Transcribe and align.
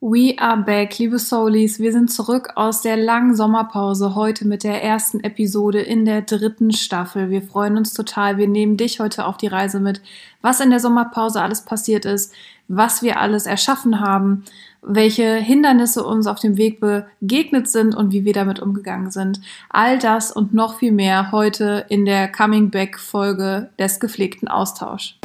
We 0.00 0.36
are 0.38 0.56
back, 0.56 0.96
liebe 0.98 1.18
Soulies. 1.18 1.80
Wir 1.80 1.90
sind 1.90 2.12
zurück 2.12 2.50
aus 2.54 2.82
der 2.82 2.96
langen 2.96 3.34
Sommerpause 3.34 4.14
heute 4.14 4.46
mit 4.46 4.62
der 4.62 4.80
ersten 4.80 5.18
Episode 5.24 5.80
in 5.80 6.04
der 6.04 6.22
dritten 6.22 6.70
Staffel. 6.70 7.30
Wir 7.30 7.42
freuen 7.42 7.76
uns 7.76 7.94
total. 7.94 8.36
Wir 8.36 8.46
nehmen 8.46 8.76
dich 8.76 9.00
heute 9.00 9.24
auf 9.24 9.38
die 9.38 9.48
Reise 9.48 9.80
mit, 9.80 10.00
was 10.40 10.60
in 10.60 10.70
der 10.70 10.78
Sommerpause 10.78 11.42
alles 11.42 11.62
passiert 11.62 12.04
ist, 12.04 12.32
was 12.68 13.02
wir 13.02 13.18
alles 13.18 13.46
erschaffen 13.46 13.98
haben, 13.98 14.44
welche 14.82 15.34
Hindernisse 15.34 16.04
uns 16.04 16.28
auf 16.28 16.38
dem 16.38 16.56
Weg 16.56 16.78
begegnet 16.78 17.68
sind 17.68 17.96
und 17.96 18.12
wie 18.12 18.24
wir 18.24 18.34
damit 18.34 18.60
umgegangen 18.60 19.10
sind. 19.10 19.40
All 19.68 19.98
das 19.98 20.30
und 20.30 20.54
noch 20.54 20.78
viel 20.78 20.92
mehr 20.92 21.32
heute 21.32 21.86
in 21.88 22.04
der 22.04 22.30
Coming 22.30 22.70
Back 22.70 23.00
Folge 23.00 23.70
des 23.80 23.98
gepflegten 23.98 24.46
Austausch. 24.46 25.18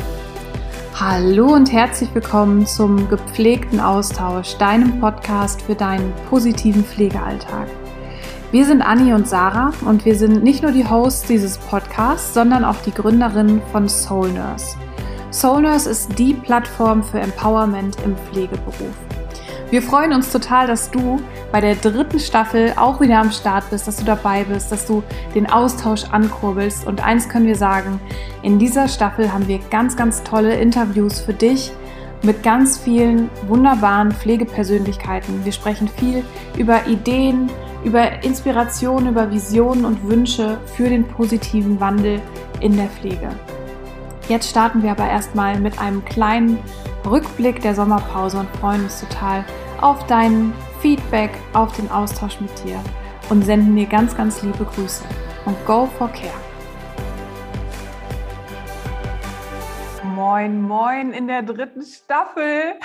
Hallo 1.00 1.52
und 1.52 1.71
herzlich 1.71 2.14
willkommen 2.14 2.68
zum 2.68 3.09
gepflegten 3.09 3.80
Austausch, 3.80 4.55
deinem 4.57 5.00
Podcast 5.00 5.64
für 5.64 5.73
deinen 5.73 6.14
positiven 6.30 6.84
Pflegealltag. 6.85 7.68
Wir 8.52 8.63
sind 8.68 8.84
Anni 8.84 9.12
und 9.12 9.27
Sarah 9.27 9.73
und 9.85 10.05
wir 10.05 10.16
sind 10.16 10.44
nicht 10.44 10.62
nur 10.62 10.71
die 10.71 10.88
Hosts 10.88 11.27
dieses 11.27 11.58
Podcasts, 11.58 12.35
sondern 12.35 12.63
auch 12.63 12.77
die 12.85 12.94
Gründerinnen 12.94 13.59
von 13.71 13.90
Soul 13.90 14.34
Nurse. 14.34 14.77
Soul 15.32 15.63
Nurse 15.63 15.90
ist 15.90 16.20
die 16.20 16.35
Plattform 16.35 17.02
für 17.02 17.20
Empowerment 17.20 17.98
im 18.05 18.16
Pflegeberuf. 18.16 18.94
Wir 19.73 19.82
freuen 19.82 20.13
uns 20.13 20.32
total, 20.32 20.68
dass 20.68 20.91
du 20.91 21.20
bei 21.52 21.59
der 21.59 21.73
dritten 21.73 22.20
Staffel 22.20 22.73
auch 22.76 23.02
wieder 23.02 23.20
am 23.20 23.32
Start 23.32 23.72
bist, 23.72 23.88
dass 23.88 23.96
du 23.98 24.05
dabei 24.05 24.44
bist, 24.44 24.72
dass 24.72 24.86
du 24.86 25.02
den 25.34 25.49
Austausch 25.49 26.04
ankurbelst. 26.12 26.86
Und 26.86 27.04
eins 27.04 27.27
können 27.27 27.48
wir 27.48 27.55
sagen, 27.55 27.99
in 28.44 28.59
dieser 28.59 28.88
Staffel 28.88 29.34
haben 29.34 29.48
wir 29.48 29.58
ganz, 29.72 29.96
ganz 29.96 30.22
tolle 30.22 30.58
Interviews 30.58 31.22
für 31.22 31.34
dich 31.34 31.72
mit 32.22 32.44
ganz 32.44 32.77
vielen 32.77 33.32
wunderbaren 33.48 34.12
Pflegepersönlichkeiten. 34.12 35.44
Wir 35.44 35.52
sprechen 35.52 35.88
viel 35.88 36.24
über 36.55 36.85
Ideen, 36.85 37.49
über 37.84 38.24
Inspiration, 38.24 39.07
über 39.07 39.32
Visionen 39.32 39.85
und 39.85 40.07
Wünsche 40.07 40.60
für 40.76 40.88
den 40.88 41.04
positiven 41.04 41.79
Wandel 41.79 42.21
in 42.60 42.77
der 42.77 42.90
Pflege. 42.90 43.29
Jetzt 44.29 44.49
starten 44.49 44.82
wir 44.84 44.91
aber 44.91 45.10
erstmal 45.10 45.60
mit 45.60 45.79
einem 45.79 46.04
kleinen 46.05 46.57
Rückblick 47.05 47.62
der 47.62 47.76
Sommerpause 47.76 48.40
und 48.40 48.49
freuen 48.57 48.85
uns 48.85 49.02
total 49.02 49.43
auf 49.82 50.07
dein 50.07 50.54
Feedback, 50.79 51.32
auf 51.52 51.76
den 51.76 51.91
Austausch 51.91 52.40
mit 52.40 52.51
dir 52.63 52.82
und 53.29 53.44
senden 53.44 53.76
dir 53.76 53.85
ganz, 53.85 54.16
ganz 54.16 54.41
liebe 54.41 54.63
Grüße. 54.63 55.04
Und 55.46 55.57
go 55.66 55.88
for 55.98 56.07
care. 56.07 56.32
Moin, 60.16 60.62
moin 60.62 61.12
in 61.12 61.27
der 61.27 61.44
dritten 61.44 61.84
Staffel. 61.84 62.76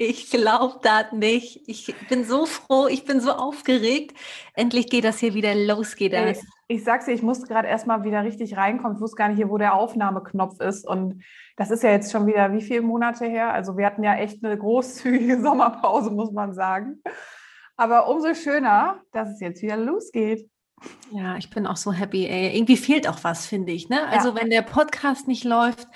Ich 0.00 0.30
glaube 0.30 0.78
das 0.82 1.10
nicht. 1.12 1.62
Ich 1.66 1.92
bin 2.08 2.24
so 2.24 2.46
froh, 2.46 2.86
ich 2.86 3.04
bin 3.04 3.20
so 3.20 3.32
aufgeregt. 3.32 4.16
Endlich 4.54 4.88
geht 4.88 5.02
das 5.02 5.18
hier 5.18 5.34
wieder 5.34 5.56
los, 5.56 5.96
geht 5.96 6.12
das. 6.12 6.38
Ich, 6.38 6.48
ich 6.68 6.84
sag's 6.84 7.06
dir, 7.06 7.12
ich 7.12 7.22
musste 7.22 7.48
gerade 7.48 7.66
erstmal 7.66 8.04
wieder 8.04 8.22
richtig 8.22 8.56
reinkommen. 8.56 8.96
Ich 8.96 9.00
wusste 9.00 9.16
gar 9.16 9.28
nicht 9.28 9.38
hier, 9.38 9.50
wo 9.50 9.58
der 9.58 9.74
Aufnahmeknopf 9.74 10.60
ist. 10.60 10.86
Und 10.86 11.24
das 11.56 11.72
ist 11.72 11.82
ja 11.82 11.90
jetzt 11.90 12.12
schon 12.12 12.28
wieder 12.28 12.52
wie 12.52 12.62
viele 12.62 12.82
Monate 12.82 13.24
her? 13.26 13.52
Also 13.52 13.76
wir 13.76 13.86
hatten 13.86 14.04
ja 14.04 14.14
echt 14.14 14.44
eine 14.44 14.56
großzügige 14.56 15.40
Sommerpause, 15.42 16.10
muss 16.10 16.30
man 16.30 16.54
sagen. 16.54 17.02
Aber 17.76 18.08
umso 18.08 18.34
schöner, 18.34 19.00
dass 19.12 19.30
es 19.30 19.40
jetzt 19.40 19.62
wieder 19.62 19.76
losgeht. 19.76 20.48
Ja, 21.10 21.36
ich 21.38 21.50
bin 21.50 21.66
auch 21.66 21.76
so 21.76 21.92
happy. 21.92 22.26
Ey. 22.26 22.56
Irgendwie 22.56 22.76
fehlt 22.76 23.08
auch 23.08 23.24
was, 23.24 23.46
finde 23.46 23.72
ich. 23.72 23.88
Ne? 23.88 24.06
Also 24.08 24.28
ja. 24.28 24.36
wenn 24.36 24.50
der 24.50 24.62
Podcast 24.62 25.26
nicht 25.26 25.42
läuft, 25.42 25.88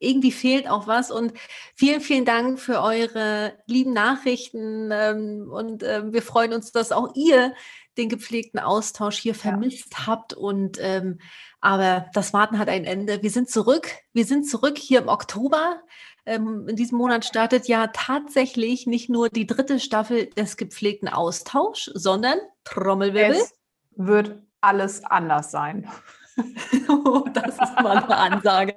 irgendwie 0.00 0.32
fehlt 0.32 0.68
auch 0.68 0.88
was. 0.88 1.12
Und 1.12 1.32
vielen, 1.76 2.00
vielen 2.00 2.24
Dank 2.24 2.58
für 2.58 2.82
eure 2.82 3.52
lieben 3.66 3.92
Nachrichten. 3.92 4.90
Ähm, 4.92 5.48
und 5.50 5.84
ähm, 5.84 6.12
wir 6.12 6.22
freuen 6.22 6.52
uns, 6.52 6.72
dass 6.72 6.90
auch 6.90 7.14
ihr 7.14 7.54
den 7.96 8.08
gepflegten 8.08 8.58
Austausch 8.58 9.18
hier 9.18 9.34
vermisst 9.34 9.92
ja. 9.92 10.06
habt. 10.06 10.32
Und 10.32 10.78
ähm, 10.80 11.18
aber 11.60 12.06
das 12.14 12.32
Warten 12.32 12.58
hat 12.58 12.68
ein 12.68 12.84
Ende. 12.84 13.22
Wir 13.22 13.30
sind 13.30 13.50
zurück. 13.50 13.90
Wir 14.12 14.24
sind 14.24 14.48
zurück 14.48 14.78
hier 14.78 15.00
im 15.02 15.08
Oktober. 15.08 15.80
Ähm, 16.26 16.66
in 16.68 16.76
diesem 16.76 16.98
Monat 16.98 17.24
startet 17.24 17.68
ja 17.68 17.88
tatsächlich 17.88 18.86
nicht 18.86 19.10
nur 19.10 19.28
die 19.28 19.46
dritte 19.46 19.78
Staffel 19.80 20.26
des 20.26 20.56
gepflegten 20.56 21.08
Austausch, 21.08 21.90
sondern 21.94 22.38
Trommelwirbel. 22.64 23.36
Es 23.36 23.54
wird 23.96 24.42
alles 24.60 25.04
anders 25.04 25.50
sein. 25.50 25.90
oh, 26.88 27.24
das 27.32 27.54
ist 27.54 27.80
mal 27.82 27.98
eine 27.98 28.16
Ansage. 28.16 28.76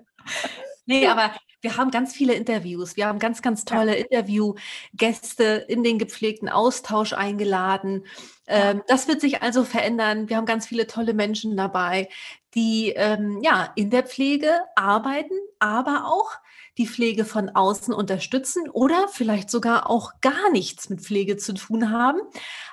Nee, 0.85 1.07
aber 1.07 1.31
wir 1.61 1.77
haben 1.77 1.91
ganz 1.91 2.13
viele 2.13 2.33
Interviews. 2.33 2.97
Wir 2.97 3.07
haben 3.07 3.19
ganz, 3.19 3.41
ganz 3.41 3.63
tolle 3.63 3.97
ja. 3.97 4.05
Interviewgäste 4.05 5.66
in 5.67 5.83
den 5.83 5.97
gepflegten 5.97 6.49
Austausch 6.49 7.13
eingeladen. 7.13 8.05
Ähm, 8.47 8.83
das 8.88 9.07
wird 9.07 9.21
sich 9.21 9.41
also 9.41 9.63
verändern. 9.63 10.29
Wir 10.29 10.38
haben 10.38 10.45
ganz 10.45 10.67
viele 10.67 10.88
tolle 10.88 11.13
Menschen 11.13 11.55
dabei, 11.55 12.09
die 12.53 12.89
ähm, 12.89 13.39
ja 13.41 13.71
in 13.75 13.89
der 13.89 14.03
Pflege 14.03 14.51
arbeiten, 14.75 15.35
aber 15.59 16.05
auch 16.07 16.31
die 16.77 16.88
Pflege 16.88 17.23
von 17.23 17.50
außen 17.50 17.94
unterstützen 17.94 18.69
oder 18.69 19.07
vielleicht 19.07 19.50
sogar 19.50 19.89
auch 19.89 20.11
gar 20.21 20.51
nichts 20.51 20.89
mit 20.89 21.01
Pflege 21.01 21.38
zu 21.38 21.53
tun 21.53 21.91
haben, 21.91 22.19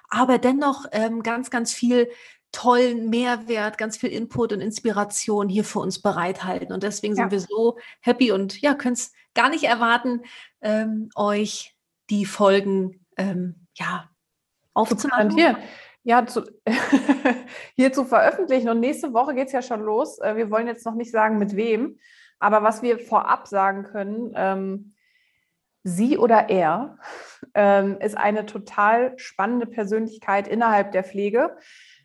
aber 0.08 0.38
dennoch 0.38 0.86
ähm, 0.92 1.22
ganz, 1.22 1.50
ganz 1.50 1.72
viel 1.72 2.08
tollen 2.52 3.10
Mehrwert, 3.10 3.78
ganz 3.78 3.96
viel 3.96 4.10
Input 4.10 4.52
und 4.52 4.60
Inspiration 4.60 5.48
hier 5.48 5.64
für 5.64 5.78
uns 5.78 6.02
bereithalten. 6.02 6.72
Und 6.72 6.82
deswegen 6.82 7.14
ja. 7.14 7.22
sind 7.22 7.32
wir 7.32 7.40
so 7.40 7.78
happy 8.00 8.32
und 8.32 8.60
ja, 8.60 8.74
können 8.74 8.94
es 8.94 9.12
gar 9.34 9.48
nicht 9.48 9.64
erwarten, 9.64 10.22
ähm, 10.60 11.10
euch 11.14 11.76
die 12.10 12.26
Folgen 12.26 13.06
ähm, 13.16 13.66
ja, 13.74 14.10
aufzumachen. 14.74 15.30
Hier, 15.30 15.58
ja, 16.02 16.26
zu, 16.26 16.42
hier 17.76 17.92
zu 17.92 18.04
veröffentlichen. 18.04 18.68
Und 18.68 18.80
nächste 18.80 19.12
Woche 19.12 19.34
geht 19.34 19.46
es 19.46 19.52
ja 19.52 19.62
schon 19.62 19.82
los. 19.82 20.18
Äh, 20.18 20.36
wir 20.36 20.50
wollen 20.50 20.66
jetzt 20.66 20.84
noch 20.84 20.94
nicht 20.94 21.10
sagen, 21.10 21.38
mit 21.38 21.54
wem. 21.56 21.98
Aber 22.38 22.62
was 22.62 22.82
wir 22.82 22.98
vorab 22.98 23.46
sagen 23.46 23.84
können, 23.84 24.32
ähm, 24.34 24.94
sie 25.84 26.18
oder 26.18 26.48
er 26.48 26.98
ähm, 27.54 27.98
ist 28.00 28.16
eine 28.16 28.46
total 28.46 29.16
spannende 29.18 29.66
Persönlichkeit 29.66 30.48
innerhalb 30.48 30.92
der 30.92 31.04
Pflege 31.04 31.56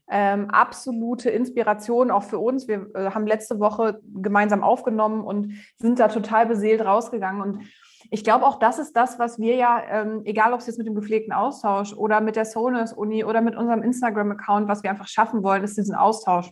ähm, 0.10 0.50
absolute 0.50 1.30
Inspiration 1.30 2.12
auch 2.12 2.24
für 2.24 2.40
uns. 2.40 2.68
Wir 2.68 2.88
äh, 2.94 3.12
haben 3.12 3.26
letzte 3.26 3.60
Woche 3.60 4.00
gemeinsam 4.14 4.64
aufgenommen 4.64 5.24
und 5.24 5.54
sind 5.78 6.00
da 6.00 6.08
total 6.08 6.46
beseelt 6.46 6.82
rausgegangen. 6.86 7.42
Und 7.42 7.64
ich 8.12 8.24
glaube, 8.24 8.46
auch 8.46 8.60
das 8.60 8.78
ist 8.78 8.96
das, 8.96 9.18
was 9.18 9.40
wir 9.40 9.56
ja, 9.56 9.82
ähm, 9.90 10.22
egal 10.26 10.54
ob 10.54 10.60
es 10.60 10.68
jetzt 10.68 10.78
mit 10.78 10.86
dem 10.86 10.96
gepflegten 10.96 11.34
Austausch 11.34 11.94
oder 11.94 12.22
mit 12.22 12.36
der 12.36 12.46
Soulness 12.46 12.94
Uni 12.94 13.24
oder 13.24 13.42
mit 13.42 13.56
unserem 13.56 13.82
Instagram-Account, 13.82 14.68
was 14.68 14.84
wir 14.84 14.92
einfach 14.92 15.08
schaffen 15.08 15.44
wollen, 15.44 15.64
ist 15.64 15.78
diesen 15.78 15.96
Austausch 15.96 16.52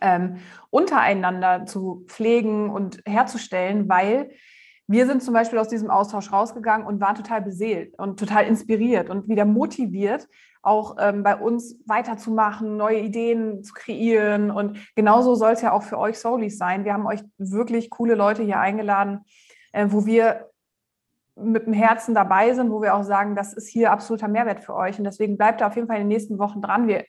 ähm, 0.00 0.38
untereinander 0.70 1.66
zu 1.66 2.04
pflegen 2.08 2.70
und 2.70 3.00
herzustellen, 3.06 3.88
weil 3.88 4.30
wir 4.86 5.06
sind 5.06 5.22
zum 5.22 5.32
Beispiel 5.32 5.58
aus 5.58 5.68
diesem 5.68 5.90
Austausch 5.90 6.30
rausgegangen 6.30 6.86
und 6.86 7.00
waren 7.00 7.14
total 7.14 7.40
beseelt 7.40 7.98
und 7.98 8.18
total 8.18 8.44
inspiriert 8.44 9.08
und 9.08 9.28
wieder 9.28 9.44
motiviert, 9.44 10.28
auch 10.64 10.96
ähm, 10.98 11.22
bei 11.22 11.36
uns 11.36 11.76
weiterzumachen, 11.86 12.76
neue 12.76 13.00
Ideen 13.00 13.62
zu 13.62 13.74
kreieren. 13.74 14.50
Und 14.50 14.78
genauso 14.94 15.34
soll 15.34 15.52
es 15.52 15.62
ja 15.62 15.72
auch 15.72 15.82
für 15.82 15.98
euch 15.98 16.18
Soulies 16.18 16.58
sein. 16.58 16.84
Wir 16.84 16.92
haben 16.94 17.06
euch 17.06 17.22
wirklich 17.38 17.90
coole 17.90 18.14
Leute 18.14 18.42
hier 18.42 18.58
eingeladen, 18.58 19.20
äh, 19.72 19.86
wo 19.90 20.06
wir 20.06 20.50
mit 21.36 21.66
dem 21.66 21.72
Herzen 21.72 22.14
dabei 22.14 22.54
sind, 22.54 22.70
wo 22.70 22.80
wir 22.80 22.94
auch 22.94 23.02
sagen, 23.02 23.34
das 23.34 23.52
ist 23.52 23.68
hier 23.68 23.90
absoluter 23.90 24.28
Mehrwert 24.28 24.60
für 24.60 24.74
euch. 24.74 24.98
Und 24.98 25.04
deswegen 25.04 25.36
bleibt 25.36 25.60
da 25.60 25.66
auf 25.66 25.76
jeden 25.76 25.88
Fall 25.88 25.96
in 25.96 26.02
den 26.02 26.08
nächsten 26.08 26.38
Wochen 26.38 26.62
dran. 26.62 26.86
Wir 26.86 27.04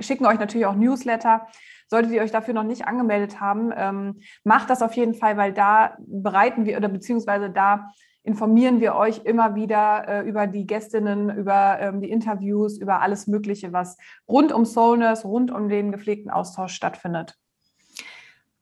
schicken 0.00 0.26
euch 0.26 0.38
natürlich 0.38 0.66
auch 0.66 0.74
Newsletter. 0.74 1.46
Solltet 1.88 2.12
ihr 2.12 2.22
euch 2.22 2.32
dafür 2.32 2.54
noch 2.54 2.64
nicht 2.64 2.86
angemeldet 2.86 3.40
haben, 3.40 3.72
ähm, 3.76 4.20
macht 4.42 4.70
das 4.70 4.82
auf 4.82 4.94
jeden 4.94 5.14
Fall, 5.14 5.36
weil 5.36 5.52
da 5.52 5.96
bereiten 5.98 6.66
wir 6.66 6.76
oder 6.76 6.88
beziehungsweise 6.88 7.48
da 7.48 7.90
informieren 8.26 8.80
wir 8.80 8.96
euch 8.96 9.24
immer 9.24 9.54
wieder 9.54 10.08
äh, 10.08 10.28
über 10.28 10.48
die 10.48 10.66
Gästinnen, 10.66 11.30
über 11.30 11.78
ähm, 11.80 12.00
die 12.00 12.10
Interviews, 12.10 12.76
über 12.76 13.00
alles 13.00 13.28
Mögliche, 13.28 13.72
was 13.72 13.96
rund 14.28 14.52
um 14.52 14.64
Soulness, 14.64 15.24
rund 15.24 15.52
um 15.52 15.68
den 15.68 15.92
gepflegten 15.92 16.30
Austausch 16.30 16.74
stattfindet. 16.74 17.38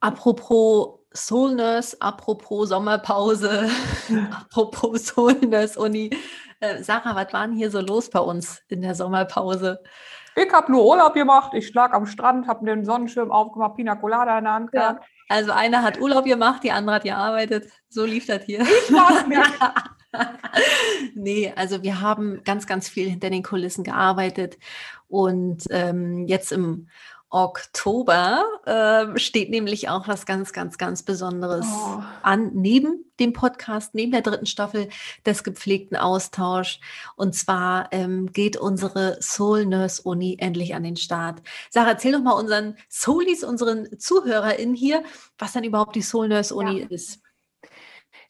Apropos 0.00 1.00
Soulness, 1.14 1.99
apropos 2.00 2.69
Sommerpause, 2.69 3.70
apropos 4.31 5.06
Soulness 5.06 5.78
Uni. 5.78 6.11
Äh, 6.61 6.82
Sarah, 6.82 7.16
was 7.16 7.32
war 7.32 7.46
denn 7.46 7.56
hier 7.56 7.70
so 7.70 7.81
los 7.81 8.11
bei 8.11 8.20
uns 8.20 8.62
in 8.69 8.82
der 8.82 8.94
Sommerpause? 8.94 9.82
Ich 10.37 10.52
habe 10.52 10.70
nur 10.70 10.84
Urlaub 10.84 11.14
gemacht. 11.14 11.55
Ich 11.55 11.72
lag 11.72 11.93
am 11.93 12.05
Strand, 12.05 12.49
habe 12.49 12.66
den 12.66 12.84
Sonnenschirm 12.84 13.31
aufgemacht, 13.31 13.76
Pina 13.76 13.94
Colada 13.94 14.37
in 14.37 14.44
der 14.44 14.52
Hand 14.52 14.72
gehabt. 14.72 15.02
Ja. 15.02 15.08
Also 15.29 15.53
eine 15.53 15.82
hat 15.82 16.00
Urlaub 16.00 16.25
gemacht, 16.25 16.62
die 16.65 16.73
andere 16.73 16.97
hat 16.97 17.05
gearbeitet. 17.05 17.71
So 17.88 18.05
lief 18.05 18.26
das 18.26 18.44
hier. 18.44 18.61
Ich 18.61 18.93
war's 18.93 19.26
nicht. 19.26 19.41
nee, 21.15 21.53
also 21.56 21.82
wir 21.82 22.00
haben 22.00 22.43
ganz, 22.44 22.67
ganz 22.67 22.88
viel 22.88 23.09
hinter 23.09 23.31
den 23.31 23.43
Kulissen 23.43 23.85
gearbeitet 23.85 24.59
und 25.09 25.65
ähm, 25.71 26.26
jetzt 26.26 26.53
im 26.53 26.88
Oktober 27.34 28.44
äh, 28.64 29.19
steht 29.19 29.50
nämlich 29.50 29.88
auch 29.88 30.06
was 30.06 30.25
ganz, 30.25 30.52
ganz, 30.52 30.78
ganz 30.78 31.02
Besonderes 31.02 31.66
oh. 31.66 32.00
an, 32.22 32.52
neben 32.54 33.04
dem 33.19 33.32
Podcast, 33.32 33.92
neben 33.92 34.12
der 34.12 34.22
dritten 34.22 34.46
Staffel 34.46 34.88
des 35.26 35.42
gepflegten 35.42 35.96
Austausch. 35.96 36.78
Und 37.16 37.34
zwar 37.34 37.88
ähm, 37.90 38.32
geht 38.32 38.56
unsere 38.56 39.19
Soul 39.20 39.66
Nurse 39.66 40.00
Uni 40.02 40.36
endlich 40.38 40.76
an 40.76 40.84
den 40.84 40.96
Start. 40.96 41.42
Sarah, 41.70 41.90
erzähl 41.90 42.12
doch 42.12 42.22
mal 42.22 42.38
unseren 42.38 42.76
Soulies, 42.88 43.42
unseren 43.42 43.98
ZuhörerInnen 43.98 44.76
hier, 44.76 45.02
was 45.37 45.54
dann 45.54 45.64
überhaupt 45.64 45.96
die 45.96 46.02
Soul 46.02 46.28
Nurse 46.28 46.54
Uni 46.54 46.82
ja. 46.82 46.87
ist. 46.88 47.20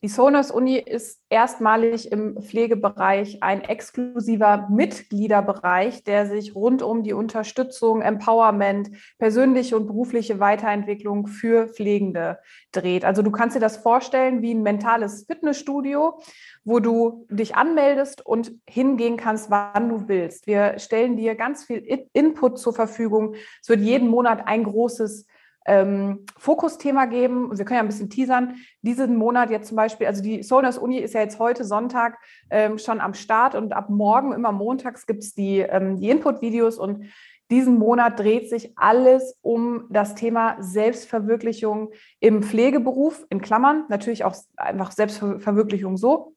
Die 0.03 0.09
Sonos 0.09 0.51
Uni 0.51 0.77
ist 0.77 1.21
erstmalig 1.31 2.13
im 2.13 2.41
Pflegebereich 2.41 3.43
ein 3.43 3.63
exklusiver 3.63 4.69
Mitgliederbereich, 4.71 6.05
der 6.05 6.27
sich 6.27 6.55
rund 6.55 6.83
um 6.83 7.03
die 7.03 7.13
Unterstützung, 7.13 8.03
Empowerment, 8.03 8.91
persönliche 9.19 9.77
und 9.77 9.87
berufliche 9.87 10.41
Weiterentwicklung 10.41 11.27
für 11.27 11.69
Pflegende 11.69 12.39
dreht. 12.73 13.05
Also 13.05 13.23
du 13.23 13.31
kannst 13.31 13.57
dir 13.57 13.61
das 13.61 13.79
vorstellen 13.79 14.43
wie 14.43 14.55
ein 14.55 14.63
mentales 14.63 15.25
Fitnessstudio, 15.27 16.21
wo 16.65 16.81
du 16.81 17.27
dich 17.31 17.57
anmeldest 17.57 18.25
und 18.25 18.53
hingehen 18.69 19.17
kannst, 19.17 19.51
wann 19.51 19.89
du 19.89 20.09
willst. 20.09 20.47
Wir 20.47 20.79
stellen 20.79 21.17
dir 21.17 21.35
ganz 21.35 21.65
viel 21.65 21.79
Input 22.13 22.59
zur 22.59 22.75
Verfügung. 22.75 23.35
Es 23.63 23.69
wird 23.69 23.81
jeden 23.81 24.09
Monat 24.09 24.47
ein 24.47 24.65
großes 24.65 25.27
ähm, 25.67 26.27
Fokusthema 26.39 27.07
geben. 27.07 27.57
Wir 27.57 27.65
können 27.65 27.77
ja 27.77 27.83
ein 27.83 27.89
bisschen 27.89 28.11
teasern. 28.11 28.57
Diesen 28.83 29.17
Monat 29.17 29.51
jetzt 29.51 29.69
zum 29.69 29.77
Beispiel, 29.77 30.07
also 30.07 30.23
die 30.23 30.43
Solners 30.43 30.79
Uni 30.79 30.99
ist 30.99 31.15
ja 31.15 31.21
jetzt 31.21 31.39
heute 31.39 31.65
Sonntag 31.65 32.19
ähm, 32.51 32.79
schon 32.79 33.01
am 33.01 33.15
Start 33.15 33.55
und 33.55 33.73
ab 33.73 33.91
morgen, 33.91 34.33
immer 34.33 34.53
montags, 34.53 35.07
gibt 35.07 35.23
es 35.23 35.35
die, 35.35 35.61
ähm, 35.61 35.99
die 35.99 36.11
Input-Videos 36.11 36.79
und 36.79 37.07
diesen 37.51 37.79
Monat 37.79 38.19
dreht 38.19 38.49
sich 38.49 38.73
alles 38.77 39.39
um 39.43 39.85
das 39.91 40.15
Thema 40.15 40.57
Selbstverwirklichung 40.61 41.91
im 42.19 42.43
Pflegeberuf, 42.43 43.27
in 43.29 43.41
Klammern, 43.41 43.85
natürlich 43.89 44.25
auch 44.25 44.35
einfach 44.57 44.93
Selbstverwirklichung 44.93 45.97
so, 45.97 46.35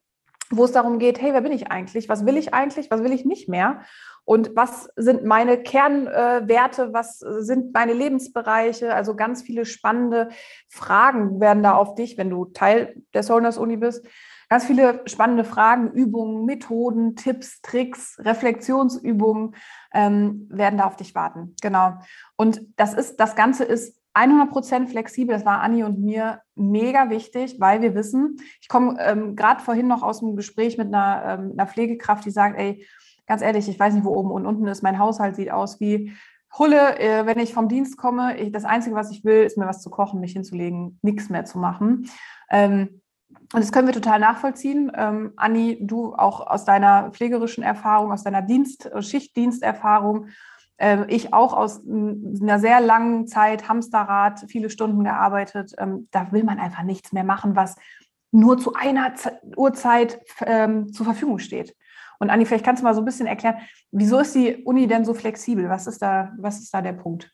wo 0.49 0.65
es 0.65 0.71
darum 0.71 0.99
geht, 0.99 1.21
hey, 1.21 1.33
wer 1.33 1.41
bin 1.41 1.51
ich 1.51 1.71
eigentlich? 1.71 2.09
Was 2.09 2.25
will 2.25 2.37
ich 2.37 2.53
eigentlich? 2.53 2.91
Was 2.91 3.03
will 3.03 3.11
ich 3.11 3.25
nicht 3.25 3.49
mehr? 3.49 3.81
Und 4.27 4.57
was 4.57 4.89
sind 4.97 5.23
meine 5.23 5.57
Kernwerte, 5.57 6.91
was 6.91 7.19
sind 7.19 7.73
meine 7.73 7.93
Lebensbereiche. 7.93 8.93
Also 8.93 9.15
ganz 9.15 9.41
viele 9.41 9.63
spannende 9.63 10.27
Fragen 10.67 11.39
werden 11.39 11.63
da 11.63 11.75
auf 11.75 11.95
dich, 11.95 12.17
wenn 12.17 12.29
du 12.29 12.43
Teil 12.43 13.01
der 13.13 13.23
Solners 13.23 13.57
Uni 13.57 13.77
bist. 13.77 14.05
Ganz 14.49 14.65
viele 14.65 15.01
spannende 15.05 15.45
Fragen, 15.45 15.93
Übungen, 15.93 16.43
Methoden, 16.43 17.15
Tipps, 17.15 17.61
Tricks, 17.61 18.17
Reflexionsübungen 18.19 19.55
ähm, 19.93 20.45
werden 20.49 20.79
da 20.79 20.87
auf 20.87 20.97
dich 20.97 21.15
warten. 21.15 21.55
Genau. 21.61 21.93
Und 22.35 22.59
das 22.75 22.93
ist, 22.93 23.21
das 23.21 23.37
Ganze 23.37 23.63
ist 23.63 23.97
100 24.13 24.49
Prozent 24.49 24.89
flexibel. 24.89 25.37
Das 25.37 25.45
war 25.45 25.61
Anni 25.61 25.85
und 25.85 25.99
mir 25.99 26.41
mega 26.53 27.09
wichtig, 27.09 27.61
weil 27.61 27.81
wir 27.81 27.95
wissen, 27.95 28.41
ich 28.59 28.67
komme 28.67 28.97
ähm, 28.99 29.37
gerade 29.37 29.63
vorhin 29.63 29.87
noch 29.87 30.03
aus 30.03 30.21
einem 30.21 30.35
Gespräch 30.35 30.77
mit 30.77 30.87
einer, 30.87 31.39
ähm, 31.39 31.53
einer 31.53 31.67
Pflegekraft, 31.67 32.25
die 32.25 32.31
sagt, 32.31 32.59
ey, 32.59 32.85
ganz 33.27 33.41
ehrlich, 33.41 33.69
ich 33.69 33.79
weiß 33.79 33.93
nicht, 33.93 34.05
wo 34.05 34.15
oben 34.15 34.31
und 34.31 34.45
unten 34.45 34.67
ist. 34.67 34.81
Mein 34.81 34.99
Haushalt 34.99 35.35
sieht 35.35 35.51
aus 35.51 35.79
wie 35.79 36.13
Hulle. 36.57 36.97
Äh, 36.99 37.25
wenn 37.25 37.39
ich 37.39 37.53
vom 37.53 37.69
Dienst 37.69 37.97
komme, 37.97 38.37
ich, 38.37 38.51
das 38.51 38.65
Einzige, 38.65 38.95
was 38.95 39.11
ich 39.11 39.23
will, 39.23 39.43
ist 39.43 39.57
mir 39.57 39.67
was 39.67 39.81
zu 39.81 39.89
kochen, 39.89 40.19
mich 40.19 40.33
hinzulegen, 40.33 40.97
nichts 41.01 41.29
mehr 41.29 41.45
zu 41.45 41.59
machen. 41.59 42.09
Ähm, 42.49 43.01
und 43.53 43.61
das 43.61 43.71
können 43.71 43.87
wir 43.87 43.93
total 43.93 44.19
nachvollziehen. 44.19 44.91
Ähm, 44.95 45.33
Anni, 45.35 45.77
du 45.81 46.13
auch 46.15 46.45
aus 46.47 46.65
deiner 46.65 47.11
pflegerischen 47.11 47.63
Erfahrung, 47.63 48.11
aus 48.11 48.23
deiner 48.23 48.41
Dienst, 48.41 48.85
äh, 48.85 49.01
Schichtdiensterfahrung, 49.01 50.27
äh, 50.77 51.05
ich 51.07 51.33
auch 51.33 51.53
aus 51.53 51.81
einer 51.85 52.59
sehr 52.59 52.79
langen 52.79 53.27
Zeit, 53.27 53.67
Hamsterrad, 53.67 54.45
viele 54.47 54.69
Stunden 54.69 55.03
gearbeitet. 55.03 55.73
Ähm, 55.77 56.07
da 56.11 56.31
will 56.31 56.43
man 56.43 56.59
einfach 56.59 56.83
nichts 56.83 57.11
mehr 57.11 57.23
machen, 57.23 57.55
was 57.55 57.75
nur 58.31 58.57
zu 58.57 58.73
einer 58.73 59.15
Z 59.15 59.39
Uhrzeit 59.55 60.19
ähm, 60.45 60.91
zur 60.93 61.05
Verfügung 61.05 61.39
steht. 61.39 61.75
Und 62.19 62.29
Anni, 62.29 62.45
vielleicht 62.45 62.65
kannst 62.65 62.81
du 62.81 62.85
mal 62.85 62.93
so 62.93 63.01
ein 63.01 63.05
bisschen 63.05 63.27
erklären, 63.27 63.57
wieso 63.91 64.19
ist 64.19 64.35
die 64.35 64.63
Uni 64.63 64.87
denn 64.87 65.05
so 65.05 65.13
flexibel? 65.13 65.69
Was 65.69 65.87
ist 65.87 66.01
da, 66.01 66.33
was 66.37 66.59
ist 66.59 66.73
da 66.73 66.81
der 66.81 66.93
Punkt? 66.93 67.31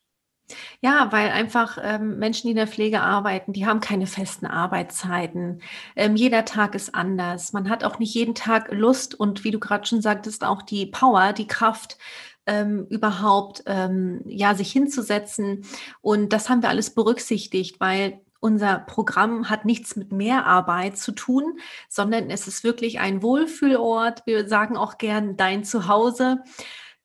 Ja, 0.81 1.12
weil 1.12 1.30
einfach 1.30 1.77
ähm, 1.81 2.19
Menschen, 2.19 2.47
die 2.47 2.51
in 2.51 2.57
der 2.57 2.68
Pflege 2.68 3.01
arbeiten, 3.01 3.53
die 3.53 3.65
haben 3.65 3.80
keine 3.80 4.07
festen 4.07 4.45
Arbeitszeiten. 4.45 5.62
Ähm, 5.95 6.15
jeder 6.15 6.45
Tag 6.45 6.75
ist 6.75 6.94
anders. 6.94 7.53
Man 7.53 7.69
hat 7.69 7.83
auch 7.83 8.00
nicht 8.00 8.13
jeden 8.13 8.35
Tag 8.35 8.71
Lust 8.71 9.15
und 9.15 9.44
wie 9.44 9.51
du 9.51 9.59
gerade 9.59 9.85
schon 9.85 10.01
sagtest, 10.01 10.44
auch 10.44 10.62
die 10.62 10.86
Power, 10.86 11.31
die 11.33 11.47
Kraft, 11.47 11.97
ähm, 12.45 12.86
überhaupt 12.89 13.63
ähm, 13.68 14.21
ja 14.25 14.56
sich 14.56 14.71
hinzusetzen. 14.71 15.65
Und 16.01 16.33
das 16.33 16.50
haben 16.50 16.62
wir 16.62 16.69
alles 16.69 16.94
berücksichtigt, 16.94 17.79
weil 17.79 18.19
unser 18.44 18.80
Programm 18.80 19.50
hat 19.50 19.63
nichts 19.63 19.95
mit 19.95 20.12
Mehrarbeit 20.12 20.98
zu 20.98 21.13
tun, 21.13 21.60
sondern 21.88 22.30
es 22.30 22.45
ist 22.45 22.66
wirklich 22.66 23.00
ein 23.00 23.24
Wohlfühlort. 23.24 24.24
Wir 24.25 24.50
sagen 24.50 24.75
auch 24.75 24.98
gern 24.98 25.38
dein 25.38 25.63
Zuhause, 25.63 26.44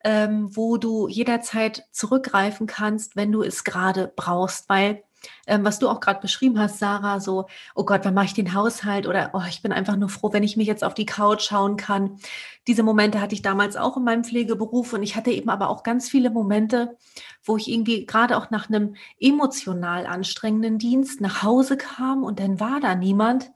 ähm, 0.03 0.51
wo 0.57 0.79
du 0.79 1.07
jederzeit 1.07 1.85
zurückgreifen 1.93 2.67
kannst, 2.67 3.15
wenn 3.15 3.31
du 3.31 3.43
es 3.43 3.63
gerade 3.63 4.13
brauchst, 4.17 4.69
weil 4.69 5.05
ähm, 5.47 5.65
was 5.65 5.79
du 5.79 5.89
auch 5.89 6.01
gerade 6.01 6.21
beschrieben 6.21 6.59
hast, 6.59 6.79
Sarah, 6.79 7.21
so, 7.21 7.47
oh 7.75 7.85
Gott, 7.85 8.03
wann 8.05 8.15
mache 8.15 8.27
ich 8.27 8.35
den 8.35 8.55
Haushalt? 8.55 9.07
Oder 9.07 9.31
oh, 9.33 9.43
ich 9.49 9.63
bin 9.63 9.73
einfach 9.73 9.97
nur 9.97 10.09
froh, 10.09 10.33
wenn 10.33 10.43
ich 10.43 10.57
mich 10.57 10.67
jetzt 10.67 10.85
auf 10.85 10.95
die 10.95 11.07
Couch 11.07 11.43
schauen 11.43 11.77
kann. 11.77 12.19
Diese 12.67 12.83
Momente 12.83 13.21
hatte 13.21 13.35
ich 13.35 13.43
damals 13.43 13.77
auch 13.77 13.97
in 13.97 14.05
meinem 14.05 14.25
Pflegeberuf 14.25 14.93
und 14.93 15.03
ich 15.03 15.17
hatte 15.17 15.31
eben 15.31 15.49
aber 15.49 15.71
auch 15.71 15.83
ganz 15.83 16.09
viele 16.09 16.31
Momente, 16.31 16.97
wo 17.43 17.57
ich 17.57 17.69
irgendwie 17.69 18.07
gerade 18.07 18.37
auch 18.37 18.51
nach 18.51 18.69
einem 18.69 18.95
emotional 19.19 20.07
anstrengenden 20.07 20.79
Dienst 20.79 21.21
nach 21.21 21.43
Hause 21.43 21.77
kam 21.77 22.25
und 22.25 22.41
dann 22.41 22.61
war 22.61 22.81
da 22.81 22.95
niemand, 22.95 23.51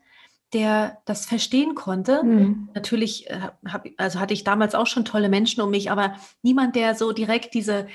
der 0.52 0.98
das 1.04 1.24
verstehen 1.26 1.74
konnte. 1.74 2.22
Mhm. 2.22 2.68
Natürlich 2.74 3.30
äh, 3.30 3.40
hab, 3.66 3.86
also 3.96 4.20
hatte 4.20 4.34
ich 4.34 4.44
damals 4.44 4.74
auch 4.74 4.86
schon 4.86 5.04
tolle 5.04 5.28
Menschen 5.28 5.62
um 5.62 5.70
mich, 5.70 5.90
aber 5.90 6.16
niemand, 6.42 6.76
der 6.76 6.94
so 6.94 7.12
direkt 7.12 7.54
diese 7.54 7.86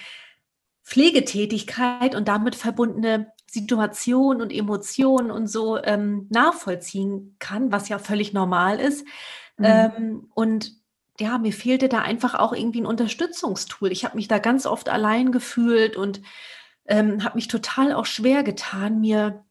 Pflegetätigkeit 0.83 2.15
und 2.15 2.27
damit 2.27 2.55
verbundene 2.55 3.31
Situation 3.59 4.41
und 4.41 4.51
Emotionen 4.51 5.31
und 5.31 5.47
so 5.47 5.81
ähm, 5.83 6.27
nachvollziehen 6.29 7.35
kann, 7.39 7.71
was 7.71 7.89
ja 7.89 7.99
völlig 7.99 8.33
normal 8.33 8.79
ist. 8.79 9.05
Mhm. 9.57 9.65
Ähm, 9.65 10.31
und 10.33 10.73
ja, 11.19 11.37
mir 11.37 11.53
fehlte 11.53 11.89
da 11.89 11.99
einfach 11.99 12.35
auch 12.35 12.53
irgendwie 12.53 12.81
ein 12.81 12.85
Unterstützungstool. 12.85 13.91
Ich 13.91 14.05
habe 14.05 14.15
mich 14.15 14.27
da 14.27 14.37
ganz 14.37 14.65
oft 14.65 14.89
allein 14.89 15.31
gefühlt 15.31 15.95
und 15.95 16.21
ähm, 16.87 17.23
habe 17.23 17.35
mich 17.35 17.47
total 17.47 17.93
auch 17.93 18.05
schwer 18.05 18.43
getan, 18.43 19.01
mir 19.01 19.43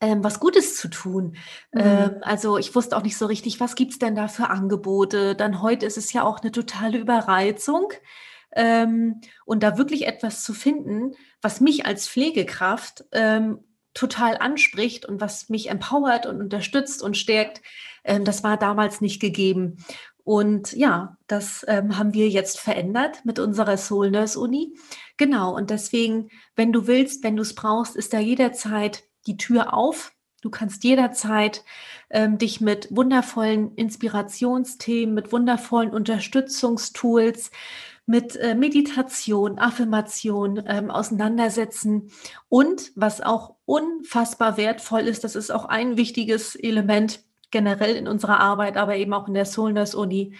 ähm, 0.00 0.22
was 0.22 0.40
Gutes 0.40 0.76
zu 0.76 0.88
tun. 0.88 1.36
Mhm. 1.72 1.80
Ähm, 1.80 2.16
also 2.22 2.58
ich 2.58 2.74
wusste 2.74 2.96
auch 2.96 3.02
nicht 3.02 3.16
so 3.16 3.26
richtig, 3.26 3.60
was 3.60 3.74
gibt 3.74 3.92
es 3.92 3.98
denn 3.98 4.14
da 4.14 4.28
für 4.28 4.50
Angebote. 4.50 5.34
Dann 5.34 5.62
heute 5.62 5.86
ist 5.86 5.98
es 5.98 6.12
ja 6.12 6.24
auch 6.24 6.40
eine 6.40 6.52
totale 6.52 6.98
Überreizung. 6.98 7.92
Ähm, 8.52 9.20
und 9.44 9.62
da 9.62 9.78
wirklich 9.78 10.06
etwas 10.06 10.42
zu 10.42 10.54
finden, 10.54 11.12
was 11.42 11.60
mich 11.60 11.86
als 11.86 12.08
Pflegekraft 12.08 13.04
ähm, 13.12 13.60
total 13.94 14.38
anspricht 14.38 15.06
und 15.06 15.20
was 15.20 15.48
mich 15.48 15.70
empowert 15.70 16.26
und 16.26 16.40
unterstützt 16.40 17.02
und 17.02 17.16
stärkt, 17.16 17.62
ähm, 18.04 18.24
das 18.24 18.42
war 18.44 18.56
damals 18.56 19.00
nicht 19.00 19.20
gegeben. 19.20 19.84
Und 20.28 20.72
ja, 20.72 21.16
das 21.26 21.64
ähm, 21.68 21.96
haben 21.96 22.12
wir 22.12 22.28
jetzt 22.28 22.60
verändert 22.60 23.24
mit 23.24 23.38
unserer 23.38 23.78
Soul 23.78 24.10
Nurse 24.10 24.38
Uni. 24.38 24.74
Genau. 25.16 25.56
Und 25.56 25.70
deswegen, 25.70 26.28
wenn 26.54 26.70
du 26.70 26.86
willst, 26.86 27.24
wenn 27.24 27.34
du 27.34 27.42
es 27.42 27.54
brauchst, 27.54 27.96
ist 27.96 28.12
da 28.12 28.18
jederzeit 28.18 29.04
die 29.26 29.38
Tür 29.38 29.72
auf. 29.72 30.12
Du 30.42 30.50
kannst 30.50 30.84
jederzeit 30.84 31.64
ähm, 32.10 32.36
dich 32.36 32.60
mit 32.60 32.94
wundervollen 32.94 33.74
Inspirationsthemen, 33.74 35.14
mit 35.14 35.32
wundervollen 35.32 35.90
Unterstützungstools, 35.90 37.50
mit 38.08 38.36
äh, 38.36 38.54
Meditation, 38.54 39.58
Affirmation 39.58 40.62
ähm, 40.66 40.90
auseinandersetzen. 40.90 42.10
Und 42.48 42.90
was 42.96 43.20
auch 43.20 43.56
unfassbar 43.66 44.56
wertvoll 44.56 45.02
ist, 45.02 45.24
das 45.24 45.36
ist 45.36 45.50
auch 45.50 45.66
ein 45.66 45.98
wichtiges 45.98 46.56
Element 46.56 47.20
generell 47.50 47.94
in 47.96 48.08
unserer 48.08 48.40
Arbeit, 48.40 48.78
aber 48.78 48.96
eben 48.96 49.12
auch 49.12 49.28
in 49.28 49.34
der 49.34 49.44
Soulness 49.44 49.94
Uni, 49.94 50.34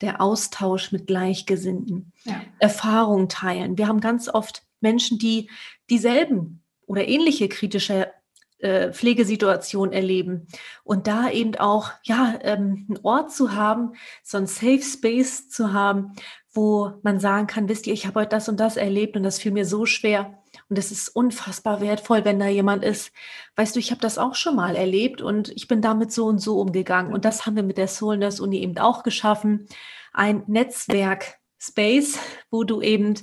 der 0.00 0.20
Austausch 0.20 0.92
mit 0.92 1.08
Gleichgesinnten, 1.08 2.12
ja. 2.22 2.40
Erfahrungen 2.60 3.28
teilen. 3.28 3.76
Wir 3.78 3.88
haben 3.88 4.00
ganz 4.00 4.28
oft 4.28 4.62
Menschen, 4.80 5.18
die 5.18 5.50
dieselben 5.90 6.62
oder 6.86 7.08
ähnliche 7.08 7.48
kritische 7.48 8.12
äh, 8.60 8.92
Pflegesituation 8.92 9.92
erleben 9.92 10.46
und 10.82 11.06
da 11.06 11.30
eben 11.30 11.56
auch 11.56 11.90
ja 12.02 12.38
ähm, 12.42 12.86
einen 12.88 12.98
Ort 13.04 13.32
zu 13.32 13.54
haben, 13.54 13.92
so 14.24 14.36
ein 14.38 14.46
Safe 14.46 14.82
Space 14.82 15.48
zu 15.48 15.72
haben, 15.72 16.14
wo 16.58 16.92
man 17.02 17.20
sagen 17.20 17.46
kann, 17.46 17.68
wisst 17.68 17.86
ihr, 17.86 17.92
ich 17.92 18.04
habe 18.04 18.18
heute 18.18 18.30
das 18.30 18.48
und 18.48 18.58
das 18.58 18.76
erlebt 18.76 19.16
und 19.16 19.22
das 19.22 19.38
fiel 19.38 19.52
mir 19.52 19.64
so 19.64 19.86
schwer. 19.86 20.42
Und 20.68 20.76
es 20.76 20.90
ist 20.90 21.08
unfassbar 21.08 21.80
wertvoll, 21.80 22.24
wenn 22.24 22.40
da 22.40 22.48
jemand 22.48 22.82
ist. 22.82 23.12
Weißt 23.54 23.76
du, 23.76 23.78
ich 23.78 23.92
habe 23.92 24.00
das 24.00 24.18
auch 24.18 24.34
schon 24.34 24.56
mal 24.56 24.74
erlebt 24.74 25.22
und 25.22 25.50
ich 25.50 25.68
bin 25.68 25.82
damit 25.82 26.10
so 26.10 26.26
und 26.26 26.40
so 26.40 26.60
umgegangen. 26.60 27.12
Und 27.12 27.24
das 27.24 27.46
haben 27.46 27.54
wir 27.54 27.62
mit 27.62 27.78
der 27.78 27.86
Soul 27.86 28.16
Nurse 28.16 28.42
Uni 28.42 28.58
eben 28.58 28.76
auch 28.78 29.04
geschaffen. 29.04 29.68
Ein 30.12 30.42
Netzwerk 30.48 31.38
Space, 31.60 32.18
wo 32.50 32.64
du 32.64 32.82
eben 32.82 33.14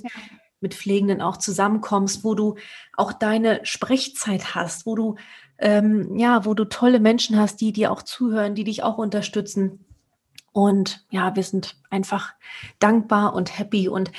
mit 0.62 0.72
Pflegenden 0.72 1.20
auch 1.20 1.36
zusammenkommst, 1.36 2.24
wo 2.24 2.34
du 2.34 2.54
auch 2.96 3.12
deine 3.12 3.60
Sprechzeit 3.64 4.54
hast, 4.54 4.86
wo 4.86 4.94
du 4.94 5.16
ähm, 5.58 6.16
ja, 6.16 6.46
wo 6.46 6.54
du 6.54 6.64
tolle 6.64 7.00
Menschen 7.00 7.38
hast, 7.38 7.60
die 7.60 7.72
dir 7.72 7.92
auch 7.92 8.02
zuhören, 8.02 8.54
die 8.54 8.64
dich 8.64 8.82
auch 8.82 8.96
unterstützen. 8.96 9.85
Und 10.56 11.04
ja, 11.10 11.36
wir 11.36 11.42
sind 11.42 11.76
einfach 11.90 12.32
dankbar 12.78 13.34
und 13.34 13.58
happy. 13.58 13.90
Und 13.90 14.10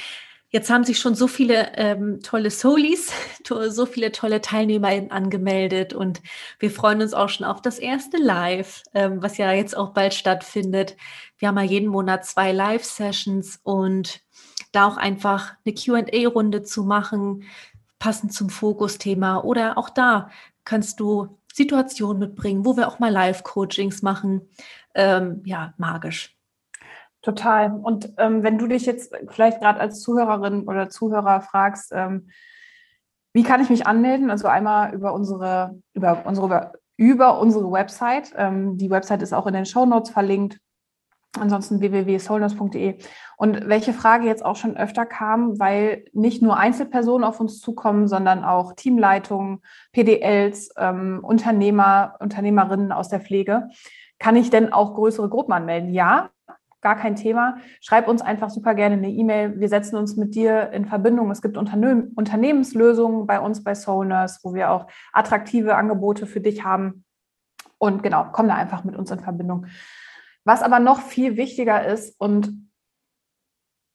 jetzt 0.49 0.69
haben 0.69 0.83
sich 0.83 0.99
schon 0.99 1.15
so 1.15 1.27
viele 1.27 1.75
ähm, 1.77 2.19
tolle 2.21 2.51
Solis, 2.51 3.11
so 3.69 3.87
viele 3.87 4.11
tolle 4.11 4.39
Teilnehmer 4.39 4.89
angemeldet. 5.09 5.95
Und 5.95 6.21
wir 6.59 6.69
freuen 6.69 7.01
uns 7.01 7.15
auch 7.15 7.29
schon 7.29 7.47
auf 7.47 7.63
das 7.63 7.79
erste 7.79 8.17
Live, 8.17 8.83
ähm, 8.93 9.23
was 9.23 9.39
ja 9.39 9.51
jetzt 9.51 9.75
auch 9.75 9.93
bald 9.93 10.13
stattfindet. 10.13 10.95
Wir 11.39 11.47
haben 11.47 11.57
ja 11.57 11.63
jeden 11.63 11.89
Monat 11.89 12.23
zwei 12.23 12.51
Live-Sessions 12.51 13.59
und 13.63 14.21
da 14.73 14.87
auch 14.87 14.97
einfach 14.97 15.55
eine 15.65 15.73
QA-Runde 15.73 16.61
zu 16.61 16.83
machen, 16.83 17.45
passend 17.97 18.31
zum 18.31 18.51
Fokusthema 18.51 19.39
oder 19.39 19.75
auch 19.79 19.89
da 19.89 20.29
kannst 20.67 20.99
du 20.99 21.39
Situationen 21.53 22.19
mitbringen, 22.19 22.65
wo 22.65 22.75
wir 22.75 22.87
auch 22.87 22.99
mal 22.99 23.11
Live-Coachings 23.11 24.01
machen. 24.01 24.41
Ähm, 24.93 25.41
ja, 25.45 25.73
magisch. 25.77 26.37
Total. 27.21 27.71
Und 27.71 28.13
ähm, 28.17 28.43
wenn 28.43 28.57
du 28.57 28.67
dich 28.67 28.85
jetzt 28.85 29.15
vielleicht 29.29 29.61
gerade 29.61 29.79
als 29.79 30.01
Zuhörerin 30.01 30.67
oder 30.67 30.89
Zuhörer 30.89 31.41
fragst, 31.41 31.91
ähm, 31.95 32.29
wie 33.33 33.43
kann 33.43 33.61
ich 33.61 33.69
mich 33.69 33.87
anmelden? 33.87 34.29
Also 34.29 34.47
einmal 34.47 34.93
über 34.93 35.13
unsere, 35.13 35.81
über 35.93 36.25
unsere, 36.25 36.73
über 36.97 37.39
unsere 37.39 37.71
Website. 37.71 38.33
Ähm, 38.35 38.77
die 38.77 38.89
Website 38.89 39.21
ist 39.21 39.33
auch 39.33 39.47
in 39.47 39.53
den 39.53 39.65
Show 39.65 39.85
Notes 39.85 40.11
verlinkt. 40.11 40.59
Ansonsten 41.39 41.79
www.soulness.de. 41.79 42.97
Und 43.37 43.67
welche 43.67 43.93
Frage 43.93 44.25
jetzt 44.25 44.43
auch 44.43 44.55
schon 44.55 44.77
öfter 44.77 45.05
kam, 45.05 45.59
weil 45.59 46.05
nicht 46.13 46.41
nur 46.41 46.57
Einzelpersonen 46.57 47.23
auf 47.23 47.39
uns 47.39 47.59
zukommen, 47.59 48.07
sondern 48.07 48.43
auch 48.43 48.73
Teamleitungen, 48.73 49.61
PDLs, 49.91 50.71
ähm, 50.77 51.19
Unternehmer, 51.21 52.15
Unternehmerinnen 52.19 52.91
aus 52.91 53.09
der 53.09 53.19
Pflege. 53.19 53.69
Kann 54.19 54.35
ich 54.35 54.49
denn 54.49 54.73
auch 54.73 54.95
größere 54.95 55.29
Gruppen 55.29 55.53
anmelden? 55.53 55.93
Ja, 55.93 56.31
gar 56.81 56.95
kein 56.95 57.15
Thema. 57.15 57.57
Schreib 57.81 58.07
uns 58.07 58.21
einfach 58.21 58.49
super 58.49 58.73
gerne 58.73 58.95
eine 58.95 59.09
E-Mail. 59.09 59.59
Wir 59.59 59.69
setzen 59.69 59.97
uns 59.97 60.15
mit 60.15 60.35
dir 60.35 60.71
in 60.71 60.85
Verbindung. 60.85 61.29
Es 61.31 61.41
gibt 61.41 61.57
Unternehm 61.57 62.11
Unternehmenslösungen 62.15 63.27
bei 63.27 63.39
uns 63.39 63.63
bei 63.63 63.75
Soulness, 63.75 64.39
wo 64.43 64.53
wir 64.53 64.71
auch 64.71 64.87
attraktive 65.11 65.75
Angebote 65.75 66.25
für 66.25 66.41
dich 66.41 66.63
haben. 66.63 67.03
Und 67.77 68.01
genau, 68.01 68.27
komm 68.31 68.47
da 68.47 68.55
einfach 68.55 68.83
mit 68.83 68.95
uns 68.95 69.11
in 69.11 69.19
Verbindung. 69.19 69.67
Was 70.47 70.63
aber 70.63 70.79
noch 70.79 71.01
viel 71.01 71.35
wichtiger 71.35 71.85
ist, 71.85 72.17
und 72.21 72.71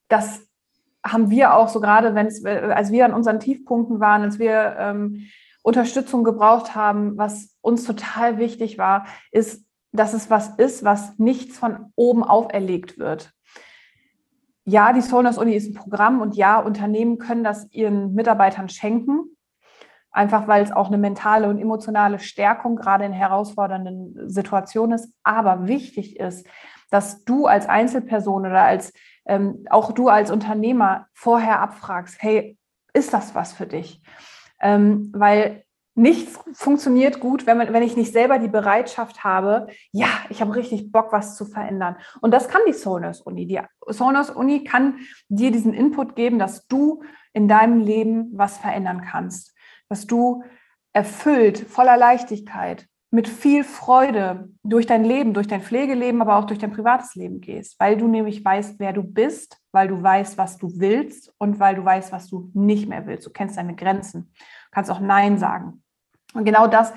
das 0.08 0.46
haben 1.02 1.30
wir 1.30 1.54
auch 1.54 1.70
so 1.70 1.80
gerade, 1.80 2.14
wenn 2.14 2.26
als 2.70 2.92
wir 2.92 3.06
an 3.06 3.14
unseren 3.14 3.40
Tiefpunkten 3.40 4.00
waren, 4.00 4.20
als 4.20 4.38
wir 4.38 4.76
ähm, 4.78 5.28
Unterstützung 5.62 6.24
gebraucht 6.24 6.74
haben, 6.74 7.16
was 7.16 7.56
uns 7.62 7.84
total 7.84 8.36
wichtig 8.36 8.76
war, 8.76 9.06
ist, 9.30 9.64
dass 9.92 10.12
es 10.12 10.28
was 10.28 10.50
ist, 10.58 10.84
was 10.84 11.18
nichts 11.18 11.56
von 11.56 11.90
oben 11.96 12.22
auferlegt 12.22 12.98
wird. 12.98 13.32
Ja, 14.66 14.92
die 14.92 15.00
Soulness 15.00 15.38
Uni 15.38 15.54
ist 15.54 15.70
ein 15.70 15.74
Programm 15.74 16.20
und 16.20 16.36
ja, 16.36 16.60
Unternehmen 16.60 17.16
können 17.16 17.44
das 17.44 17.66
ihren 17.72 18.12
Mitarbeitern 18.12 18.68
schenken 18.68 19.38
einfach 20.12 20.46
weil 20.46 20.62
es 20.62 20.72
auch 20.72 20.88
eine 20.88 20.98
mentale 20.98 21.48
und 21.48 21.58
emotionale 21.58 22.18
Stärkung 22.18 22.76
gerade 22.76 23.04
in 23.04 23.12
herausfordernden 23.12 24.28
Situationen 24.30 24.94
ist. 24.94 25.12
Aber 25.22 25.66
wichtig 25.66 26.20
ist, 26.20 26.46
dass 26.90 27.24
du 27.24 27.46
als 27.46 27.68
Einzelperson 27.68 28.46
oder 28.46 28.62
als 28.62 28.92
ähm, 29.24 29.64
auch 29.70 29.92
du 29.92 30.08
als 30.08 30.30
Unternehmer 30.30 31.06
vorher 31.14 31.60
abfragst, 31.60 32.16
hey, 32.20 32.58
ist 32.92 33.14
das 33.14 33.34
was 33.34 33.52
für 33.52 33.66
dich? 33.66 34.02
Ähm, 34.60 35.10
weil 35.14 35.64
nichts 35.94 36.38
funktioniert 36.54 37.20
gut, 37.20 37.46
wenn, 37.46 37.58
man, 37.58 37.72
wenn 37.72 37.82
ich 37.82 37.96
nicht 37.96 38.12
selber 38.12 38.38
die 38.38 38.48
Bereitschaft 38.48 39.24
habe, 39.24 39.68
ja, 39.92 40.08
ich 40.28 40.40
habe 40.40 40.54
richtig 40.54 40.90
Bock, 40.90 41.12
was 41.12 41.36
zu 41.36 41.44
verändern. 41.44 41.96
Und 42.20 42.32
das 42.32 42.48
kann 42.48 42.62
die 42.66 42.72
Sonos 42.72 43.20
Uni. 43.20 43.46
Die 43.46 43.60
Sonos 43.86 44.30
Uni 44.30 44.64
kann 44.64 44.98
dir 45.28 45.50
diesen 45.50 45.74
Input 45.74 46.16
geben, 46.16 46.38
dass 46.38 46.66
du 46.66 47.02
in 47.32 47.48
deinem 47.48 47.80
Leben 47.80 48.30
was 48.34 48.58
verändern 48.58 49.02
kannst 49.02 49.52
dass 49.92 50.06
du 50.06 50.42
erfüllt, 50.94 51.58
voller 51.58 51.98
Leichtigkeit, 51.98 52.88
mit 53.10 53.28
viel 53.28 53.62
Freude 53.62 54.48
durch 54.62 54.86
dein 54.86 55.04
Leben, 55.04 55.34
durch 55.34 55.46
dein 55.46 55.60
Pflegeleben, 55.60 56.22
aber 56.22 56.36
auch 56.36 56.46
durch 56.46 56.58
dein 56.58 56.72
privates 56.72 57.14
Leben 57.14 57.42
gehst, 57.42 57.78
weil 57.78 57.98
du 57.98 58.08
nämlich 58.08 58.42
weißt, 58.42 58.80
wer 58.80 58.94
du 58.94 59.02
bist, 59.02 59.58
weil 59.70 59.88
du 59.88 60.02
weißt, 60.02 60.38
was 60.38 60.56
du 60.56 60.72
willst 60.76 61.30
und 61.36 61.60
weil 61.60 61.74
du 61.74 61.84
weißt, 61.84 62.10
was 62.10 62.28
du 62.28 62.50
nicht 62.54 62.88
mehr 62.88 63.06
willst. 63.06 63.26
Du 63.26 63.30
kennst 63.30 63.58
deine 63.58 63.76
Grenzen, 63.76 64.32
du 64.32 64.70
kannst 64.70 64.90
auch 64.90 65.00
Nein 65.00 65.36
sagen. 65.36 65.82
Und 66.32 66.46
genau 66.46 66.66
das 66.68 66.94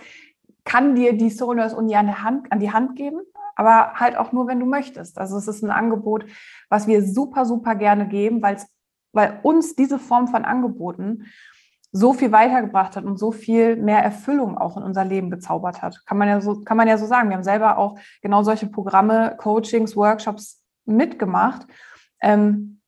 kann 0.63 0.95
dir 0.95 1.17
die 1.17 1.29
Soulnurse 1.29 1.75
Uni 1.75 1.97
an, 1.97 2.23
Hand, 2.23 2.49
an 2.49 2.61
die 2.61 2.71
Hand 2.71 2.95
geben, 2.95 3.19
aber 3.57 3.95
halt 3.95 4.15
auch 4.15 4.31
nur, 4.31 4.47
wenn 4.47 4.61
du 4.61 4.65
möchtest. 4.65 5.17
Also 5.17 5.35
es 5.35 5.49
ist 5.49 5.65
ein 5.65 5.69
Angebot, 5.69 6.25
was 6.69 6.87
wir 6.87 7.03
super, 7.03 7.45
super 7.45 7.75
gerne 7.75 8.07
geben, 8.07 8.41
weil 8.41 9.39
uns 9.43 9.75
diese 9.75 9.99
Form 9.99 10.29
von 10.29 10.45
Angeboten 10.45 11.25
so 11.97 12.11
viel 12.11 12.33
weitergebracht 12.33 12.97
hat 12.97 13.05
und 13.05 13.17
so 13.17 13.31
viel 13.31 13.77
mehr 13.77 14.03
Erfüllung 14.03 14.57
auch 14.57 14.75
in 14.75 14.83
unser 14.83 15.05
Leben 15.05 15.29
gezaubert 15.29 15.81
hat. 15.81 16.05
Kann 16.05 16.17
man 16.17 16.27
ja 16.27 16.41
so, 16.41 16.59
kann 16.59 16.75
man 16.75 16.89
ja 16.89 16.97
so 16.97 17.05
sagen. 17.05 17.29
Wir 17.29 17.37
haben 17.37 17.43
selber 17.45 17.77
auch 17.77 17.97
genau 18.21 18.43
solche 18.43 18.67
Programme, 18.67 19.35
Coachings, 19.37 19.95
Workshops 19.95 20.61
mitgemacht, 20.83 21.65
ähm, 22.21 22.81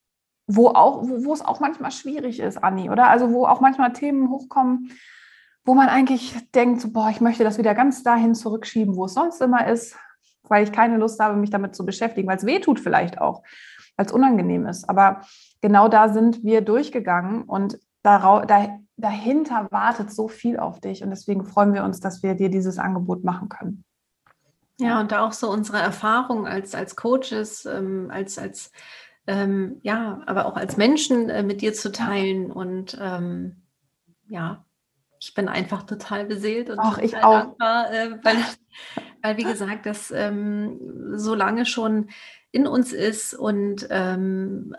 wo 0.45 0.67
auch, 0.67 1.03
wo, 1.03 1.23
wo 1.23 1.33
es 1.33 1.43
auch 1.43 1.61
manchmal 1.61 1.91
schwierig 1.91 2.41
ist, 2.41 2.61
Anni, 2.61 2.89
oder? 2.89 3.07
Also 3.07 3.31
wo 3.31 3.45
auch 3.45 3.61
manchmal 3.61 3.93
Themen 3.93 4.29
hochkommen, 4.29 4.91
wo 5.63 5.73
man 5.73 5.87
eigentlich 5.87 6.35
denkt, 6.51 6.81
so, 6.81 6.91
boah, 6.91 7.09
ich 7.09 7.21
möchte 7.21 7.45
das 7.45 7.57
wieder 7.57 7.73
ganz 7.75 8.03
dahin 8.03 8.35
zurückschieben, 8.35 8.97
wo 8.97 9.05
es 9.05 9.13
sonst 9.13 9.41
immer 9.41 9.67
ist, 9.67 9.95
weil 10.49 10.65
ich 10.65 10.73
keine 10.73 10.97
Lust 10.97 11.17
habe, 11.21 11.37
mich 11.37 11.49
damit 11.49 11.77
zu 11.77 11.85
beschäftigen, 11.85 12.27
weil 12.27 12.37
es 12.37 12.45
weh 12.45 12.59
tut 12.59 12.81
vielleicht 12.81 13.21
auch, 13.21 13.43
weil 13.95 14.05
es 14.05 14.11
unangenehm 14.11 14.65
ist. 14.65 14.89
Aber 14.89 15.21
genau 15.61 15.87
da 15.87 16.09
sind 16.09 16.43
wir 16.43 16.59
durchgegangen 16.59 17.43
und 17.43 17.79
da, 18.03 18.45
da, 18.45 18.79
dahinter 18.97 19.67
wartet 19.71 20.11
so 20.11 20.27
viel 20.27 20.57
auf 20.57 20.79
dich 20.79 21.03
und 21.03 21.11
deswegen 21.11 21.45
freuen 21.45 21.73
wir 21.73 21.83
uns, 21.83 21.99
dass 21.99 22.23
wir 22.23 22.35
dir 22.35 22.49
dieses 22.49 22.79
Angebot 22.79 23.23
machen 23.23 23.47
können. 23.47 23.83
Ja, 24.79 24.99
und 24.99 25.11
da 25.11 25.25
auch 25.25 25.33
so 25.33 25.49
unsere 25.49 25.79
Erfahrung 25.79 26.47
als, 26.47 26.75
als 26.75 26.95
Coaches, 26.95 27.65
ähm, 27.65 28.09
als, 28.11 28.37
als 28.37 28.71
ähm, 29.25 29.79
ja, 29.81 30.21
aber 30.25 30.45
auch 30.45 30.55
als 30.55 30.77
Menschen 30.77 31.29
äh, 31.29 31.43
mit 31.43 31.61
dir 31.61 31.73
zu 31.73 31.91
teilen. 31.91 32.51
Und 32.51 32.97
ähm, 32.99 33.63
ja, 34.29 34.65
ich 35.19 35.33
bin 35.33 35.47
einfach 35.47 35.83
total 35.83 36.25
beseelt 36.25 36.69
und 36.69 36.79
Ach, 36.79 36.97
ich 36.99 37.17
auch. 37.17 37.41
dankbar, 37.41 37.91
äh, 37.91 38.19
weil, 38.23 38.37
weil, 39.23 39.37
wie 39.37 39.43
gesagt, 39.43 39.85
das 39.85 40.11
ähm, 40.11 40.79
so 41.15 41.33
lange 41.33 41.65
schon 41.65 42.09
in 42.51 42.67
uns 42.67 42.93
ist. 42.93 43.33
Und 43.33 43.87
ähm, 43.89 44.75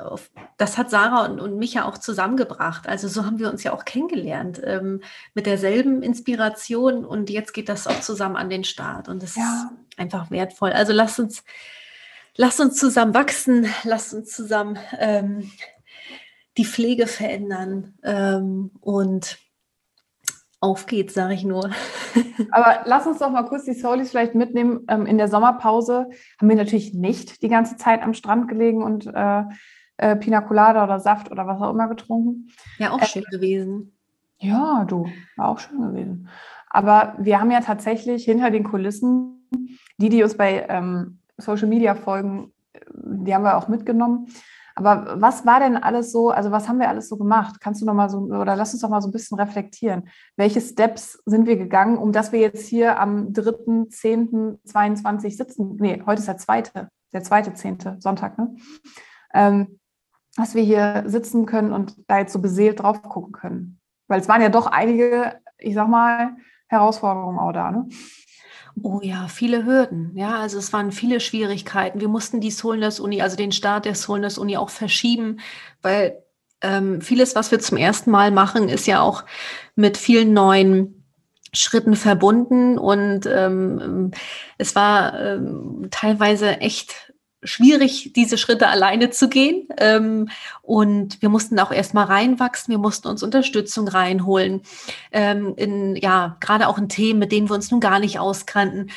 das 0.57 0.79
hat 0.79 0.91
Sarah 0.91 1.27
und, 1.27 1.41
und 1.41 1.59
mich 1.59 1.75
ja 1.75 1.85
auch 1.85 1.99
zusammengebracht. 1.99 2.89
Also 2.89 3.09
so 3.09 3.25
haben 3.25 3.39
wir 3.39 3.51
uns 3.51 3.63
ja 3.63 3.73
auch 3.73 3.85
kennengelernt 3.85 4.61
ähm, 4.65 5.03
mit 5.35 5.47
derselben 5.47 6.03
Inspiration. 6.03 7.05
Und 7.05 7.31
jetzt 7.31 7.53
geht 7.53 7.69
das 7.69 7.87
auch 7.87 8.01
zusammen 8.01 8.37
an 8.37 8.51
den 8.51 8.65
Start. 8.65 9.09
Und 9.09 9.23
das 9.23 9.37
ja. 9.37 9.43
ist 9.43 9.99
einfach 9.99 10.31
wertvoll. 10.31 10.73
Also 10.73 10.93
lasst 10.93 11.21
uns, 11.21 11.45
lasst 12.37 12.61
uns 12.61 12.77
zusammen 12.77 13.15
wachsen, 13.15 13.67
lasst 13.85 14.15
uns 14.15 14.31
zusammen 14.35 14.79
ähm, 14.99 15.51
die 16.57 16.65
Pflege 16.65 17.07
verändern 17.07 17.95
ähm, 18.03 18.73
und 18.81 19.39
auf 20.61 20.87
geht's, 20.87 21.15
sage 21.15 21.35
ich 21.35 21.45
nur. 21.45 21.71
Aber 22.50 22.81
lass 22.85 23.07
uns 23.07 23.19
doch 23.19 23.31
mal 23.31 23.45
kurz 23.45 23.65
die 23.65 23.75
Soulies 23.75 24.11
vielleicht 24.11 24.35
mitnehmen. 24.35 24.81
Ähm, 24.88 25.07
in 25.07 25.19
der 25.19 25.29
Sommerpause 25.29 26.09
haben 26.41 26.49
wir 26.49 26.57
natürlich 26.57 26.95
nicht 26.95 27.43
die 27.43 27.49
ganze 27.49 27.77
Zeit 27.77 28.03
am 28.03 28.15
Strand 28.15 28.49
gelegen 28.49 28.83
und 28.83 29.07
äh, 29.07 29.45
äh, 29.99 30.17
Pina 30.17 30.41
Colada 30.41 30.85
oder 30.85 31.00
Saft 31.00 31.31
oder 31.31 31.47
was 31.47 31.61
auch 31.61 31.71
immer 31.71 31.88
getrunken. 31.88 32.49
Ja, 32.79 32.91
auch 32.91 33.00
äh, 33.00 33.07
schön 33.07 33.25
gewesen. 33.31 33.93
Ja, 34.38 34.85
du, 34.85 35.07
war 35.37 35.49
auch 35.49 35.59
schön 35.59 35.81
gewesen. 35.81 36.29
Aber 36.71 37.15
wir 37.19 37.41
haben 37.41 37.50
ja 37.50 37.61
tatsächlich 37.61 38.25
hinter 38.25 38.50
den 38.50 38.65
Kulissen, 38.65 39.49
die, 39.99 40.09
die 40.09 40.23
uns 40.23 40.37
bei 40.37 40.67
ähm, 40.69 41.19
Social 41.37 41.69
Media 41.69 41.95
folgen, 41.95 42.53
die 42.95 43.35
haben 43.35 43.43
wir 43.43 43.57
auch 43.57 43.69
mitgenommen. 43.69 44.29
Aber 44.78 45.20
was 45.20 45.44
war 45.44 45.58
denn 45.58 45.76
alles 45.76 46.12
so, 46.12 46.30
also 46.30 46.52
was 46.52 46.68
haben 46.68 46.78
wir 46.78 46.88
alles 46.88 47.08
so 47.08 47.16
gemacht? 47.16 47.61
Kannst 47.61 47.82
du 47.82 47.85
noch 47.85 47.94
mal 47.94 48.08
so, 48.08 48.18
oder 48.18 48.54
lass 48.54 48.73
uns 48.73 48.82
doch 48.82 48.88
mal 48.88 49.02
so 49.02 49.08
ein 49.08 49.12
bisschen 49.12 49.37
reflektieren. 49.37 50.08
Welche 50.37 50.61
Steps 50.61 51.20
sind 51.26 51.49
wir 51.49 51.56
gegangen, 51.56 51.99
um 51.99 52.12
dass 52.12 52.30
wir 52.30 52.38
jetzt 52.38 52.68
hier 52.68 53.00
am 53.00 53.32
3.10.22 53.32 55.37
sitzen? 55.37 55.76
Nee, 55.80 56.00
heute 56.06 56.20
ist 56.20 56.28
der 56.28 56.37
zweite, 56.37 56.90
der 57.12 57.25
zweite 57.25 57.54
Zehnte, 57.54 57.97
Sonntag, 57.99 58.38
ne? 58.38 58.54
Ähm, 59.35 59.80
dass 60.37 60.54
wir 60.54 60.62
hier 60.62 61.02
sitzen 61.06 61.44
können 61.44 61.73
und 61.73 61.97
da 62.06 62.20
jetzt 62.20 62.32
so 62.32 62.40
beseelt 62.40 62.78
drauf 62.78 63.02
gucken 63.02 63.32
können. 63.32 63.80
Weil 64.06 64.20
es 64.20 64.28
waren 64.28 64.40
ja 64.40 64.49
doch 64.49 64.68
einige, 64.68 65.40
ich 65.58 65.75
sag 65.75 65.88
mal, 65.88 66.37
Herausforderungen 66.68 67.40
auch 67.40 67.50
da, 67.50 67.73
ne? 67.73 67.88
Oh 68.82 69.00
ja, 69.02 69.28
viele 69.28 69.64
Hürden. 69.64 70.12
Ja, 70.14 70.38
also 70.40 70.58
es 70.58 70.73
waren 70.73 70.92
viele 70.92 71.20
Schwierigkeiten. 71.20 72.00
Wir 72.00 72.08
mussten 72.08 72.40
die 72.40 72.50
Soulness 72.50 73.00
Uni, 73.00 73.23
also 73.23 73.37
den 73.37 73.52
Start 73.52 73.85
der 73.85 73.94
Soulness 73.94 74.38
Uni 74.38 74.56
auch 74.56 74.70
verschieben, 74.70 75.40
weil 75.82 76.23
ähm, 76.61 77.00
vieles, 77.00 77.35
was 77.35 77.50
wir 77.50 77.61
zum 77.61 77.78
ersten 77.78 78.11
Mal 78.11 78.30
machen, 78.30 78.68
ist 78.68 78.87
ja 78.87 79.00
auch 79.00 79.25
mit 79.75 79.97
vielen 79.97 80.32
neuen 80.32 80.99
Schritten 81.52 81.97
verbunden 81.97 82.76
und 82.78 83.26
ähm, 83.26 84.11
es 84.58 84.75
war 84.75 85.18
ähm, 85.18 85.88
teilweise 85.90 86.61
echt 86.61 87.08
schwierig, 87.42 88.12
diese 88.14 88.38
Schritte 88.38 88.68
alleine 88.68 89.11
zu 89.11 89.28
gehen. 89.28 89.68
Ähm, 89.78 90.28
und 90.62 91.23
wir 91.23 91.28
mussten 91.28 91.59
auch 91.59 91.71
erstmal 91.71 92.07
reinwachsen, 92.07 92.73
wir 92.73 92.78
mussten 92.78 93.09
uns 93.09 93.23
Unterstützung 93.23 93.88
reinholen. 93.88 94.62
Ähm, 95.12 95.54
in, 95.57 95.97
ja, 95.97 96.37
gerade 96.40 96.68
auch 96.68 96.78
in 96.78 96.88
Themen, 96.88 97.18
mit 97.18 97.33
denen 97.33 97.49
wir 97.49 97.54
uns 97.54 97.71
nun 97.71 97.80
gar 97.80 98.00
nicht 98.00 98.18
auskannten. 98.18 98.90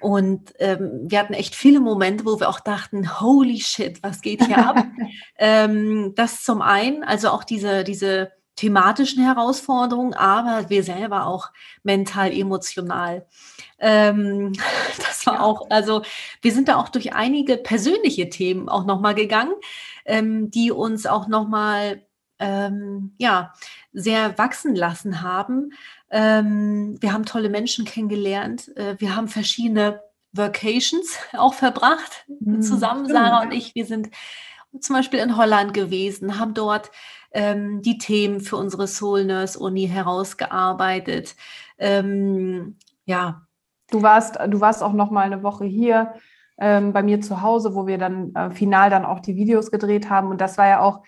Und 0.00 0.52
ähm, 0.58 1.06
wir 1.06 1.18
hatten 1.18 1.34
echt 1.34 1.54
viele 1.54 1.80
Momente, 1.80 2.24
wo 2.24 2.38
wir 2.38 2.48
auch 2.48 2.60
dachten, 2.60 3.20
holy 3.20 3.60
shit, 3.60 4.02
was 4.02 4.20
geht 4.20 4.44
hier 4.44 4.58
ab? 4.58 4.84
ähm, 5.38 6.12
das 6.14 6.44
zum 6.44 6.62
einen, 6.62 7.02
also 7.02 7.30
auch 7.30 7.42
diese, 7.42 7.82
diese 7.82 8.30
thematischen 8.58 9.24
Herausforderungen, 9.24 10.14
aber 10.14 10.68
wir 10.68 10.82
selber 10.82 11.26
auch 11.26 11.50
mental, 11.82 12.32
emotional. 12.32 13.26
Ähm, 13.78 14.52
das 14.98 15.26
war 15.26 15.42
auch, 15.42 15.70
also 15.70 16.02
wir 16.42 16.52
sind 16.52 16.68
da 16.68 16.76
auch 16.76 16.88
durch 16.88 17.14
einige 17.14 17.56
persönliche 17.56 18.28
Themen 18.28 18.68
auch 18.68 18.84
nochmal 18.84 19.14
gegangen, 19.14 19.54
ähm, 20.04 20.50
die 20.50 20.70
uns 20.70 21.06
auch 21.06 21.28
nochmal 21.28 22.02
ähm, 22.38 23.14
ja, 23.18 23.52
sehr 23.92 24.38
wachsen 24.38 24.74
lassen 24.74 25.22
haben. 25.22 25.72
Ähm, 26.10 26.96
wir 27.00 27.12
haben 27.12 27.24
tolle 27.24 27.48
Menschen 27.48 27.84
kennengelernt. 27.84 28.74
Äh, 28.76 28.96
wir 28.98 29.16
haben 29.16 29.28
verschiedene 29.28 30.00
Vacations 30.32 31.18
auch 31.36 31.54
verbracht 31.54 32.24
mhm, 32.40 32.62
zusammen. 32.62 33.08
Sarah 33.08 33.42
und 33.42 33.52
ich. 33.52 33.74
Wir 33.74 33.86
sind 33.86 34.10
zum 34.80 34.96
Beispiel 34.96 35.20
in 35.20 35.36
Holland 35.36 35.74
gewesen, 35.74 36.38
haben 36.38 36.54
dort 36.54 36.90
ähm, 37.32 37.82
die 37.82 37.98
Themen 37.98 38.40
für 38.40 38.56
unsere 38.56 38.86
Soul 38.86 39.24
Nurse 39.24 39.58
Uni 39.58 39.88
herausgearbeitet. 39.88 41.36
Ähm, 41.78 42.76
ja. 43.04 43.47
Du 43.90 44.02
warst, 44.02 44.38
du 44.48 44.60
warst 44.60 44.82
auch 44.82 44.92
noch 44.92 45.10
mal 45.10 45.22
eine 45.22 45.42
Woche 45.42 45.64
hier 45.64 46.14
ähm, 46.58 46.92
bei 46.92 47.02
mir 47.02 47.20
zu 47.20 47.42
Hause, 47.42 47.74
wo 47.74 47.86
wir 47.86 47.98
dann 47.98 48.34
äh, 48.34 48.50
final 48.50 48.90
dann 48.90 49.04
auch 49.04 49.20
die 49.20 49.36
Videos 49.36 49.70
gedreht 49.70 50.10
haben. 50.10 50.28
Und 50.28 50.40
das 50.40 50.58
war 50.58 50.68
ja 50.68 50.80
auch, 50.80 51.02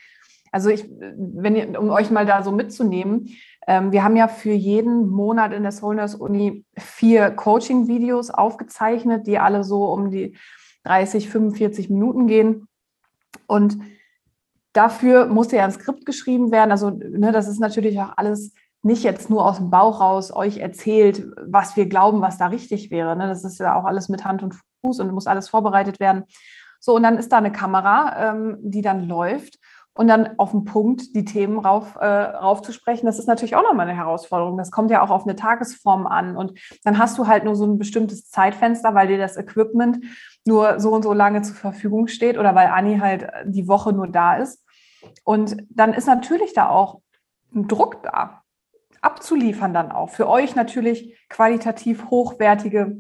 also 0.53 0.71
ich, 0.71 0.89
wenn 0.89 1.57
ihr, 1.57 1.81
um 1.81 1.91
euch 1.91 2.11
mal 2.11 2.27
da 2.27 2.43
so 2.43 2.53
mitzunehmen, 2.53 3.29
ähm, 3.67 3.93
wir 3.93 4.03
haben 4.03 4.17
ja 4.17 4.29
für 4.29 4.53
jeden 4.53 5.09
Monat 5.09 5.53
in 5.53 5.63
der 5.63 5.73
Soul 5.73 5.97
Nurse 5.97 6.17
Uni 6.17 6.65
vier 6.77 7.31
Coaching-Videos 7.31 8.31
aufgezeichnet, 8.31 9.27
die 9.27 9.39
alle 9.39 9.65
so 9.65 9.85
um 9.93 10.11
die 10.11 10.37
30, 10.85 11.29
45 11.29 11.91
Minuten 11.91 12.27
gehen. 12.27 12.67
Und 13.47 13.79
dafür 14.73 15.27
musste 15.27 15.57
ja 15.57 15.65
ein 15.65 15.73
Skript 15.73 16.07
geschrieben 16.07 16.53
werden. 16.53 16.71
Also, 16.71 16.91
ne, 16.91 17.33
das 17.33 17.49
ist 17.49 17.61
natürlich 17.61 18.01
auch 18.01 18.13
alles 18.17 18.53
nicht 18.83 19.03
jetzt 19.03 19.29
nur 19.31 19.45
aus 19.45 19.59
dem 19.59 19.71
Bauch 19.71 20.01
raus 20.01 20.35
euch 20.35 20.59
erzählt, 20.59 21.27
was 21.47 21.77
wir 21.77 21.87
glauben, 21.87 22.23
was 22.23 22.39
da 22.39 22.47
richtig 22.47 22.91
wäre. 22.91 23.17
Ne? 23.17 23.29
Das 23.29 23.45
ist 23.45 23.59
ja 23.59 23.79
auch 23.79 23.85
alles 23.85 24.09
mit 24.09 24.25
Hand 24.25 24.43
und 24.43 24.55
Fuß 24.85 25.01
und 25.01 25.13
muss 25.13 25.27
alles 25.27 25.49
vorbereitet 25.49 26.01
werden. 26.01 26.25
So, 26.79 26.97
und 26.97 27.03
dann 27.03 27.19
ist 27.19 27.31
da 27.31 27.39
eine 27.39 27.53
Kamera, 27.53 28.31
ähm, 28.31 28.57
die 28.63 28.81
dann 28.81 29.07
läuft 29.07 29.59
und 29.93 30.09
dann 30.09 30.39
auf 30.39 30.53
den 30.53 30.65
Punkt 30.65 31.15
die 31.15 31.27
Themen 31.27 31.59
rauf, 31.59 31.97
äh, 31.97 32.07
raufzusprechen, 32.07 33.05
das 33.05 33.19
ist 33.19 33.27
natürlich 33.27 33.57
auch 33.57 33.63
nochmal 33.63 33.87
eine 33.87 33.99
Herausforderung. 33.99 34.57
Das 34.57 34.71
kommt 34.71 34.91
ja 34.91 35.03
auch 35.03 35.11
auf 35.11 35.25
eine 35.25 35.37
Tagesform 35.37 36.07
an. 36.07 36.39
Und 36.39 36.59
dann 36.85 36.97
hast 36.97 37.19
du 37.19 37.27
halt 37.27 37.45
nur 37.45 37.55
so 37.55 37.67
ein 37.67 37.79
bestimmtes 37.79 38.31
Zeitfenster, 38.31 38.95
weil 38.95 39.09
dir 39.09 39.19
das 39.19 39.37
Equipment 39.37 40.03
nur 40.47 40.81
so 40.81 40.93
und 40.93 41.03
so 41.03 41.13
lange 41.13 41.43
zur 41.43 41.57
Verfügung 41.57 42.07
steht 42.07 42.39
oder 42.39 42.55
weil 42.55 42.69
Anni 42.69 42.99
halt 42.99 43.29
die 43.45 43.69
Woche 43.69 43.93
nur 43.93 44.09
da 44.09 44.37
ist. 44.37 44.65
Und 45.25 45.57
dann 45.69 45.93
ist 45.93 46.07
natürlich 46.07 46.55
da 46.55 46.71
auch 46.71 47.01
ein 47.55 47.69
Druck 47.69 48.03
da, 48.03 48.43
abzuliefern 49.01 49.73
dann 49.73 49.93
auch. 49.93 50.11
Für 50.11 50.29
euch 50.29 50.55
natürlich 50.55 51.19
qualitativ 51.29 52.11
hochwertige 52.11 52.99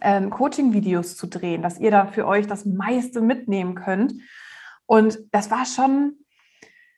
ähm, 0.00 0.30
Coaching-Videos 0.30 1.16
zu 1.16 1.26
drehen, 1.26 1.62
dass 1.62 1.78
ihr 1.78 1.90
da 1.90 2.06
für 2.06 2.26
euch 2.26 2.46
das 2.46 2.64
meiste 2.64 3.20
mitnehmen 3.20 3.74
könnt. 3.74 4.14
Und 4.86 5.18
das 5.32 5.50
war 5.50 5.64
schon, 5.64 6.18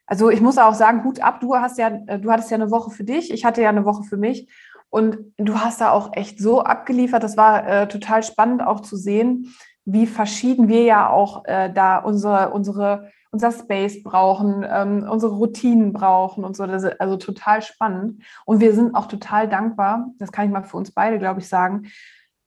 also 0.07 0.31
ich 0.31 0.41
muss 0.41 0.59
auch 0.59 0.75
sagen, 0.75 1.05
Hut 1.05 1.21
ab, 1.21 1.41
du 1.41 1.57
hast 1.57 1.79
ja, 1.79 1.88
äh, 2.07 2.18
du 2.18 2.31
hattest 2.31 2.51
ja 2.51 2.57
eine 2.57 2.70
Woche 2.70 2.90
für 2.90 3.05
dich, 3.05 3.33
ich 3.33 3.44
hatte 3.44 3.62
ja 3.62 3.68
eine 3.68 3.85
Woche 3.85 4.05
für 4.05 4.16
mich. 4.16 4.51
Und 4.90 5.18
du 5.38 5.59
hast 5.59 5.81
da 5.81 5.90
auch 5.90 6.11
echt 6.12 6.38
so 6.38 6.62
abgeliefert. 6.62 7.25
Das 7.25 7.37
war 7.37 7.66
äh, 7.66 7.88
total 7.88 8.23
spannend 8.23 8.62
auch 8.62 8.79
zu 8.79 8.97
sehen, 8.97 9.53
wie 9.85 10.07
verschieden 10.07 10.68
wir 10.68 10.85
ja 10.85 11.11
auch 11.11 11.44
äh, 11.47 11.68
da 11.73 11.99
unsere, 11.99 12.51
unsere, 12.51 13.11
unser 13.35 13.51
Space 13.51 14.01
brauchen, 14.05 14.64
ähm, 14.66 15.09
unsere 15.11 15.33
Routinen 15.33 15.92
brauchen 15.92 16.44
und 16.44 16.57
so. 16.57 16.66
Das 16.66 16.85
ist 16.85 17.01
also 17.01 17.16
total 17.16 17.62
spannend. 17.62 18.23
Und 18.44 18.61
wir 18.61 18.73
sind 18.73 18.94
auch 18.94 19.07
total 19.07 19.49
dankbar, 19.49 20.07
das 20.18 20.31
kann 20.31 20.47
ich 20.47 20.53
mal 20.53 20.62
für 20.62 20.77
uns 20.77 20.92
beide, 20.92 21.18
glaube 21.18 21.40
ich, 21.40 21.49
sagen. 21.49 21.88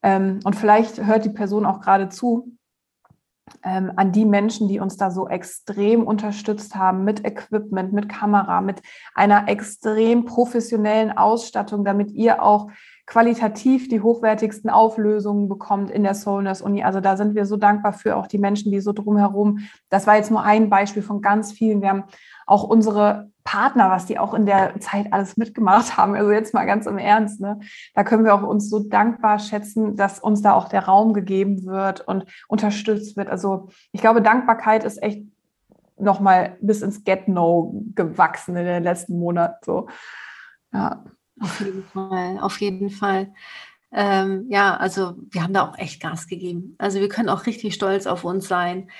Ähm, 0.02 0.40
und 0.44 0.56
vielleicht 0.56 1.04
hört 1.04 1.26
die 1.26 1.30
Person 1.30 1.66
auch 1.66 1.80
gerade 1.80 2.08
zu, 2.08 2.56
ähm, 3.62 3.92
an 3.96 4.12
die 4.12 4.24
Menschen, 4.24 4.66
die 4.66 4.80
uns 4.80 4.96
da 4.96 5.10
so 5.10 5.28
extrem 5.28 6.06
unterstützt 6.06 6.74
haben 6.74 7.04
mit 7.04 7.22
Equipment, 7.22 7.92
mit 7.92 8.08
Kamera, 8.08 8.62
mit 8.62 8.80
einer 9.14 9.46
extrem 9.46 10.24
professionellen 10.24 11.14
Ausstattung, 11.14 11.84
damit 11.84 12.12
ihr 12.12 12.42
auch 12.42 12.70
qualitativ 13.08 13.88
die 13.88 14.02
hochwertigsten 14.02 14.68
Auflösungen 14.68 15.48
bekommt 15.48 15.90
in 15.90 16.02
der 16.02 16.14
Soulness 16.14 16.60
Uni. 16.60 16.84
Also 16.84 17.00
da 17.00 17.16
sind 17.16 17.34
wir 17.34 17.46
so 17.46 17.56
dankbar 17.56 17.94
für 17.94 18.16
auch 18.16 18.26
die 18.26 18.36
Menschen, 18.36 18.70
die 18.70 18.80
so 18.80 18.92
drumherum. 18.92 19.60
Das 19.88 20.06
war 20.06 20.16
jetzt 20.16 20.30
nur 20.30 20.42
ein 20.42 20.68
Beispiel 20.68 21.02
von 21.02 21.22
ganz 21.22 21.50
vielen. 21.50 21.80
Wir 21.80 21.88
haben 21.88 22.04
auch 22.46 22.64
unsere 22.64 23.30
Partner, 23.44 23.90
was 23.90 24.04
die 24.04 24.18
auch 24.18 24.34
in 24.34 24.44
der 24.44 24.78
Zeit 24.80 25.10
alles 25.10 25.38
mitgemacht 25.38 25.96
haben. 25.96 26.14
Also 26.14 26.30
jetzt 26.30 26.52
mal 26.52 26.66
ganz 26.66 26.84
im 26.84 26.98
Ernst, 26.98 27.40
ne? 27.40 27.58
Da 27.94 28.04
können 28.04 28.24
wir 28.26 28.34
auch 28.34 28.42
uns 28.42 28.68
so 28.68 28.78
dankbar 28.78 29.38
schätzen, 29.38 29.96
dass 29.96 30.18
uns 30.18 30.42
da 30.42 30.52
auch 30.52 30.68
der 30.68 30.84
Raum 30.84 31.14
gegeben 31.14 31.64
wird 31.64 32.02
und 32.02 32.26
unterstützt 32.46 33.16
wird. 33.16 33.30
Also 33.30 33.68
ich 33.90 34.02
glaube, 34.02 34.20
Dankbarkeit 34.20 34.84
ist 34.84 35.02
echt 35.02 35.24
nochmal 35.96 36.58
bis 36.60 36.82
ins 36.82 37.04
Get-No 37.04 37.84
gewachsen 37.94 38.54
in 38.54 38.66
den 38.66 38.82
letzten 38.82 39.18
Monaten. 39.18 39.56
So. 39.64 39.88
Ja. 40.74 41.04
Auf 41.40 41.60
jeden 41.60 41.84
Fall, 41.84 42.38
auf 42.40 42.60
jeden 42.60 42.90
Fall. 42.90 43.32
Ähm, 43.92 44.46
ja, 44.50 44.76
also 44.76 45.14
wir 45.30 45.42
haben 45.42 45.54
da 45.54 45.68
auch 45.68 45.78
echt 45.78 46.00
Gas 46.00 46.26
gegeben. 46.26 46.74
Also 46.78 47.00
wir 47.00 47.08
können 47.08 47.28
auch 47.28 47.46
richtig 47.46 47.74
stolz 47.74 48.06
auf 48.06 48.24
uns 48.24 48.48
sein. 48.48 48.90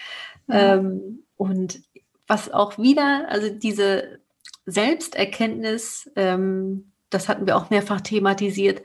Ja. 0.46 0.77
Ähm, 0.77 1.24
und 1.37 1.83
was 2.27 2.51
auch 2.51 2.79
wieder, 2.79 3.27
also 3.29 3.48
diese 3.51 4.20
Selbsterkenntnis, 4.66 6.11
ähm, 6.16 6.92
das 7.11 7.29
hatten 7.29 7.46
wir 7.46 7.57
auch 7.57 7.70
mehrfach 7.70 8.01
thematisiert, 8.01 8.83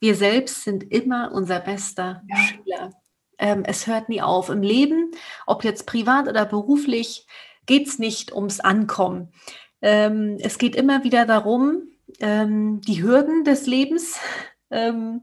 wir 0.00 0.14
selbst 0.14 0.64
sind 0.64 0.90
immer 0.92 1.32
unser 1.32 1.60
bester 1.60 2.22
ja. 2.28 2.36
Schüler. 2.36 2.90
Ähm, 3.38 3.62
es 3.64 3.86
hört 3.86 4.08
nie 4.08 4.20
auf. 4.20 4.50
Im 4.50 4.62
Leben, 4.62 5.12
ob 5.46 5.64
jetzt 5.64 5.86
privat 5.86 6.28
oder 6.28 6.44
beruflich, 6.44 7.26
geht 7.66 7.86
es 7.86 7.98
nicht 7.98 8.32
ums 8.32 8.60
Ankommen. 8.60 9.32
Ähm, 9.80 10.38
es 10.40 10.58
geht 10.58 10.76
immer 10.76 11.04
wieder 11.04 11.24
darum, 11.24 11.82
ähm, 12.20 12.80
die 12.82 13.02
Hürden 13.02 13.44
des 13.44 13.66
Lebens 13.66 14.18
ähm, 14.70 15.22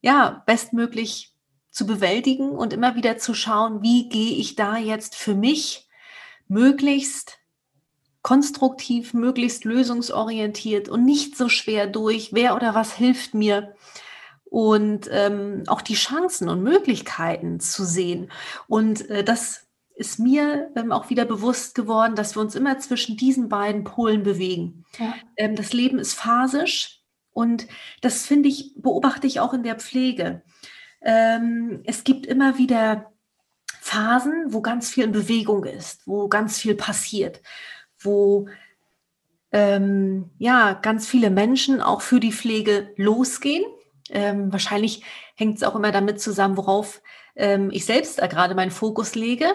ja, 0.00 0.42
bestmöglich 0.46 1.34
zu 1.70 1.86
bewältigen 1.86 2.50
und 2.50 2.72
immer 2.72 2.94
wieder 2.94 3.18
zu 3.18 3.34
schauen, 3.34 3.82
wie 3.82 4.08
gehe 4.08 4.36
ich 4.36 4.56
da 4.56 4.76
jetzt 4.76 5.14
für 5.14 5.34
mich 5.34 5.88
möglichst 6.48 7.38
konstruktiv, 8.22 9.14
möglichst 9.14 9.64
lösungsorientiert 9.64 10.88
und 10.88 11.04
nicht 11.04 11.36
so 11.36 11.48
schwer 11.48 11.86
durch, 11.86 12.32
wer 12.32 12.56
oder 12.56 12.74
was 12.74 12.92
hilft 12.94 13.34
mir 13.34 13.74
und 14.44 15.08
ähm, 15.10 15.62
auch 15.66 15.82
die 15.82 15.94
Chancen 15.94 16.48
und 16.48 16.62
Möglichkeiten 16.62 17.60
zu 17.60 17.84
sehen. 17.84 18.30
Und 18.66 19.08
äh, 19.10 19.22
das 19.22 19.67
ist 19.98 20.20
mir 20.20 20.70
ähm, 20.76 20.92
auch 20.92 21.10
wieder 21.10 21.24
bewusst 21.24 21.74
geworden, 21.74 22.14
dass 22.14 22.36
wir 22.36 22.40
uns 22.40 22.54
immer 22.54 22.78
zwischen 22.78 23.16
diesen 23.16 23.48
beiden 23.48 23.84
Polen 23.84 24.22
bewegen. 24.22 24.84
Ja. 24.98 25.14
Ähm, 25.36 25.56
das 25.56 25.72
Leben 25.72 25.98
ist 25.98 26.14
phasisch 26.14 27.00
und 27.32 27.66
das 28.00 28.24
finde 28.24 28.48
ich, 28.48 28.72
beobachte 28.76 29.26
ich 29.26 29.40
auch 29.40 29.52
in 29.52 29.64
der 29.64 29.74
Pflege. 29.74 30.42
Ähm, 31.02 31.80
es 31.84 32.04
gibt 32.04 32.26
immer 32.26 32.58
wieder 32.58 33.12
Phasen, 33.80 34.52
wo 34.52 34.60
ganz 34.60 34.90
viel 34.90 35.04
in 35.04 35.12
Bewegung 35.12 35.64
ist, 35.64 36.06
wo 36.06 36.28
ganz 36.28 36.58
viel 36.58 36.74
passiert, 36.76 37.40
wo 37.98 38.48
ähm, 39.50 40.30
ja 40.38 40.74
ganz 40.74 41.08
viele 41.08 41.30
Menschen 41.30 41.80
auch 41.80 42.02
für 42.02 42.20
die 42.20 42.32
Pflege 42.32 42.92
losgehen. 42.96 43.64
Ähm, 44.10 44.52
wahrscheinlich 44.52 45.02
hängt 45.34 45.56
es 45.56 45.64
auch 45.64 45.74
immer 45.74 45.90
damit 45.90 46.20
zusammen, 46.20 46.56
worauf 46.56 47.02
ähm, 47.38 47.70
ich 47.72 47.86
selbst 47.86 48.18
gerade 48.18 48.54
meinen 48.54 48.70
Fokus 48.70 49.14
lege. 49.14 49.46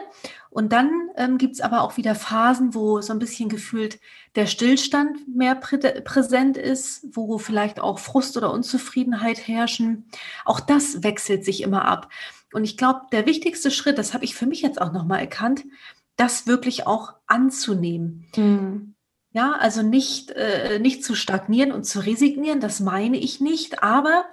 Und 0.50 0.72
dann 0.72 1.10
ähm, 1.16 1.38
gibt 1.38 1.56
es 1.56 1.62
aber 1.62 1.82
auch 1.82 1.98
wieder 1.98 2.16
Phasen, 2.16 2.74
wo 2.74 3.02
so 3.02 3.12
ein 3.12 3.20
bisschen 3.20 3.50
gefühlt 3.50 4.00
der 4.36 4.48
Stillstand 4.48 5.28
mehr 5.28 5.56
prä 5.56 5.78
präsent 6.02 6.58
ist, 6.58 7.06
wo 7.12 7.38
vielleicht 7.38 7.80
auch 7.80 8.00
Frust 8.00 8.38
oder 8.38 8.52
Unzufriedenheit 8.52 9.48
herrschen. 9.48 10.06
Auch 10.46 10.60
das 10.60 11.04
wechselt 11.04 11.44
sich 11.44 11.62
immer 11.62 11.86
ab. 11.86 12.10
Und 12.54 12.64
ich 12.64 12.78
glaube, 12.78 13.02
der 13.12 13.26
wichtigste 13.26 13.72
Schritt, 13.72 13.98
das 13.98 14.14
habe 14.14 14.26
ich 14.26 14.36
für 14.36 14.46
mich 14.46 14.62
jetzt 14.62 14.82
auch 14.82 14.94
nochmal 14.94 15.20
erkannt, 15.20 15.64
das 16.16 16.48
wirklich 16.48 16.88
auch 16.88 17.14
anzunehmen. 17.28 18.28
Mhm. 18.36 18.96
Ja, 19.32 19.54
also 19.54 19.82
nicht, 19.82 20.30
äh, 20.32 20.78
nicht 20.78 21.04
zu 21.04 21.16
stagnieren 21.16 21.72
und 21.72 21.86
zu 21.86 22.00
resignieren, 22.00 22.60
das 22.60 22.80
meine 22.80 23.18
ich 23.18 23.42
nicht, 23.42 23.82
aber 23.82 24.26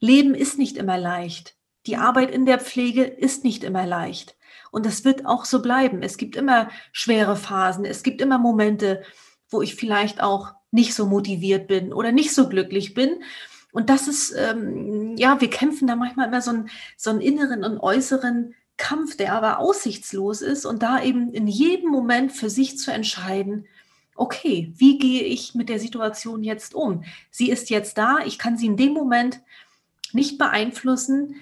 Leben 0.00 0.34
ist 0.34 0.56
nicht 0.56 0.78
immer 0.78 0.96
leicht. 0.96 1.59
Die 1.86 1.96
Arbeit 1.96 2.30
in 2.30 2.46
der 2.46 2.60
Pflege 2.60 3.04
ist 3.04 3.44
nicht 3.44 3.64
immer 3.64 3.86
leicht. 3.86 4.36
Und 4.70 4.86
das 4.86 5.04
wird 5.04 5.26
auch 5.26 5.44
so 5.44 5.62
bleiben. 5.62 6.02
Es 6.02 6.16
gibt 6.16 6.36
immer 6.36 6.70
schwere 6.92 7.36
Phasen. 7.36 7.84
Es 7.84 8.02
gibt 8.02 8.20
immer 8.20 8.38
Momente, 8.38 9.02
wo 9.48 9.62
ich 9.62 9.74
vielleicht 9.74 10.22
auch 10.22 10.52
nicht 10.70 10.94
so 10.94 11.06
motiviert 11.06 11.66
bin 11.66 11.92
oder 11.92 12.12
nicht 12.12 12.32
so 12.32 12.48
glücklich 12.48 12.94
bin. 12.94 13.22
Und 13.72 13.90
das 13.90 14.08
ist, 14.08 14.34
ähm, 14.36 15.16
ja, 15.16 15.40
wir 15.40 15.50
kämpfen 15.50 15.86
da 15.86 15.96
manchmal 15.96 16.28
immer 16.28 16.42
so 16.42 16.50
einen, 16.50 16.70
so 16.96 17.10
einen 17.10 17.20
inneren 17.20 17.64
und 17.64 17.78
äußeren 17.78 18.54
Kampf, 18.76 19.16
der 19.16 19.34
aber 19.34 19.58
aussichtslos 19.58 20.40
ist 20.42 20.64
und 20.64 20.82
da 20.82 21.02
eben 21.02 21.32
in 21.32 21.46
jedem 21.46 21.90
Moment 21.90 22.32
für 22.32 22.50
sich 22.50 22.78
zu 22.78 22.92
entscheiden, 22.92 23.66
okay, 24.14 24.72
wie 24.76 24.98
gehe 24.98 25.22
ich 25.22 25.54
mit 25.54 25.68
der 25.68 25.78
Situation 25.78 26.42
jetzt 26.42 26.74
um? 26.74 27.04
Sie 27.30 27.50
ist 27.50 27.70
jetzt 27.70 27.98
da, 27.98 28.18
ich 28.24 28.38
kann 28.38 28.56
sie 28.56 28.66
in 28.66 28.76
dem 28.76 28.92
Moment 28.92 29.40
nicht 30.12 30.38
beeinflussen. 30.38 31.36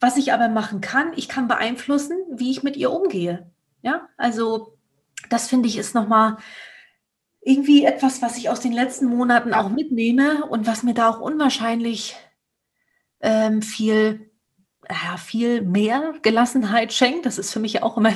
Was 0.00 0.16
ich 0.16 0.32
aber 0.32 0.48
machen 0.48 0.80
kann, 0.80 1.12
ich 1.16 1.28
kann 1.28 1.48
beeinflussen, 1.48 2.16
wie 2.30 2.50
ich 2.50 2.62
mit 2.62 2.76
ihr 2.76 2.90
umgehe. 2.90 3.50
Ja, 3.82 4.08
also 4.16 4.76
das 5.30 5.48
finde 5.48 5.68
ich 5.68 5.78
ist 5.78 5.94
nochmal 5.94 6.36
irgendwie 7.40 7.84
etwas, 7.84 8.22
was 8.22 8.38
ich 8.38 8.48
aus 8.48 8.60
den 8.60 8.72
letzten 8.72 9.06
Monaten 9.06 9.52
auch 9.52 9.68
mitnehme 9.68 10.46
und 10.46 10.66
was 10.66 10.82
mir 10.82 10.94
da 10.94 11.10
auch 11.10 11.20
unwahrscheinlich 11.20 12.16
ähm, 13.20 13.62
viel 13.62 14.30
ja, 14.90 15.16
viel 15.16 15.62
mehr 15.62 16.14
Gelassenheit 16.22 16.92
schenkt. 16.92 17.26
Das 17.26 17.38
ist 17.38 17.52
für 17.52 17.60
mich 17.60 17.82
auch 17.82 17.96
immer 17.96 18.12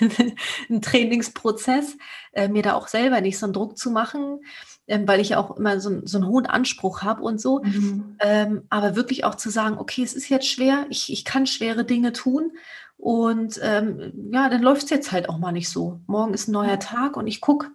ein 0.70 0.82
Trainingsprozess, 0.82 1.96
äh, 2.32 2.48
mir 2.48 2.62
da 2.62 2.74
auch 2.74 2.88
selber 2.88 3.20
nicht 3.20 3.38
so 3.38 3.46
einen 3.46 3.52
Druck 3.52 3.78
zu 3.78 3.90
machen, 3.90 4.40
ähm, 4.86 5.06
weil 5.06 5.20
ich 5.20 5.30
ja 5.30 5.38
auch 5.38 5.56
immer 5.56 5.80
so, 5.80 6.04
so 6.04 6.18
einen 6.18 6.28
hohen 6.28 6.46
Anspruch 6.46 7.02
habe 7.02 7.22
und 7.22 7.40
so. 7.40 7.62
Mhm. 7.62 8.16
Ähm, 8.20 8.62
aber 8.70 8.96
wirklich 8.96 9.24
auch 9.24 9.34
zu 9.34 9.50
sagen, 9.50 9.78
okay, 9.78 10.02
es 10.02 10.14
ist 10.14 10.28
jetzt 10.28 10.48
schwer, 10.48 10.86
ich, 10.88 11.12
ich 11.12 11.24
kann 11.24 11.46
schwere 11.46 11.84
Dinge 11.84 12.12
tun. 12.12 12.52
Und 12.96 13.58
ähm, 13.62 14.30
ja, 14.32 14.48
dann 14.48 14.62
läuft 14.62 14.84
es 14.84 14.90
jetzt 14.90 15.10
halt 15.10 15.28
auch 15.28 15.38
mal 15.38 15.52
nicht 15.52 15.68
so. 15.68 16.00
Morgen 16.06 16.34
ist 16.34 16.48
ein 16.48 16.52
neuer 16.52 16.78
Tag 16.78 17.16
und 17.16 17.26
ich 17.26 17.40
gucke, 17.40 17.68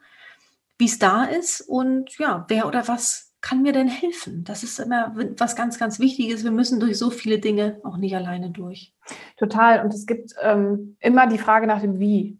wie 0.77 0.85
es 0.85 0.99
da 0.99 1.25
ist 1.25 1.61
und 1.61 2.17
ja, 2.17 2.45
wer 2.47 2.67
oder 2.67 2.87
was 2.87 3.26
kann 3.41 3.61
mir 3.61 3.73
denn 3.73 3.87
helfen? 3.87 4.43
Das 4.43 4.63
ist 4.63 4.79
immer 4.79 5.13
was 5.37 5.55
ganz, 5.55 5.77
ganz 5.77 5.99
Wichtiges. 5.99 6.43
Wir 6.43 6.51
müssen 6.51 6.79
durch 6.79 6.97
so 6.97 7.09
viele 7.09 7.39
Dinge 7.39 7.79
auch 7.83 7.97
nicht 7.97 8.15
alleine 8.15 8.49
durch. 8.49 8.93
Total. 9.37 9.83
Und 9.83 9.93
es 9.93 10.05
gibt 10.05 10.33
ähm, 10.41 10.97
immer 10.99 11.27
die 11.27 11.37
Frage 11.37 11.67
nach 11.67 11.81
dem 11.81 11.99
Wie. 11.99 12.39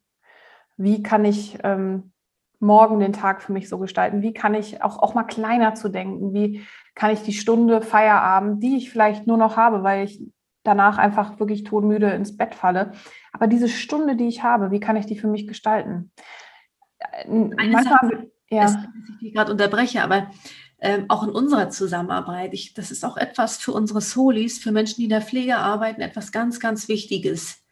Wie 0.76 1.04
kann 1.04 1.26
ich 1.26 1.58
ähm, 1.64 2.12
morgen 2.60 3.00
den 3.00 3.14
Tag 3.14 3.42
für 3.42 3.54
mich 3.54 3.70
so 3.70 3.78
gestalten? 3.78 4.22
Wie 4.22 4.34
kann 4.34 4.54
ich 4.54 4.82
auch, 4.82 5.00
auch 5.00 5.14
mal 5.14 5.24
kleiner 5.24 5.76
zu 5.76 5.90
denken? 5.90 6.34
Wie 6.34 6.66
kann 6.96 7.12
ich 7.12 7.22
die 7.22 7.34
Stunde 7.34 7.82
Feierabend, 7.82 8.62
die 8.64 8.78
ich 8.78 8.90
vielleicht 8.90 9.28
nur 9.28 9.38
noch 9.38 9.56
habe, 9.56 9.84
weil 9.84 10.06
ich 10.06 10.22
danach 10.68 10.98
einfach 10.98 11.40
wirklich 11.40 11.64
todmüde 11.64 12.10
ins 12.10 12.36
Bett 12.36 12.54
falle. 12.54 12.92
Aber 13.32 13.48
diese 13.48 13.70
Stunde, 13.70 14.16
die 14.18 14.28
ich 14.28 14.44
habe, 14.44 14.70
wie 14.70 14.82
kann 14.82 14.98
ich 14.98 15.06
die 15.06 15.18
für 15.18 15.28
mich 15.28 15.48
gestalten? 15.48 16.12
Eine 17.00 17.56
Manchmal, 17.56 17.84
Sache, 17.84 18.32
ja. 18.50 18.66
Ist, 18.66 18.76
dass 18.76 18.86
ich 19.12 19.18
die 19.20 19.32
gerade 19.32 19.52
unterbreche, 19.52 20.04
aber 20.04 20.28
ähm, 20.80 21.06
auch 21.08 21.24
in 21.24 21.30
unserer 21.30 21.70
Zusammenarbeit. 21.70 22.54
Ich, 22.54 22.74
das 22.74 22.92
ist 22.92 23.04
auch 23.04 23.18
etwas 23.18 23.58
für 23.58 23.72
unsere 23.72 24.02
Solis, 24.02 24.60
für 24.60 24.72
Menschen, 24.72 24.98
die 24.98 25.06
in 25.06 25.10
der 25.10 25.22
Pflege 25.22 25.58
arbeiten, 25.58 26.02
etwas 26.02 26.32
ganz, 26.32 26.60
ganz 26.60 26.88
Wichtiges. 26.88 27.64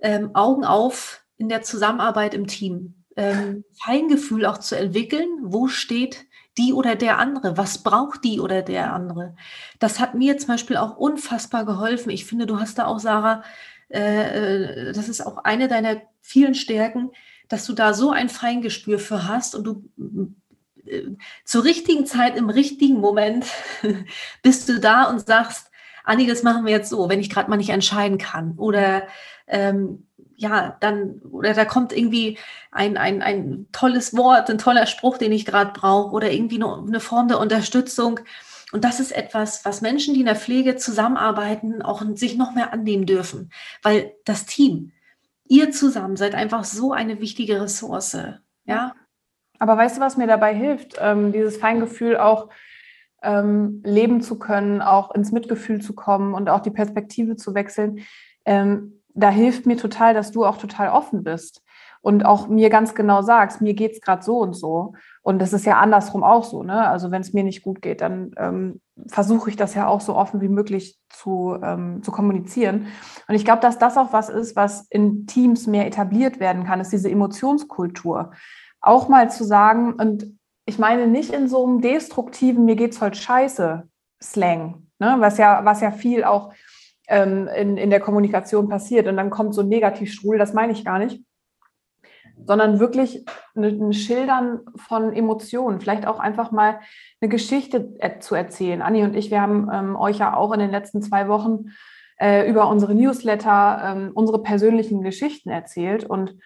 Ähm, 0.00 0.34
Augen 0.34 0.64
auf 0.64 1.24
in 1.36 1.48
der 1.48 1.62
Zusammenarbeit 1.62 2.34
im 2.34 2.46
Team. 2.46 2.94
Ähm, 3.16 3.64
Feingefühl 3.84 4.44
auch 4.44 4.58
zu 4.58 4.76
entwickeln, 4.76 5.28
wo 5.42 5.68
steht 5.68 6.26
die 6.58 6.72
oder 6.72 6.96
der 6.96 7.18
andere, 7.18 7.56
was 7.56 7.82
braucht 7.82 8.24
die 8.24 8.40
oder 8.40 8.62
der 8.62 8.92
andere. 8.92 9.36
Das 9.78 10.00
hat 10.00 10.14
mir 10.14 10.38
zum 10.38 10.48
Beispiel 10.48 10.76
auch 10.76 10.96
unfassbar 10.96 11.64
geholfen. 11.64 12.10
Ich 12.10 12.24
finde, 12.26 12.46
du 12.46 12.58
hast 12.58 12.78
da 12.78 12.86
auch, 12.86 12.98
Sarah, 12.98 13.44
äh, 13.88 14.88
äh 14.88 14.92
das 14.92 15.08
ist 15.08 15.24
auch 15.24 15.38
eine 15.38 15.68
deiner 15.68 16.02
vielen 16.20 16.54
Stärken, 16.54 17.10
dass 17.48 17.66
du 17.66 17.72
da 17.72 17.94
so 17.94 18.10
ein 18.10 18.28
Feingespür 18.28 18.98
für 18.98 19.28
hast 19.28 19.54
und 19.54 19.64
du 19.64 20.34
zur 21.44 21.64
richtigen 21.64 22.06
Zeit, 22.06 22.36
im 22.36 22.50
richtigen 22.50 23.00
Moment 23.00 23.46
bist 24.42 24.68
du 24.68 24.80
da 24.80 25.04
und 25.04 25.26
sagst, 25.26 25.70
Anni, 26.04 26.26
das 26.26 26.42
machen 26.42 26.66
wir 26.66 26.72
jetzt 26.72 26.90
so, 26.90 27.08
wenn 27.08 27.20
ich 27.20 27.30
gerade 27.30 27.48
mal 27.48 27.56
nicht 27.56 27.70
entscheiden 27.70 28.18
kann. 28.18 28.54
Oder 28.58 29.04
ähm, 29.46 30.06
ja, 30.36 30.76
dann, 30.80 31.20
oder 31.30 31.54
da 31.54 31.64
kommt 31.64 31.92
irgendwie 31.92 32.38
ein, 32.70 32.96
ein, 32.96 33.22
ein 33.22 33.66
tolles 33.72 34.16
Wort, 34.16 34.50
ein 34.50 34.58
toller 34.58 34.86
Spruch, 34.86 35.18
den 35.18 35.32
ich 35.32 35.46
gerade 35.46 35.72
brauche, 35.72 36.12
oder 36.12 36.30
irgendwie 36.30 36.62
eine, 36.62 36.74
eine 36.76 37.00
Form 37.00 37.28
der 37.28 37.40
Unterstützung. 37.40 38.20
Und 38.72 38.84
das 38.84 39.00
ist 39.00 39.12
etwas, 39.12 39.64
was 39.64 39.80
Menschen, 39.80 40.14
die 40.14 40.20
in 40.20 40.26
der 40.26 40.36
Pflege 40.36 40.76
zusammenarbeiten, 40.76 41.80
auch 41.80 42.02
sich 42.14 42.36
noch 42.36 42.54
mehr 42.54 42.72
annehmen 42.72 43.06
dürfen. 43.06 43.50
Weil 43.82 44.12
das 44.24 44.46
Team, 44.46 44.92
ihr 45.46 45.70
zusammen 45.70 46.16
seid 46.16 46.34
einfach 46.34 46.64
so 46.64 46.92
eine 46.92 47.20
wichtige 47.20 47.62
Ressource. 47.62 48.16
Ja. 48.66 48.94
Aber 49.64 49.78
weißt 49.78 49.96
du, 49.96 50.02
was 50.02 50.18
mir 50.18 50.26
dabei 50.26 50.54
hilft? 50.54 50.96
Ähm, 51.00 51.32
dieses 51.32 51.56
Feingefühl 51.56 52.18
auch 52.18 52.50
ähm, 53.22 53.80
leben 53.82 54.20
zu 54.20 54.38
können, 54.38 54.82
auch 54.82 55.14
ins 55.14 55.32
Mitgefühl 55.32 55.80
zu 55.80 55.94
kommen 55.94 56.34
und 56.34 56.50
auch 56.50 56.60
die 56.60 56.70
Perspektive 56.70 57.36
zu 57.36 57.54
wechseln. 57.54 58.00
Ähm, 58.44 59.00
da 59.14 59.30
hilft 59.30 59.64
mir 59.64 59.78
total, 59.78 60.12
dass 60.12 60.32
du 60.32 60.44
auch 60.44 60.58
total 60.58 60.90
offen 60.90 61.24
bist 61.24 61.62
und 62.02 62.26
auch 62.26 62.46
mir 62.46 62.68
ganz 62.68 62.94
genau 62.94 63.22
sagst, 63.22 63.62
mir 63.62 63.72
geht 63.72 63.92
es 63.92 64.02
gerade 64.02 64.22
so 64.22 64.36
und 64.36 64.52
so. 64.52 64.92
Und 65.22 65.38
das 65.38 65.54
ist 65.54 65.64
ja 65.64 65.78
andersrum 65.78 66.22
auch 66.24 66.44
so. 66.44 66.62
Ne? 66.62 66.86
Also 66.86 67.10
wenn 67.10 67.22
es 67.22 67.32
mir 67.32 67.42
nicht 67.42 67.62
gut 67.62 67.80
geht, 67.80 68.02
dann 68.02 68.32
ähm, 68.36 68.82
versuche 69.06 69.48
ich 69.48 69.56
das 69.56 69.74
ja 69.74 69.86
auch 69.86 70.02
so 70.02 70.14
offen 70.14 70.42
wie 70.42 70.48
möglich 70.48 70.98
zu, 71.08 71.56
ähm, 71.62 72.02
zu 72.02 72.12
kommunizieren. 72.12 72.88
Und 73.28 73.34
ich 73.34 73.46
glaube, 73.46 73.62
dass 73.62 73.78
das 73.78 73.96
auch 73.96 74.12
was 74.12 74.28
ist, 74.28 74.56
was 74.56 74.86
in 74.90 75.26
Teams 75.26 75.66
mehr 75.66 75.86
etabliert 75.86 76.38
werden 76.38 76.64
kann, 76.64 76.80
ist 76.80 76.92
diese 76.92 77.10
Emotionskultur 77.10 78.32
auch 78.86 79.08
mal 79.08 79.30
zu 79.30 79.44
sagen, 79.44 79.94
und 79.94 80.38
ich 80.66 80.78
meine 80.78 81.06
nicht 81.06 81.32
in 81.32 81.48
so 81.48 81.64
einem 81.64 81.80
destruktiven, 81.80 82.64
mir 82.64 82.76
geht's 82.76 83.00
heute 83.00 83.18
scheiße, 83.18 83.88
Slang, 84.22 84.86
ne? 84.98 85.16
was, 85.18 85.38
ja, 85.38 85.64
was 85.64 85.80
ja 85.80 85.90
viel 85.90 86.24
auch 86.24 86.52
ähm, 87.08 87.48
in, 87.48 87.76
in 87.76 87.90
der 87.90 88.00
Kommunikation 88.00 88.68
passiert. 88.68 89.06
Und 89.06 89.16
dann 89.16 89.30
kommt 89.30 89.54
so 89.54 89.60
ein 89.60 89.68
Negativstrudel, 89.68 90.38
das 90.38 90.54
meine 90.54 90.72
ich 90.72 90.84
gar 90.84 90.98
nicht, 90.98 91.22
sondern 92.46 92.80
wirklich 92.80 93.24
ein 93.54 93.92
Schildern 93.92 94.60
von 94.76 95.12
Emotionen, 95.12 95.80
vielleicht 95.80 96.06
auch 96.06 96.18
einfach 96.18 96.50
mal 96.50 96.80
eine 97.20 97.28
Geschichte 97.28 97.94
zu 98.20 98.34
erzählen. 98.34 98.82
Anni 98.82 99.04
und 99.04 99.14
ich, 99.14 99.30
wir 99.30 99.40
haben 99.40 99.68
ähm, 99.72 99.96
euch 99.96 100.18
ja 100.18 100.36
auch 100.36 100.52
in 100.52 100.60
den 100.60 100.70
letzten 100.70 101.02
zwei 101.02 101.28
Wochen 101.28 101.66
äh, 102.18 102.48
über 102.48 102.68
unsere 102.68 102.94
Newsletter 102.94 103.82
ähm, 103.84 104.10
unsere 104.14 104.42
persönlichen 104.42 105.02
Geschichten 105.02 105.50
erzählt 105.50 106.04
und 106.04 106.36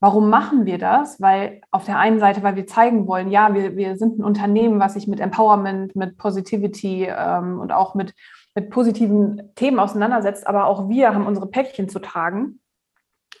Warum 0.00 0.28
machen 0.28 0.66
wir 0.66 0.78
das? 0.78 1.20
Weil 1.20 1.62
auf 1.70 1.84
der 1.84 1.98
einen 1.98 2.18
Seite, 2.18 2.42
weil 2.42 2.56
wir 2.56 2.66
zeigen 2.66 3.06
wollen, 3.06 3.30
ja, 3.30 3.54
wir, 3.54 3.76
wir 3.76 3.96
sind 3.96 4.18
ein 4.18 4.24
Unternehmen, 4.24 4.78
was 4.78 4.94
sich 4.94 5.08
mit 5.08 5.20
Empowerment, 5.20 5.96
mit 5.96 6.18
Positivity 6.18 7.06
ähm, 7.06 7.58
und 7.60 7.72
auch 7.72 7.94
mit, 7.94 8.14
mit 8.54 8.68
positiven 8.70 9.54
Themen 9.54 9.78
auseinandersetzt, 9.78 10.46
aber 10.46 10.66
auch 10.66 10.88
wir 10.88 11.14
haben 11.14 11.26
unsere 11.26 11.46
Päckchen 11.46 11.88
zu 11.88 11.98
tragen. 11.98 12.60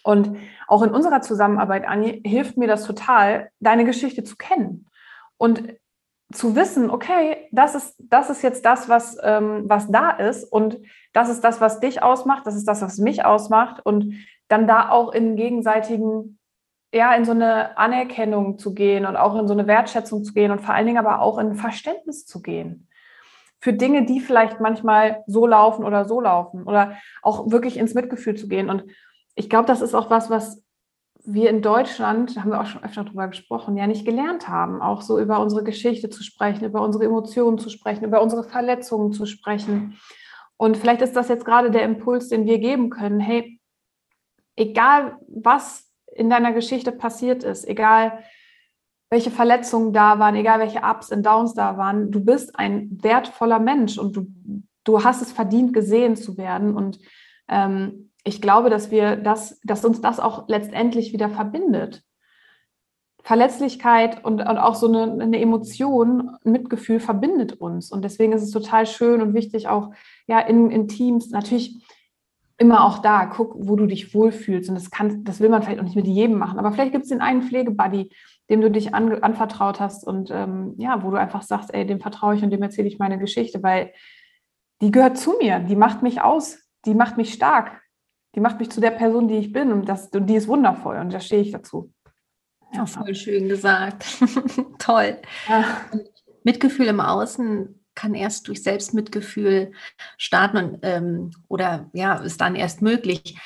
Und 0.02 0.36
auch 0.68 0.82
in 0.82 0.90
unserer 0.90 1.20
Zusammenarbeit, 1.20 1.86
Anni, 1.86 2.22
hilft 2.24 2.56
mir 2.56 2.68
das 2.68 2.84
total, 2.84 3.50
deine 3.60 3.84
Geschichte 3.84 4.24
zu 4.24 4.36
kennen 4.36 4.86
und 5.36 5.74
zu 6.32 6.56
wissen, 6.56 6.90
okay, 6.90 7.48
das 7.52 7.74
ist, 7.74 7.96
das 7.98 8.30
ist 8.30 8.42
jetzt 8.42 8.64
das, 8.64 8.88
was, 8.88 9.16
ähm, 9.22 9.64
was 9.66 9.90
da 9.90 10.10
ist 10.10 10.44
und 10.44 10.78
das 11.12 11.28
ist 11.28 11.42
das, 11.42 11.60
was 11.60 11.80
dich 11.80 12.02
ausmacht, 12.02 12.46
das 12.46 12.56
ist 12.56 12.66
das, 12.66 12.82
was 12.82 12.98
mich 12.98 13.24
ausmacht 13.24 13.84
und 13.84 14.14
dann 14.48 14.66
da 14.66 14.90
auch 14.90 15.12
in 15.12 15.36
gegenseitigen 15.36 16.38
ja, 16.92 17.14
in 17.14 17.24
so 17.24 17.32
eine 17.32 17.76
Anerkennung 17.76 18.58
zu 18.58 18.74
gehen 18.74 19.06
und 19.06 19.16
auch 19.16 19.38
in 19.38 19.48
so 19.48 19.54
eine 19.54 19.66
Wertschätzung 19.66 20.24
zu 20.24 20.32
gehen 20.32 20.50
und 20.50 20.60
vor 20.60 20.74
allen 20.74 20.86
Dingen 20.86 20.98
aber 20.98 21.20
auch 21.20 21.38
in 21.38 21.54
Verständnis 21.54 22.26
zu 22.26 22.40
gehen. 22.40 22.88
Für 23.60 23.72
Dinge, 23.72 24.04
die 24.06 24.20
vielleicht 24.20 24.60
manchmal 24.60 25.22
so 25.26 25.46
laufen 25.46 25.84
oder 25.84 26.04
so 26.04 26.20
laufen 26.20 26.64
oder 26.64 26.96
auch 27.22 27.50
wirklich 27.50 27.76
ins 27.78 27.94
Mitgefühl 27.94 28.36
zu 28.36 28.48
gehen. 28.48 28.70
Und 28.70 28.84
ich 29.34 29.50
glaube, 29.50 29.66
das 29.66 29.80
ist 29.80 29.94
auch 29.94 30.10
was, 30.10 30.30
was 30.30 30.62
wir 31.24 31.50
in 31.50 31.60
Deutschland, 31.60 32.36
da 32.36 32.42
haben 32.42 32.52
wir 32.52 32.60
auch 32.60 32.66
schon 32.66 32.84
öfter 32.84 33.02
drüber 33.02 33.26
gesprochen, 33.26 33.76
ja 33.76 33.88
nicht 33.88 34.04
gelernt 34.04 34.48
haben, 34.48 34.80
auch 34.80 35.02
so 35.02 35.18
über 35.18 35.40
unsere 35.40 35.64
Geschichte 35.64 36.08
zu 36.08 36.22
sprechen, 36.22 36.64
über 36.64 36.82
unsere 36.82 37.04
Emotionen 37.04 37.58
zu 37.58 37.68
sprechen, 37.68 38.04
über 38.04 38.22
unsere 38.22 38.44
Verletzungen 38.44 39.12
zu 39.12 39.26
sprechen. 39.26 39.98
Und 40.56 40.76
vielleicht 40.76 41.02
ist 41.02 41.16
das 41.16 41.28
jetzt 41.28 41.44
gerade 41.44 41.72
der 41.72 41.82
Impuls, 41.82 42.28
den 42.28 42.46
wir 42.46 42.58
geben 42.58 42.90
können. 42.90 43.18
Hey, 43.18 43.60
egal 44.54 45.18
was 45.26 45.85
in 46.16 46.30
deiner 46.30 46.52
Geschichte 46.52 46.92
passiert 46.92 47.44
ist, 47.44 47.66
egal 47.66 48.18
welche 49.10 49.30
Verletzungen 49.30 49.92
da 49.92 50.18
waren, 50.18 50.34
egal 50.34 50.58
welche 50.58 50.80
Ups 50.80 51.12
und 51.12 51.24
Downs 51.24 51.54
da 51.54 51.76
waren, 51.76 52.10
du 52.10 52.24
bist 52.24 52.58
ein 52.58 52.98
wertvoller 53.02 53.60
Mensch 53.60 53.98
und 53.98 54.16
du, 54.16 54.26
du 54.84 55.04
hast 55.04 55.22
es 55.22 55.32
verdient, 55.32 55.72
gesehen 55.72 56.16
zu 56.16 56.36
werden. 56.36 56.74
Und 56.74 56.98
ähm, 57.48 58.10
ich 58.24 58.42
glaube, 58.42 58.68
dass 58.68 58.90
wir 58.90 59.16
das, 59.16 59.60
dass 59.62 59.84
uns 59.84 60.00
das 60.00 60.18
auch 60.18 60.48
letztendlich 60.48 61.12
wieder 61.12 61.28
verbindet. 61.28 62.02
Verletzlichkeit 63.22 64.24
und, 64.24 64.40
und 64.40 64.58
auch 64.58 64.76
so 64.76 64.86
eine, 64.86 65.20
eine 65.20 65.40
Emotion, 65.40 66.36
ein 66.44 66.52
Mitgefühl 66.52 67.00
verbindet 67.00 67.54
uns. 67.54 67.90
Und 67.90 68.04
deswegen 68.04 68.32
ist 68.32 68.42
es 68.42 68.52
total 68.52 68.86
schön 68.86 69.20
und 69.20 69.34
wichtig, 69.34 69.68
auch 69.68 69.90
ja, 70.28 70.38
in, 70.38 70.70
in 70.70 70.86
Teams 70.86 71.30
natürlich 71.30 71.84
immer 72.58 72.84
auch 72.84 72.98
da, 72.98 73.26
guck, 73.26 73.54
wo 73.56 73.76
du 73.76 73.86
dich 73.86 74.14
wohlfühlst. 74.14 74.68
Und 74.68 74.76
das 74.76 74.90
kann, 74.90 75.24
das 75.24 75.40
will 75.40 75.48
man 75.48 75.62
vielleicht 75.62 75.78
auch 75.80 75.84
nicht 75.84 75.96
mit 75.96 76.06
jedem 76.06 76.38
machen. 76.38 76.58
Aber 76.58 76.72
vielleicht 76.72 76.92
gibt 76.92 77.04
es 77.04 77.10
den 77.10 77.20
einen 77.20 77.42
Pflegebuddy, 77.42 78.10
dem 78.48 78.60
du 78.60 78.70
dich 78.70 78.94
an, 78.94 79.22
anvertraut 79.22 79.80
hast 79.80 80.06
und 80.06 80.30
ähm, 80.30 80.74
ja, 80.78 81.02
wo 81.02 81.10
du 81.10 81.16
einfach 81.16 81.42
sagst, 81.42 81.74
ey, 81.74 81.86
dem 81.86 82.00
vertraue 82.00 82.34
ich 82.34 82.42
und 82.42 82.50
dem 82.50 82.62
erzähle 82.62 82.88
ich 82.88 82.98
meine 82.98 83.18
Geschichte, 83.18 83.62
weil 83.62 83.92
die 84.80 84.90
gehört 84.90 85.18
zu 85.18 85.34
mir, 85.40 85.58
die 85.60 85.76
macht 85.76 86.02
mich 86.02 86.20
aus, 86.20 86.58
die 86.84 86.94
macht 86.94 87.16
mich 87.16 87.32
stark, 87.32 87.80
die 88.34 88.40
macht 88.40 88.58
mich 88.58 88.70
zu 88.70 88.80
der 88.80 88.90
Person, 88.90 89.28
die 89.28 89.36
ich 89.36 89.52
bin 89.52 89.72
und 89.72 89.88
das, 89.88 90.08
und 90.08 90.26
die 90.26 90.36
ist 90.36 90.48
wundervoll 90.48 90.96
und 90.96 91.12
da 91.12 91.20
stehe 91.20 91.42
ich 91.42 91.50
dazu. 91.50 91.92
Ja, 92.72 92.86
voll 92.86 93.14
schön 93.14 93.48
gesagt. 93.48 94.06
Toll. 94.78 95.16
Ja. 95.48 95.64
Mitgefühl 96.44 96.86
im 96.86 97.00
Außen 97.00 97.75
kann 97.96 98.14
erst 98.14 98.46
durch 98.46 98.62
Selbstmitgefühl 98.62 99.72
starten 100.16 100.56
und, 100.58 100.78
ähm, 100.82 101.32
oder 101.48 101.90
ja, 101.92 102.14
ist 102.14 102.40
dann 102.40 102.54
erst 102.54 102.82
möglich. 102.82 103.36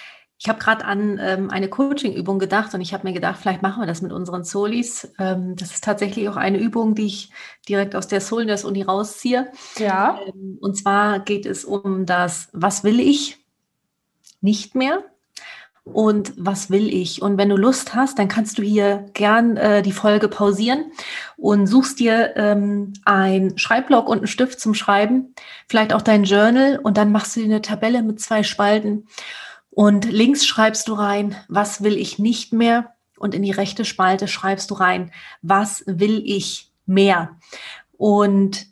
Ich 0.42 0.48
habe 0.48 0.58
gerade 0.58 0.86
an 0.86 1.18
ähm, 1.22 1.50
eine 1.50 1.68
Coaching-Übung 1.68 2.38
gedacht 2.38 2.72
und 2.74 2.80
ich 2.80 2.94
habe 2.94 3.06
mir 3.06 3.12
gedacht, 3.12 3.38
vielleicht 3.40 3.60
machen 3.60 3.82
wir 3.82 3.86
das 3.86 4.00
mit 4.00 4.10
unseren 4.10 4.42
Solis. 4.42 5.12
Ähm, 5.18 5.54
das 5.56 5.70
ist 5.72 5.84
tatsächlich 5.84 6.28
auch 6.30 6.36
eine 6.36 6.58
Übung, 6.58 6.94
die 6.94 7.06
ich 7.06 7.30
direkt 7.68 7.94
aus 7.94 8.08
der 8.08 8.22
Soulness 8.22 8.64
Uni 8.64 8.82
rausziehe. 8.82 9.52
Ja. 9.78 10.18
Ähm, 10.26 10.58
und 10.60 10.76
zwar 10.76 11.20
geht 11.20 11.44
es 11.44 11.64
um 11.64 12.06
das, 12.06 12.48
was 12.52 12.84
will 12.84 13.00
ich 13.00 13.44
nicht 14.40 14.74
mehr? 14.74 15.04
Und 15.84 16.32
was 16.36 16.70
will 16.70 16.92
ich. 16.92 17.22
Und 17.22 17.38
wenn 17.38 17.48
du 17.48 17.56
Lust 17.56 17.94
hast, 17.94 18.18
dann 18.18 18.28
kannst 18.28 18.58
du 18.58 18.62
hier 18.62 19.06
gern 19.14 19.56
äh, 19.56 19.82
die 19.82 19.92
Folge 19.92 20.28
pausieren 20.28 20.92
und 21.36 21.66
suchst 21.66 21.98
dir 22.00 22.36
ähm, 22.36 22.92
ein 23.04 23.56
Schreibblock 23.56 24.08
und 24.08 24.18
einen 24.18 24.26
Stift 24.26 24.60
zum 24.60 24.74
Schreiben, 24.74 25.34
vielleicht 25.68 25.92
auch 25.92 26.02
dein 26.02 26.24
Journal 26.24 26.78
und 26.82 26.96
dann 26.96 27.12
machst 27.12 27.36
du 27.36 27.40
dir 27.40 27.46
eine 27.46 27.62
Tabelle 27.62 28.02
mit 28.02 28.20
zwei 28.20 28.42
Spalten 28.42 29.06
und 29.70 30.10
links 30.10 30.44
schreibst 30.44 30.88
du 30.88 30.94
rein, 30.94 31.36
was 31.48 31.82
will 31.82 31.96
ich 31.96 32.18
nicht 32.18 32.52
mehr 32.52 32.94
und 33.18 33.34
in 33.34 33.42
die 33.42 33.50
rechte 33.50 33.84
Spalte 33.84 34.28
schreibst 34.28 34.70
du 34.70 34.74
rein, 34.74 35.12
was 35.42 35.84
will 35.86 36.22
ich 36.24 36.70
mehr. 36.86 37.36
Und 37.96 38.66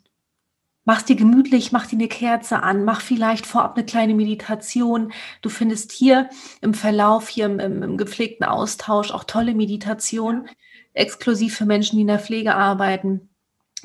Mach's 0.88 1.05
dir 1.05 1.16
gemütlich, 1.16 1.70
mach 1.70 1.85
dir 1.85 1.96
eine 1.96 2.09
Kerze 2.09 2.62
an, 2.62 2.83
mach 2.83 3.03
vielleicht 3.03 3.44
vorab 3.44 3.77
eine 3.77 3.85
kleine 3.85 4.14
Meditation. 4.14 5.12
Du 5.42 5.51
findest 5.51 5.92
hier 5.92 6.31
im 6.62 6.72
Verlauf, 6.72 7.29
hier 7.29 7.44
im, 7.44 7.61
im, 7.61 7.83
im 7.83 7.98
gepflegten 7.98 8.46
Austausch 8.46 9.11
auch 9.11 9.24
tolle 9.24 9.55
Meditationen, 9.55 10.48
exklusiv 10.94 11.59
für 11.59 11.66
Menschen, 11.66 11.96
die 11.96 12.01
in 12.01 12.09
der 12.09 12.18
Pflege 12.18 12.55
arbeiten. 12.55 13.29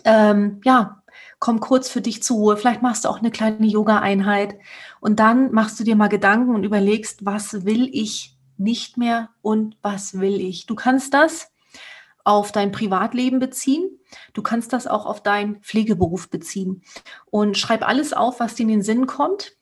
Ähm, 0.05 0.61
ja, 0.63 1.03
komm 1.39 1.59
kurz 1.59 1.89
für 1.89 1.99
dich 1.99 2.23
zur 2.23 2.37
Ruhe. 2.37 2.55
Vielleicht 2.55 2.81
machst 2.81 3.03
du 3.03 3.09
auch 3.09 3.19
eine 3.19 3.31
kleine 3.31 3.67
Yoga-Einheit 3.67 4.55
und 5.01 5.19
dann 5.19 5.51
machst 5.51 5.77
du 5.81 5.83
dir 5.83 5.97
mal 5.97 6.07
Gedanken 6.07 6.55
und 6.55 6.63
überlegst, 6.63 7.25
was 7.25 7.65
will 7.65 7.89
ich 7.91 8.37
nicht 8.55 8.95
mehr 8.95 9.27
und 9.41 9.75
was 9.81 10.21
will 10.21 10.39
ich. 10.39 10.67
Du 10.67 10.75
kannst 10.75 11.13
das 11.13 11.52
auf 12.23 12.51
dein 12.51 12.71
Privatleben 12.71 13.39
beziehen. 13.39 13.99
Du 14.33 14.41
kannst 14.41 14.73
das 14.73 14.87
auch 14.87 15.05
auf 15.05 15.23
deinen 15.23 15.61
Pflegeberuf 15.61 16.29
beziehen. 16.29 16.83
Und 17.25 17.57
schreib 17.57 17.87
alles 17.87 18.13
auf, 18.13 18.39
was 18.39 18.55
dir 18.55 18.63
in 18.63 18.69
den 18.69 18.81
Sinn 18.83 19.07
kommt. 19.07 19.57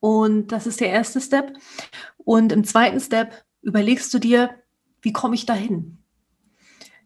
Und 0.00 0.48
das 0.48 0.66
ist 0.66 0.80
der 0.80 0.90
erste 0.90 1.20
Step. 1.20 1.56
Und 2.18 2.52
im 2.52 2.64
zweiten 2.64 3.00
Step 3.00 3.44
überlegst 3.62 4.12
du 4.12 4.18
dir, 4.18 4.50
wie 5.00 5.12
komme 5.12 5.34
ich 5.34 5.46
dahin? 5.46 5.98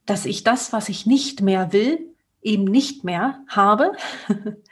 Dass 0.07 0.25
ich 0.25 0.45
das, 0.45 0.73
was 0.73 0.89
ich 0.89 1.07
nicht 1.07 1.43
mehr 1.43 1.73
will, 1.73 2.15
eben 2.43 2.65
nicht 2.65 3.05
mehr 3.05 3.45
habe. 3.49 3.93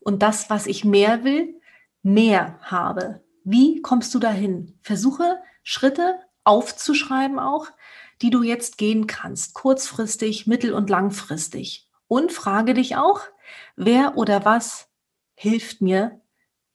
Und 0.00 0.22
das, 0.22 0.50
was 0.50 0.66
ich 0.66 0.84
mehr 0.84 1.24
will, 1.24 1.60
mehr 2.02 2.58
habe. 2.62 3.22
Wie 3.44 3.82
kommst 3.82 4.14
du 4.14 4.18
dahin? 4.18 4.78
Versuche 4.82 5.38
Schritte 5.62 6.18
aufzuschreiben 6.44 7.38
auch, 7.38 7.66
die 8.22 8.30
du 8.30 8.42
jetzt 8.42 8.78
gehen 8.78 9.06
kannst, 9.06 9.54
kurzfristig, 9.54 10.46
mittel- 10.46 10.74
und 10.74 10.90
langfristig. 10.90 11.88
Und 12.06 12.32
frage 12.32 12.74
dich 12.74 12.96
auch, 12.96 13.20
wer 13.76 14.16
oder 14.16 14.44
was 14.44 14.88
hilft 15.34 15.80
mir 15.80 16.20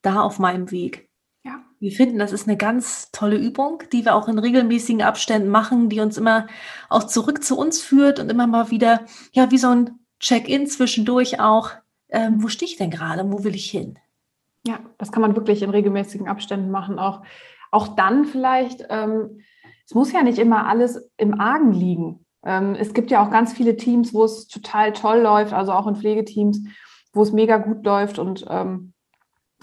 da 0.02 0.22
auf 0.22 0.40
meinem 0.40 0.72
Weg? 0.72 1.10
Ja. 1.44 1.64
Wir 1.80 1.92
finden, 1.92 2.20
das 2.20 2.32
ist 2.32 2.48
eine 2.48 2.58
ganz 2.58 3.12
tolle 3.12 3.38
Übung, 3.38 3.84
die 3.92 4.06
wir 4.06 4.16
auch 4.16 4.28
in 4.28 4.40
regelmäßigen 4.40 5.02
Abständen 5.02 5.50
machen, 5.50 5.90
die 5.90 6.00
uns 6.00 6.18
immer 6.18 6.48
auch 6.90 7.04
zurück 7.04 7.44
zu 7.44 7.58
uns 7.58 7.82
führt 7.82 8.20
und 8.20 8.30
immer 8.30 8.48
mal 8.48 8.72
wieder, 8.72 9.06
ja, 9.34 9.52
wie 9.52 9.58
so 9.58 9.70
ein 9.70 10.00
Check-in 10.20 10.68
zwischendurch 10.68 11.40
auch. 11.40 11.72
Ähm, 12.10 12.42
wo 12.42 12.48
stehe 12.48 12.70
ich 12.70 12.78
denn 12.78 12.92
gerade? 12.92 13.30
Wo 13.30 13.44
will 13.44 13.56
ich 13.56 13.70
hin? 13.70 14.00
Ja, 14.66 14.80
das 14.98 15.12
kann 15.12 15.22
man 15.22 15.36
wirklich 15.36 15.62
in 15.62 15.72
regelmäßigen 15.72 16.28
Abständen 16.28 16.72
machen. 16.72 17.00
Auch, 17.00 17.24
auch 17.72 17.96
dann 17.96 18.26
vielleicht, 18.26 18.86
ähm, 18.90 19.42
es 19.86 19.94
muss 19.94 20.12
ja 20.12 20.24
nicht 20.24 20.40
immer 20.40 20.68
alles 20.68 21.10
im 21.18 21.40
Argen 21.40 21.74
liegen. 21.74 22.26
Ähm, 22.46 22.76
es 22.80 22.94
gibt 22.94 23.12
ja 23.12 23.26
auch 23.26 23.32
ganz 23.32 23.54
viele 23.54 23.78
Teams, 23.78 24.14
wo 24.14 24.24
es 24.24 24.48
total 24.48 24.94
toll 24.94 25.20
läuft, 25.20 25.54
also 25.54 25.72
auch 25.72 25.88
in 25.88 25.96
Pflegeteams, 25.96 26.62
wo 27.14 27.22
es 27.22 27.32
mega 27.32 27.58
gut 27.58 27.86
läuft 27.86 28.20
und 28.20 28.46
ähm, 28.50 28.94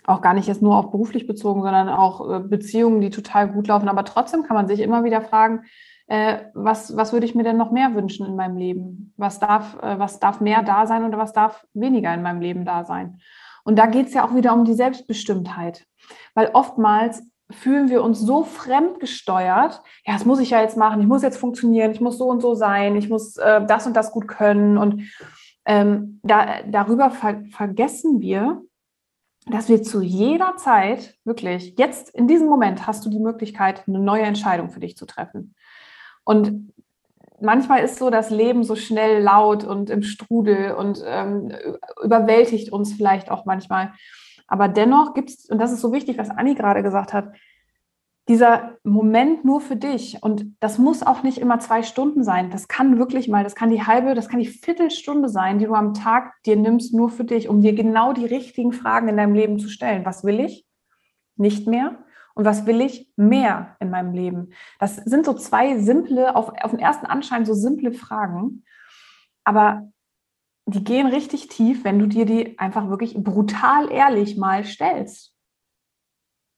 auch 0.04 0.22
gar 0.22 0.34
nicht 0.34 0.48
jetzt 0.48 0.62
nur 0.62 0.76
auf 0.76 0.90
beruflich 0.90 1.26
bezogen, 1.26 1.62
sondern 1.62 1.88
auch 1.88 2.28
äh, 2.30 2.40
Beziehungen, 2.40 3.00
die 3.00 3.10
total 3.10 3.48
gut 3.48 3.68
laufen. 3.68 3.88
Aber 3.88 4.04
trotzdem 4.04 4.44
kann 4.44 4.56
man 4.56 4.66
sich 4.66 4.80
immer 4.80 5.04
wieder 5.04 5.20
fragen, 5.20 5.64
äh, 6.06 6.38
was, 6.54 6.96
was 6.96 7.12
würde 7.12 7.26
ich 7.26 7.34
mir 7.34 7.44
denn 7.44 7.56
noch 7.56 7.70
mehr 7.70 7.94
wünschen 7.94 8.26
in 8.26 8.34
meinem 8.34 8.56
Leben? 8.56 9.12
Was 9.16 9.38
darf, 9.38 9.76
äh, 9.82 9.98
was 9.98 10.18
darf 10.18 10.40
mehr 10.40 10.62
da 10.62 10.86
sein 10.86 11.04
oder 11.04 11.18
was 11.18 11.32
darf 11.32 11.66
weniger 11.74 12.12
in 12.14 12.22
meinem 12.22 12.40
Leben 12.40 12.64
da 12.64 12.84
sein? 12.84 13.20
Und 13.62 13.76
da 13.76 13.86
geht 13.86 14.08
es 14.08 14.14
ja 14.14 14.26
auch 14.26 14.34
wieder 14.34 14.54
um 14.54 14.64
die 14.64 14.74
Selbstbestimmtheit. 14.74 15.86
Weil 16.34 16.50
oftmals 16.54 17.22
fühlen 17.50 17.88
wir 17.88 18.02
uns 18.02 18.20
so 18.20 18.44
fremdgesteuert, 18.44 19.82
ja, 20.06 20.12
das 20.12 20.24
muss 20.24 20.40
ich 20.40 20.50
ja 20.50 20.60
jetzt 20.60 20.76
machen, 20.76 21.00
ich 21.00 21.06
muss 21.06 21.22
jetzt 21.22 21.38
funktionieren, 21.38 21.90
ich 21.90 22.00
muss 22.00 22.18
so 22.18 22.28
und 22.28 22.40
so 22.40 22.54
sein, 22.54 22.96
ich 22.96 23.08
muss 23.08 23.36
äh, 23.36 23.64
das 23.66 23.86
und 23.86 23.94
das 23.96 24.12
gut 24.12 24.28
können. 24.28 24.78
Und 24.78 25.10
ähm, 25.64 26.20
da, 26.22 26.62
darüber 26.66 27.10
ver 27.10 27.42
vergessen 27.50 28.20
wir, 28.20 28.62
dass 29.46 29.68
wir 29.68 29.82
zu 29.82 30.00
jeder 30.00 30.56
Zeit, 30.56 31.16
wirklich, 31.24 31.74
jetzt 31.78 32.10
in 32.10 32.28
diesem 32.28 32.48
Moment 32.48 32.86
hast 32.86 33.04
du 33.04 33.10
die 33.10 33.18
Möglichkeit, 33.18 33.84
eine 33.86 33.98
neue 33.98 34.22
Entscheidung 34.22 34.70
für 34.70 34.80
dich 34.80 34.96
zu 34.96 35.06
treffen. 35.06 35.54
Und 36.24 36.72
manchmal 37.40 37.82
ist 37.82 37.98
so 37.98 38.10
das 38.10 38.30
Leben 38.30 38.64
so 38.64 38.76
schnell 38.76 39.22
laut 39.22 39.64
und 39.64 39.90
im 39.90 40.02
Strudel 40.02 40.72
und 40.72 41.02
ähm, 41.06 41.52
überwältigt 42.02 42.70
uns 42.72 42.92
vielleicht 42.92 43.30
auch 43.30 43.44
manchmal. 43.46 43.92
Aber 44.50 44.68
dennoch 44.68 45.14
gibt 45.14 45.30
es, 45.30 45.48
und 45.48 45.58
das 45.58 45.72
ist 45.72 45.80
so 45.80 45.92
wichtig, 45.92 46.18
was 46.18 46.28
Anni 46.28 46.54
gerade 46.54 46.82
gesagt 46.82 47.14
hat, 47.14 47.32
dieser 48.28 48.76
Moment 48.82 49.44
nur 49.44 49.60
für 49.60 49.76
dich. 49.76 50.22
Und 50.22 50.56
das 50.60 50.78
muss 50.78 51.04
auch 51.04 51.22
nicht 51.22 51.38
immer 51.38 51.60
zwei 51.60 51.82
Stunden 51.82 52.22
sein. 52.22 52.50
Das 52.50 52.68
kann 52.68 52.98
wirklich 52.98 53.28
mal, 53.28 53.44
das 53.44 53.54
kann 53.54 53.70
die 53.70 53.84
halbe, 53.84 54.14
das 54.14 54.28
kann 54.28 54.40
die 54.40 54.46
Viertelstunde 54.46 55.28
sein, 55.28 55.58
die 55.58 55.66
du 55.66 55.74
am 55.74 55.94
Tag 55.94 56.34
dir 56.44 56.56
nimmst, 56.56 56.92
nur 56.92 57.10
für 57.10 57.24
dich, 57.24 57.48
um 57.48 57.62
dir 57.62 57.74
genau 57.74 58.12
die 58.12 58.26
richtigen 58.26 58.72
Fragen 58.72 59.08
in 59.08 59.16
deinem 59.16 59.34
Leben 59.34 59.58
zu 59.58 59.68
stellen. 59.68 60.04
Was 60.04 60.24
will 60.24 60.40
ich? 60.40 60.66
Nicht 61.36 61.66
mehr. 61.66 62.04
Und 62.34 62.44
was 62.44 62.66
will 62.66 62.80
ich 62.80 63.12
mehr 63.16 63.76
in 63.80 63.90
meinem 63.90 64.14
Leben? 64.14 64.50
Das 64.78 64.96
sind 64.96 65.24
so 65.24 65.34
zwei 65.34 65.78
simple, 65.78 66.34
auf, 66.34 66.52
auf 66.62 66.70
den 66.72 66.80
ersten 66.80 67.06
Anschein 67.06 67.44
so 67.44 67.54
simple 67.54 67.92
Fragen. 67.92 68.64
Aber 69.44 69.90
die 70.74 70.84
gehen 70.84 71.06
richtig 71.06 71.48
tief, 71.48 71.84
wenn 71.84 71.98
du 71.98 72.06
dir 72.06 72.26
die 72.26 72.58
einfach 72.58 72.88
wirklich 72.88 73.14
brutal 73.14 73.90
ehrlich 73.90 74.36
mal 74.36 74.64
stellst. 74.64 75.34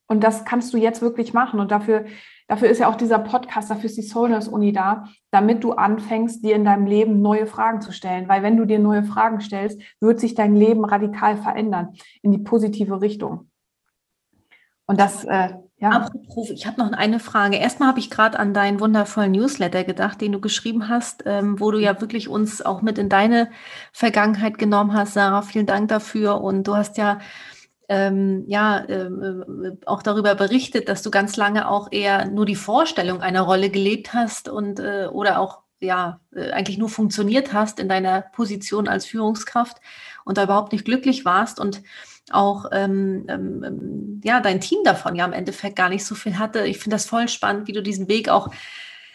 Und 0.09 0.22
das 0.22 0.44
kannst 0.44 0.75
du 0.75 0.77
jetzt 0.77 1.01
wirklich 1.01 1.33
machen. 1.33 1.59
Und 1.59 1.70
dafür, 1.70 2.05
dafür 2.46 2.68
ist 2.68 2.81
ja 2.81 2.88
auch 2.88 2.96
dieser 2.96 3.18
Podcast, 3.18 3.70
dafür 3.70 3.87
ist 3.87 3.96
die 3.96 4.03
Soulness 4.03 4.46
Uni 4.46 4.72
da, 4.72 5.09
damit 5.31 5.64
du 5.64 5.72
anfängst, 5.72 6.44
dir 6.44 6.55
in 6.55 6.64
deinem 6.64 6.87
Leben 6.87 7.22
neue 7.22 7.46
Fragen 7.46 7.81
zu 7.81 7.92
stellen. 7.92 8.29
Weil 8.29 8.42
wenn 8.42 8.59
du 8.59 8.66
dir 8.66 8.79
neue 8.79 9.05
Fragen 9.05 9.40
stellst, 9.40 9.81
wird 10.01 10.20
sich 10.20 10.35
dein 10.35 10.55
Leben 10.55 10.85
radikal 10.85 11.38
verändern 11.38 11.94
in 12.20 12.31
die 12.31 12.38
positive 12.38 13.01
Richtung. 13.01 13.51
Und 14.87 15.01
das, 15.01 15.25
äh, 15.25 15.55
ja. 15.83 15.90
Apropos, 15.90 16.49
ich 16.51 16.64
habe 16.64 16.81
noch 16.81 16.92
eine 16.92 17.18
Frage. 17.18 17.57
Erstmal 17.57 17.88
habe 17.88 17.99
ich 17.99 18.09
gerade 18.09 18.38
an 18.38 18.55
deinen 18.55 18.79
wundervollen 18.79 19.33
Newsletter 19.33 19.83
gedacht, 19.83 20.21
den 20.21 20.31
du 20.31 20.40
geschrieben 20.40 20.88
hast, 20.88 21.25
ähm, 21.27 21.59
wo 21.59 21.73
du 21.73 21.81
ja 21.81 22.01
wirklich 22.01 22.29
uns 22.29 22.62
auch 22.62 22.83
mit 22.83 22.99
in 22.99 23.09
deine 23.09 23.51
Vergangenheit 23.92 24.59
genommen 24.59 24.92
hast, 24.92 25.14
Sarah. 25.14 25.42
Vielen 25.42 25.66
Dank 25.66 25.88
dafür. 25.88 26.40
Und 26.40 26.68
du 26.68 26.77
hast 26.77 26.99
ja 26.99 27.18
ähm, 27.88 28.45
ja 28.47 28.79
äh, 28.79 29.11
auch 29.85 30.05
darüber 30.05 30.37
berichtet, 30.37 30.88
dass 30.88 31.03
du 31.03 31.11
ganz 31.11 31.37
lange 31.37 31.68
auch 31.68 31.90
eher 31.90 32.27
nur 32.27 32.47
die 32.47 32.55
Vorstellung 32.55 33.21
einer 33.21 33.42
Rolle 33.42 33.68
gelebt 33.68 34.14
hast 34.14 34.49
und 34.49 34.79
äh, 34.79 35.09
oder 35.11 35.40
auch 35.40 35.62
ja 35.81 36.21
äh, 36.33 36.53
eigentlich 36.53 36.79
nur 36.79 36.90
funktioniert 36.90 37.53
hast 37.53 37.81
in 37.81 37.88
deiner 37.88 38.21
Position 38.23 38.87
als 38.87 39.05
Führungskraft 39.05 39.79
und 40.25 40.38
da 40.38 40.45
überhaupt 40.45 40.71
nicht 40.71 40.85
glücklich 40.85 41.25
warst 41.25 41.59
und 41.59 41.83
auch 42.30 42.66
ähm, 42.72 43.26
ähm, 43.28 43.64
ähm, 43.64 44.20
ja 44.24 44.40
dein 44.40 44.61
Team 44.61 44.78
davon 44.85 45.16
ja 45.16 45.24
im 45.24 45.32
Endeffekt 45.32 45.76
gar 45.76 45.88
nicht 45.88 46.04
so 46.04 46.14
viel 46.14 46.38
hatte. 46.38 46.66
Ich 46.66 46.78
finde 46.78 46.94
das 46.94 47.06
voll 47.06 47.28
spannend, 47.28 47.68
wie 47.68 47.72
du 47.72 47.82
diesen 47.82 48.08
Weg 48.08 48.28
auch 48.28 48.50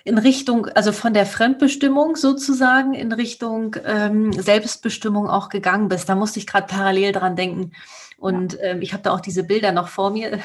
in 0.04 0.18
Richtung, 0.18 0.68
also 0.68 0.94
von 0.94 1.14
der 1.14 1.26
Fremdbestimmung 1.26 2.16
sozusagen 2.16 2.94
in 2.94 3.12
Richtung 3.12 3.76
ähm, 3.86 4.32
Selbstbestimmung 4.32 5.30
auch 5.30 5.50
gegangen 5.50 5.90
bist. 5.90 6.08
Da 6.08 6.16
musste 6.16 6.40
ich 6.40 6.48
gerade 6.48 6.68
parallel 6.68 7.12
dran 7.12 7.36
denken. 7.36 7.74
Und 8.18 8.54
ja. 8.54 8.60
ähm, 8.62 8.82
ich 8.82 8.94
habe 8.94 9.04
da 9.04 9.12
auch 9.12 9.20
diese 9.20 9.44
Bilder 9.44 9.74
noch 9.74 9.90
vor 9.90 10.12
mir, 10.12 10.40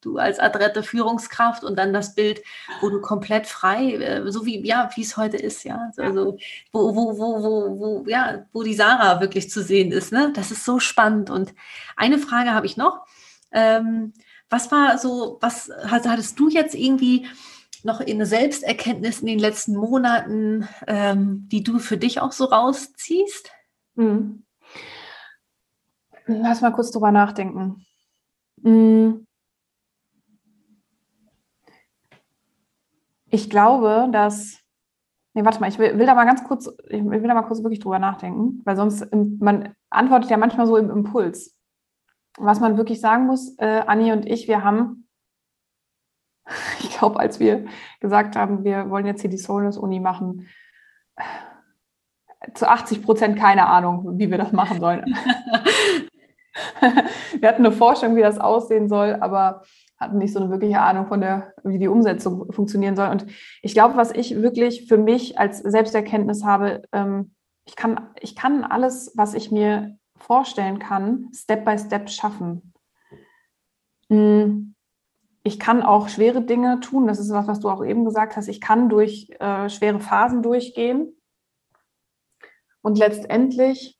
du 0.00 0.18
als 0.18 0.38
adrette 0.38 0.82
Führungskraft 0.82 1.64
und 1.64 1.76
dann 1.76 1.92
das 1.92 2.14
Bild, 2.14 2.42
wo 2.80 2.88
du 2.90 3.00
komplett 3.00 3.46
frei, 3.46 3.94
äh, 3.94 4.30
so 4.30 4.46
wie 4.46 4.64
ja, 4.66 4.90
wie 4.94 5.02
es 5.02 5.16
heute 5.16 5.36
ist, 5.36 5.64
ja. 5.64 5.90
Also 5.96 6.38
wo, 6.72 6.94
wo, 6.94 7.18
wo, 7.18 7.42
wo, 7.42 7.78
wo, 7.78 8.04
ja, 8.08 8.46
wo 8.52 8.62
die 8.62 8.74
Sarah 8.74 9.20
wirklich 9.20 9.50
zu 9.50 9.62
sehen 9.62 9.92
ist. 9.92 10.12
Ne? 10.12 10.32
Das 10.34 10.50
ist 10.50 10.64
so 10.64 10.78
spannend. 10.78 11.30
Und 11.30 11.54
eine 11.96 12.18
Frage 12.18 12.52
habe 12.52 12.66
ich 12.66 12.76
noch. 12.76 13.06
Ähm, 13.52 14.12
was 14.48 14.70
war 14.70 14.98
so, 14.98 15.38
was 15.40 15.70
hattest 15.86 16.38
du 16.38 16.48
jetzt 16.48 16.74
irgendwie 16.74 17.26
noch 17.82 18.00
in 18.00 18.24
Selbsterkenntnis 18.24 19.20
in 19.20 19.26
den 19.26 19.38
letzten 19.38 19.76
Monaten, 19.76 20.68
ähm, 20.86 21.48
die 21.50 21.62
du 21.62 21.78
für 21.78 21.96
dich 21.96 22.20
auch 22.20 22.32
so 22.32 22.44
rausziehst? 22.44 23.50
Mhm. 23.94 24.44
Lass 26.26 26.60
mal 26.60 26.72
kurz 26.72 26.90
drüber 26.90 27.12
nachdenken. 27.12 27.86
Mhm. 28.62 29.25
Ich 33.36 33.50
glaube, 33.50 34.08
dass. 34.12 34.60
Nee, 35.34 35.44
warte 35.44 35.60
mal, 35.60 35.68
ich 35.68 35.78
will, 35.78 35.98
will, 35.98 36.06
da 36.06 36.14
mal 36.14 36.24
ganz 36.24 36.44
kurz, 36.44 36.66
ich 36.88 37.04
will 37.04 37.20
da 37.20 37.34
mal 37.34 37.42
kurz 37.42 37.62
wirklich 37.62 37.80
drüber 37.80 37.98
nachdenken, 37.98 38.62
weil 38.64 38.74
sonst, 38.74 39.06
man 39.12 39.74
antwortet 39.90 40.30
ja 40.30 40.38
manchmal 40.38 40.66
so 40.66 40.78
im 40.78 40.88
Impuls 40.88 41.56
was 42.38 42.60
man 42.60 42.76
wirklich 42.76 43.00
sagen 43.00 43.26
muss, 43.26 43.58
äh, 43.58 43.82
Anni 43.86 44.12
und 44.12 44.26
ich, 44.26 44.48
wir 44.48 44.62
haben, 44.62 45.08
ich 46.80 46.90
glaube, 46.96 47.18
als 47.18 47.40
wir 47.40 47.66
gesagt 48.00 48.36
haben, 48.36 48.64
wir 48.64 48.90
wollen 48.90 49.06
jetzt 49.06 49.20
hier 49.20 49.30
die 49.30 49.38
Soulness-Uni 49.38 50.00
machen, 50.00 50.48
zu 52.54 52.68
80 52.68 53.02
Prozent 53.02 53.38
keine 53.38 53.66
Ahnung, 53.66 54.18
wie 54.18 54.30
wir 54.30 54.38
das 54.38 54.52
machen 54.52 54.80
sollen. 54.80 55.04
wir 57.40 57.48
hatten 57.48 57.66
eine 57.66 57.72
Forschung, 57.72 58.16
wie 58.16 58.22
das 58.22 58.38
aussehen 58.38 58.88
soll, 58.88 59.16
aber 59.20 59.62
hatten 59.98 60.18
nicht 60.18 60.32
so 60.32 60.40
eine 60.40 60.50
wirkliche 60.50 60.80
Ahnung 60.80 61.06
von 61.06 61.20
der, 61.20 61.54
wie 61.64 61.78
die 61.78 61.88
Umsetzung 61.88 62.52
funktionieren 62.52 62.96
soll. 62.96 63.08
Und 63.08 63.26
ich 63.62 63.74
glaube, 63.74 63.96
was 63.96 64.12
ich 64.12 64.42
wirklich 64.42 64.88
für 64.88 64.98
mich 64.98 65.38
als 65.38 65.58
Selbsterkenntnis 65.58 66.44
habe, 66.44 66.82
ähm, 66.92 67.34
ich 67.64 67.76
kann, 67.76 68.10
ich 68.20 68.36
kann 68.36 68.64
alles, 68.64 69.12
was 69.16 69.34
ich 69.34 69.50
mir 69.50 69.98
vorstellen 70.18 70.78
kann, 70.78 71.28
Step 71.32 71.64
by 71.64 71.78
Step 71.78 72.08
schaffen. 72.10 72.72
Hm, 74.08 74.74
ich 75.42 75.58
kann 75.58 75.82
auch 75.82 76.08
schwere 76.08 76.42
Dinge 76.42 76.80
tun. 76.80 77.06
Das 77.06 77.18
ist 77.18 77.30
was, 77.30 77.46
was 77.46 77.60
du 77.60 77.70
auch 77.70 77.84
eben 77.84 78.04
gesagt 78.04 78.36
hast. 78.36 78.48
Ich 78.48 78.60
kann 78.60 78.88
durch 78.88 79.30
äh, 79.38 79.68
schwere 79.68 80.00
Phasen 80.00 80.42
durchgehen. 80.42 81.12
Und 82.82 82.98
letztendlich, 82.98 83.95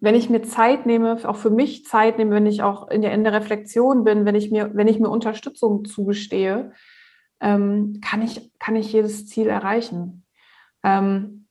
wenn 0.00 0.14
ich 0.14 0.30
mir 0.30 0.42
Zeit 0.42 0.86
nehme, 0.86 1.18
auch 1.28 1.36
für 1.36 1.50
mich 1.50 1.84
Zeit 1.84 2.18
nehme, 2.18 2.34
wenn 2.34 2.46
ich 2.46 2.62
auch 2.62 2.88
in 2.88 3.02
der, 3.02 3.12
in 3.12 3.24
der 3.24 3.32
Reflexion 3.32 4.04
bin, 4.04 4.24
wenn 4.24 4.34
ich 4.34 4.50
mir, 4.50 4.70
wenn 4.74 4.88
ich 4.88 5.00
mir 5.00 5.08
Unterstützung 5.08 5.84
zugestehe, 5.84 6.72
ähm, 7.40 8.00
kann, 8.02 8.22
ich, 8.22 8.52
kann 8.58 8.76
ich 8.76 8.92
jedes 8.92 9.26
Ziel 9.26 9.48
erreichen. 9.48 10.24
Ähm, 10.84 11.46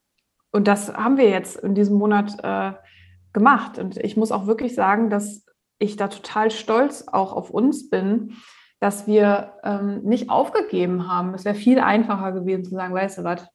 und 0.52 0.68
das 0.68 0.94
haben 0.94 1.18
wir 1.18 1.30
jetzt 1.30 1.58
in 1.58 1.76
diesem 1.76 1.98
Monat 1.98 2.38
äh, 2.44 2.74
gemacht. 3.34 3.80
Und 3.80 3.98
ich 3.98 4.16
muss 4.16 4.32
auch 4.32 4.48
wirklich 4.48 4.76
sagen, 4.76 5.10
dass 5.10 5.46
ich 5.78 5.98
da 5.98 6.08
total 6.08 6.50
stolz 6.50 7.06
auch 7.08 7.34
auf 7.34 7.50
uns 7.50 7.90
bin, 7.90 8.34
dass 8.80 9.08
wir 9.08 9.54
ähm, 9.64 10.02
nicht 10.04 10.30
aufgegeben 10.30 11.08
haben. 11.08 11.34
Es 11.34 11.46
wäre 11.46 11.56
viel 11.56 11.80
einfacher 11.80 12.32
gewesen 12.32 12.64
zu 12.64 12.72
sagen, 12.72 12.94
weißt 12.94 13.20
du 13.20 13.24
was, 13.24 13.48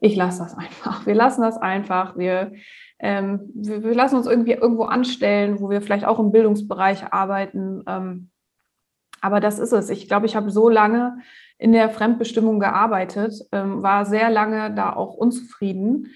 ich 0.00 0.16
lasse 0.16 0.42
das 0.42 0.56
einfach. 0.56 1.06
Wir 1.06 1.14
lassen 1.14 1.42
das 1.42 1.58
einfach. 1.58 2.16
Wir, 2.16 2.52
ähm, 3.00 3.50
wir, 3.54 3.82
wir, 3.82 3.94
lassen 3.94 4.16
uns 4.16 4.26
irgendwie 4.26 4.52
irgendwo 4.52 4.84
anstellen, 4.84 5.60
wo 5.60 5.70
wir 5.70 5.80
vielleicht 5.80 6.04
auch 6.04 6.18
im 6.18 6.32
Bildungsbereich 6.32 7.12
arbeiten. 7.12 7.82
Ähm, 7.86 8.30
aber 9.20 9.40
das 9.40 9.58
ist 9.58 9.72
es. 9.72 9.90
Ich 9.90 10.08
glaube, 10.08 10.26
ich 10.26 10.36
habe 10.36 10.50
so 10.50 10.68
lange 10.68 11.18
in 11.58 11.72
der 11.72 11.90
Fremdbestimmung 11.90 12.60
gearbeitet, 12.60 13.34
ähm, 13.52 13.82
war 13.82 14.04
sehr 14.04 14.30
lange 14.30 14.74
da 14.74 14.92
auch 14.92 15.14
unzufrieden, 15.14 16.08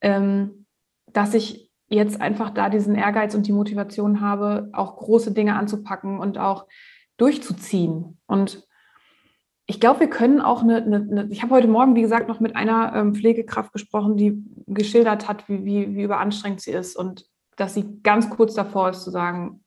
ähm, 0.00 0.66
dass 1.12 1.34
ich 1.34 1.70
jetzt 1.88 2.20
einfach 2.20 2.50
da 2.50 2.68
diesen 2.68 2.94
Ehrgeiz 2.94 3.34
und 3.34 3.46
die 3.46 3.52
Motivation 3.52 4.20
habe, 4.20 4.70
auch 4.72 4.96
große 4.96 5.32
Dinge 5.32 5.56
anzupacken 5.56 6.18
und 6.18 6.38
auch 6.38 6.66
durchzuziehen. 7.16 8.18
Und 8.26 8.63
ich 9.66 9.80
glaube, 9.80 10.00
wir 10.00 10.10
können 10.10 10.40
auch 10.40 10.62
eine, 10.62 10.76
eine, 10.76 11.28
ich 11.30 11.42
habe 11.42 11.54
heute 11.54 11.68
Morgen, 11.68 11.94
wie 11.94 12.02
gesagt, 12.02 12.28
noch 12.28 12.40
mit 12.40 12.54
einer 12.54 12.94
ähm, 12.94 13.14
Pflegekraft 13.14 13.72
gesprochen, 13.72 14.16
die 14.16 14.44
geschildert 14.66 15.26
hat, 15.26 15.48
wie, 15.48 15.64
wie, 15.64 15.94
wie 15.94 16.02
überanstrengend 16.02 16.60
sie 16.60 16.72
ist 16.72 16.96
und 16.96 17.26
dass 17.56 17.74
sie 17.74 18.02
ganz 18.02 18.28
kurz 18.30 18.54
davor 18.54 18.90
ist 18.90 19.02
zu 19.02 19.10
sagen, 19.10 19.64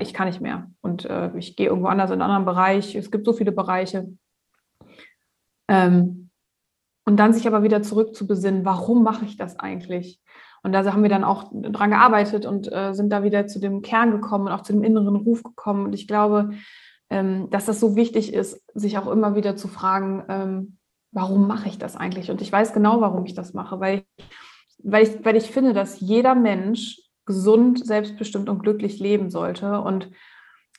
ich 0.00 0.14
kann 0.14 0.28
nicht 0.28 0.40
mehr 0.40 0.70
und 0.80 1.04
äh, 1.04 1.36
ich 1.36 1.56
gehe 1.56 1.66
irgendwo 1.68 1.88
anders 1.88 2.10
in 2.10 2.14
einen 2.14 2.30
anderen 2.30 2.44
Bereich. 2.44 2.94
Es 2.94 3.10
gibt 3.10 3.26
so 3.26 3.32
viele 3.32 3.52
Bereiche. 3.52 4.08
Ähm, 5.68 6.30
und 7.04 7.18
dann 7.18 7.32
sich 7.32 7.46
aber 7.46 7.62
wieder 7.62 7.82
zurück 7.82 8.16
zu 8.16 8.26
besinnen, 8.26 8.64
warum 8.64 9.02
mache 9.02 9.24
ich 9.24 9.36
das 9.36 9.58
eigentlich? 9.58 10.20
Und 10.62 10.72
da 10.72 10.84
haben 10.92 11.02
wir 11.02 11.10
dann 11.10 11.22
auch 11.22 11.52
dran 11.52 11.90
gearbeitet 11.90 12.46
und 12.46 12.72
äh, 12.72 12.92
sind 12.92 13.10
da 13.10 13.22
wieder 13.22 13.46
zu 13.46 13.60
dem 13.60 13.82
Kern 13.82 14.10
gekommen 14.10 14.46
und 14.46 14.52
auch 14.52 14.62
zu 14.62 14.72
dem 14.72 14.82
inneren 14.82 15.14
Ruf 15.14 15.44
gekommen. 15.44 15.86
Und 15.86 15.92
ich 15.92 16.08
glaube, 16.08 16.50
dass 17.08 17.66
das 17.66 17.78
so 17.78 17.94
wichtig 17.94 18.34
ist, 18.34 18.62
sich 18.74 18.98
auch 18.98 19.06
immer 19.06 19.36
wieder 19.36 19.56
zu 19.56 19.68
fragen, 19.68 20.24
ähm, 20.28 20.78
warum 21.12 21.46
mache 21.46 21.68
ich 21.68 21.78
das 21.78 21.96
eigentlich? 21.96 22.30
Und 22.30 22.42
ich 22.42 22.52
weiß 22.52 22.72
genau, 22.72 23.00
warum 23.00 23.24
ich 23.24 23.34
das 23.34 23.54
mache, 23.54 23.80
weil 23.80 23.98
ich, 24.16 24.24
weil 24.82 25.02
ich, 25.04 25.24
weil 25.24 25.36
ich 25.36 25.50
finde, 25.50 25.72
dass 25.72 26.00
jeder 26.00 26.34
Mensch 26.34 27.00
gesund, 27.24 27.84
selbstbestimmt 27.84 28.48
und 28.48 28.62
glücklich 28.62 29.00
leben 29.00 29.30
sollte. 29.30 29.80
Und 29.80 30.10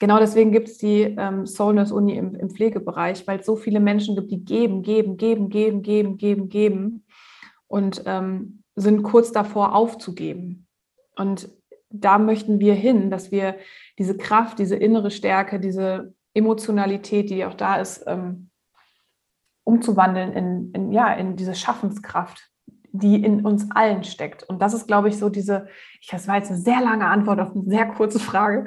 genau 0.00 0.18
deswegen 0.18 0.52
gibt 0.52 0.68
es 0.68 0.78
die 0.78 1.02
ähm, 1.02 1.46
Soulness 1.46 1.92
Uni 1.92 2.16
im, 2.16 2.34
im 2.34 2.50
Pflegebereich, 2.50 3.26
weil 3.26 3.40
es 3.40 3.46
so 3.46 3.56
viele 3.56 3.80
Menschen 3.80 4.16
gibt, 4.16 4.30
die 4.30 4.44
geben, 4.44 4.82
geben, 4.82 5.16
geben, 5.16 5.50
geben, 5.50 5.82
geben, 5.82 6.16
geben, 6.16 6.48
geben 6.48 7.04
und 7.66 8.02
ähm, 8.06 8.62
sind 8.76 9.02
kurz 9.02 9.32
davor 9.32 9.74
aufzugeben. 9.74 10.66
Und 11.16 11.50
da 11.90 12.18
möchten 12.18 12.60
wir 12.60 12.74
hin, 12.74 13.10
dass 13.10 13.30
wir 13.30 13.56
diese 13.98 14.16
Kraft, 14.16 14.58
diese 14.58 14.76
innere 14.76 15.10
Stärke, 15.10 15.58
diese 15.58 16.14
Emotionalität, 16.38 17.30
die 17.30 17.44
auch 17.44 17.54
da 17.54 17.76
ist, 17.76 18.04
ähm, 18.06 18.50
umzuwandeln 19.64 20.32
in, 20.32 20.72
in, 20.72 20.92
ja, 20.92 21.12
in 21.12 21.36
diese 21.36 21.54
Schaffenskraft, 21.54 22.48
die 22.92 23.22
in 23.22 23.44
uns 23.44 23.70
allen 23.70 24.02
steckt. 24.02 24.42
Und 24.42 24.62
das 24.62 24.72
ist, 24.72 24.86
glaube 24.86 25.08
ich, 25.08 25.18
so 25.18 25.28
diese, 25.28 25.68
ich, 26.00 26.08
das 26.08 26.26
war 26.26 26.36
jetzt 26.36 26.50
eine 26.50 26.58
sehr 26.58 26.80
lange 26.80 27.06
Antwort 27.06 27.38
auf 27.40 27.54
eine 27.54 27.64
sehr 27.64 27.86
kurze 27.86 28.18
Frage, 28.18 28.64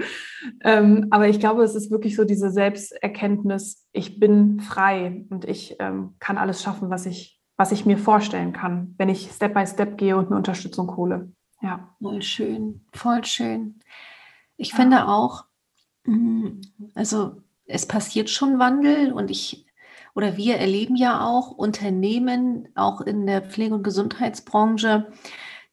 ähm, 0.64 1.08
aber 1.10 1.28
ich 1.28 1.40
glaube, 1.40 1.64
es 1.64 1.74
ist 1.74 1.90
wirklich 1.90 2.16
so 2.16 2.24
diese 2.24 2.52
Selbsterkenntnis, 2.52 3.88
ich 3.94 4.20
bin 4.20 4.60
frei 4.60 5.26
und 5.30 5.46
ich 5.46 5.76
ähm, 5.80 6.16
kann 6.20 6.38
alles 6.38 6.62
schaffen, 6.62 6.90
was 6.92 7.08
ich, 7.08 7.42
was 7.58 7.72
ich 7.72 7.86
mir 7.86 7.98
vorstellen 7.98 8.54
kann, 8.54 8.94
wenn 8.98 9.10
ich 9.10 9.32
Step 9.32 9.54
by 9.54 9.66
Step 9.66 9.98
gehe 9.98 10.16
und 10.18 10.30
mir 10.30 10.36
Unterstützung 10.36 10.96
hole. 10.96 11.32
Ja. 11.62 11.96
Voll 12.00 12.22
schön, 12.22 12.86
voll 12.94 13.24
schön. 13.26 13.80
Ich 14.58 14.72
ja. 14.72 14.76
finde 14.76 15.08
auch, 15.08 15.46
mm, 16.06 16.62
also 16.94 17.42
es 17.72 17.88
passiert 17.88 18.30
schon 18.30 18.60
Wandel 18.60 19.12
und 19.14 19.32
ich 19.32 19.66
oder 20.14 20.36
wir 20.36 20.58
erleben 20.58 20.96
ja 20.96 21.26
auch 21.26 21.52
Unternehmen, 21.52 22.68
auch 22.76 23.02
in 23.02 23.26
der 23.26 23.42
Pflege- 23.42 23.76
und 23.76 23.84
Gesundheitsbranche, 23.84 25.12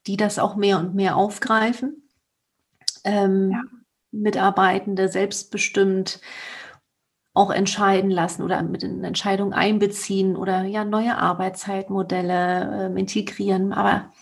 die 0.07 0.17
das 0.17 0.39
auch 0.39 0.55
mehr 0.55 0.79
und 0.79 0.95
mehr 0.95 1.17
aufgreifen. 1.17 2.09
Ähm, 3.05 3.51
ja. 3.51 3.63
Mitarbeitende 4.11 5.09
selbstbestimmt 5.09 6.21
auch 7.35 7.51
entscheiden 7.51 8.11
lassen 8.11 8.43
oder 8.43 8.63
mit 8.63 8.83
in 8.83 9.05
Entscheidungen 9.05 9.53
einbeziehen 9.53 10.37
oder 10.37 10.65
ja 10.65 10.85
neue 10.85 11.17
Arbeitszeitmodelle 11.17 12.91
äh, 12.95 12.99
integrieren. 12.99 13.73
Aber 13.73 14.13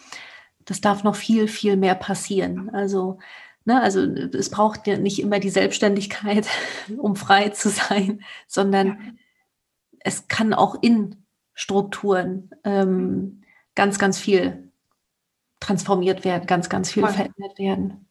das 0.65 0.81
darf 0.81 1.05
noch 1.05 1.15
viel, 1.15 1.49
viel 1.49 1.77
mehr 1.77 1.95
passieren. 1.95 2.69
Also, 2.71 3.19
ne, 3.67 3.83
also 3.83 4.01
es 4.01 4.51
braucht 4.51 4.87
ja 4.87 4.97
nicht 4.97 5.21
immer 5.21 5.39
die 5.39 5.51
Selbstständigkeit, 5.51 6.49
um 6.97 7.17
frei 7.17 7.51
zu 7.51 7.69
sein, 7.69 8.23
sondern 8.49 8.87
ja 8.87 8.97
es 10.07 10.29
kann 10.29 10.55
auch 10.55 10.77
in 10.83 11.27
Strukturen 11.53 12.51
ähm, 12.63 13.43
ganz, 13.75 13.99
ganz 13.99 14.19
viel 14.19 14.71
transformiert 15.59 16.25
werden, 16.25 16.47
ganz, 16.47 16.69
ganz 16.69 16.93
viel 16.93 17.03
Voll. 17.03 17.13
verändert 17.13 17.59
werden. 17.59 18.07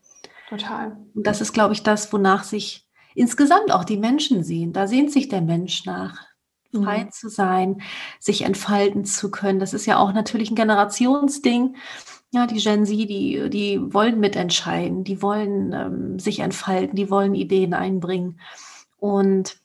Total. 0.50 0.98
Und 1.16 1.26
das 1.26 1.40
ist, 1.40 1.54
glaube 1.54 1.74
ich, 1.74 1.84
das, 1.84 2.12
wonach 2.12 2.44
sich 2.44 2.86
insgesamt 3.16 3.72
auch 3.72 3.86
die 3.86 3.96
Menschen 3.96 4.44
sehen. 4.44 4.74
Da 4.74 4.88
sehnt 4.88 5.12
sich 5.12 5.30
der 5.30 5.42
Mensch 5.42 5.86
nach, 5.86 6.28
frei 6.74 7.06
mhm. 7.06 7.12
zu 7.12 7.30
sein, 7.30 7.82
sich 8.20 8.42
entfalten 8.42 9.06
zu 9.06 9.32
können. 9.32 9.60
Das 9.60 9.74
ist 9.74 9.86
ja 9.86 9.98
auch 9.98 10.12
natürlich 10.12 10.52
ein 10.52 10.56
Generationsding. 10.56 11.78
Ja, 12.32 12.48
die 12.48 12.58
Gen 12.58 12.86
Z, 12.86 12.98
die, 12.98 13.50
die 13.50 13.94
wollen 13.94 14.20
mitentscheiden, 14.20 15.04
die 15.04 15.22
wollen 15.22 15.74
ähm, 15.74 16.20
sich 16.20 16.40
entfalten, 16.40 16.96
die 16.96 17.10
wollen 17.10 17.34
Ideen 17.34 17.74
einbringen. 17.74 18.40
Und 18.98 19.58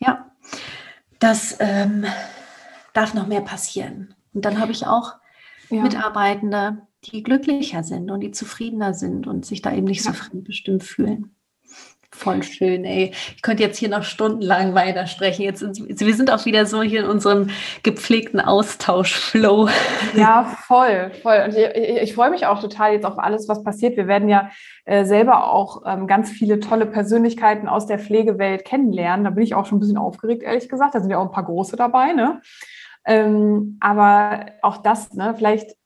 ja, 0.00 0.30
das 1.18 1.56
ähm, 1.60 2.04
darf 2.92 3.14
noch 3.14 3.26
mehr 3.26 3.42
passieren. 3.42 4.14
Und 4.34 4.44
dann 4.44 4.58
habe 4.58 4.72
ich 4.72 4.86
auch 4.86 5.14
ja. 5.70 5.82
Mitarbeitende, 5.82 6.86
die 7.04 7.22
glücklicher 7.22 7.82
sind 7.82 8.10
und 8.10 8.20
die 8.20 8.32
zufriedener 8.32 8.94
sind 8.94 9.26
und 9.26 9.46
sich 9.46 9.62
da 9.62 9.72
eben 9.72 9.86
nicht 9.86 10.04
ja. 10.04 10.12
so 10.12 10.18
fremdbestimmt 10.18 10.82
fühlen. 10.82 11.34
Voll 12.14 12.42
schön, 12.42 12.84
ey. 12.84 13.12
Ich 13.34 13.42
könnte 13.42 13.62
jetzt 13.62 13.78
hier 13.78 13.88
noch 13.88 14.02
stundenlang 14.02 14.74
weiter 14.74 15.06
sprechen. 15.06 15.42
Jetzt, 15.42 15.62
wir 15.62 16.14
sind 16.14 16.30
auch 16.30 16.44
wieder 16.44 16.66
so 16.66 16.82
hier 16.82 17.00
in 17.00 17.06
unserem 17.10 17.48
gepflegten 17.82 18.38
Austausch-Flow. 18.38 19.68
Ja, 20.14 20.44
voll, 20.66 21.10
voll. 21.22 21.42
Und 21.46 21.56
ich, 21.56 22.02
ich, 22.02 22.14
freue 22.14 22.30
mich 22.30 22.46
auch 22.46 22.60
total 22.60 22.92
jetzt 22.92 23.06
auf 23.06 23.18
alles, 23.18 23.48
was 23.48 23.64
passiert. 23.64 23.96
Wir 23.96 24.06
werden 24.06 24.28
ja 24.28 24.50
äh, 24.84 25.04
selber 25.04 25.50
auch 25.50 25.82
ähm, 25.86 26.06
ganz 26.06 26.30
viele 26.30 26.60
tolle 26.60 26.86
Persönlichkeiten 26.86 27.66
aus 27.66 27.86
der 27.86 27.98
Pflegewelt 27.98 28.64
kennenlernen. 28.64 29.24
Da 29.24 29.30
bin 29.30 29.42
ich 29.42 29.54
auch 29.54 29.64
schon 29.64 29.78
ein 29.78 29.80
bisschen 29.80 29.98
aufgeregt, 29.98 30.42
ehrlich 30.42 30.68
gesagt. 30.68 30.94
Da 30.94 31.00
sind 31.00 31.10
ja 31.10 31.18
auch 31.18 31.24
ein 31.24 31.32
paar 31.32 31.46
große 31.46 31.76
dabei, 31.76 32.12
ne? 32.12 32.42
Ähm, 33.04 33.78
aber 33.80 34.46
auch 34.60 34.76
das, 34.76 35.14
ne, 35.14 35.34
vielleicht 35.36 35.76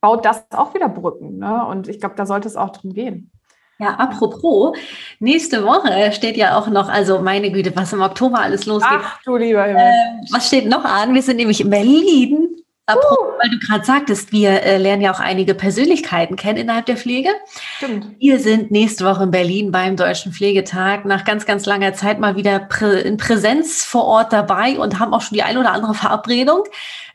baut 0.00 0.24
das 0.24 0.46
auch 0.52 0.74
wieder 0.74 0.88
Brücken. 0.88 1.38
Ne? 1.38 1.66
Und 1.66 1.88
ich 1.88 2.00
glaube, 2.00 2.14
da 2.14 2.26
sollte 2.26 2.48
es 2.48 2.56
auch 2.56 2.70
drum 2.70 2.92
gehen. 2.92 3.32
Ja, 3.80 3.94
apropos, 3.94 4.76
nächste 5.20 5.64
Woche 5.64 6.10
steht 6.12 6.36
ja 6.36 6.58
auch 6.58 6.66
noch, 6.66 6.88
also 6.88 7.20
meine 7.20 7.52
Güte, 7.52 7.74
was 7.76 7.92
im 7.92 8.00
Oktober 8.00 8.40
alles 8.40 8.66
losgeht. 8.66 8.98
Ach 9.00 9.20
du 9.24 9.36
lieber 9.36 9.62
Himmel. 9.62 9.82
Äh, 9.82 10.32
was 10.32 10.48
steht 10.48 10.66
noch 10.66 10.84
an? 10.84 11.14
Wir 11.14 11.22
sind 11.22 11.36
nämlich 11.36 11.60
in 11.60 11.70
Berlin. 11.70 12.48
Apropos, 12.86 13.18
uh. 13.20 13.38
weil 13.38 13.50
du 13.50 13.58
gerade 13.58 13.84
sagtest, 13.84 14.32
wir 14.32 14.62
äh, 14.62 14.78
lernen 14.78 15.02
ja 15.02 15.12
auch 15.12 15.20
einige 15.20 15.54
Persönlichkeiten 15.54 16.34
kennen 16.34 16.58
innerhalb 16.58 16.86
der 16.86 16.96
Pflege. 16.96 17.28
Stimmt. 17.76 18.16
Wir 18.18 18.40
sind 18.40 18.72
nächste 18.72 19.04
Woche 19.04 19.24
in 19.24 19.30
Berlin 19.30 19.70
beim 19.70 19.94
Deutschen 19.94 20.32
Pflegetag 20.32 21.04
nach 21.04 21.24
ganz, 21.24 21.46
ganz 21.46 21.64
langer 21.64 21.92
Zeit 21.92 22.18
mal 22.18 22.34
wieder 22.34 22.58
prä 22.58 23.00
in 23.02 23.16
Präsenz 23.16 23.84
vor 23.84 24.06
Ort 24.06 24.32
dabei 24.32 24.78
und 24.80 24.98
haben 24.98 25.14
auch 25.14 25.20
schon 25.20 25.36
die 25.36 25.44
ein 25.44 25.58
oder 25.58 25.70
andere 25.70 25.94
Verabredung. 25.94 26.64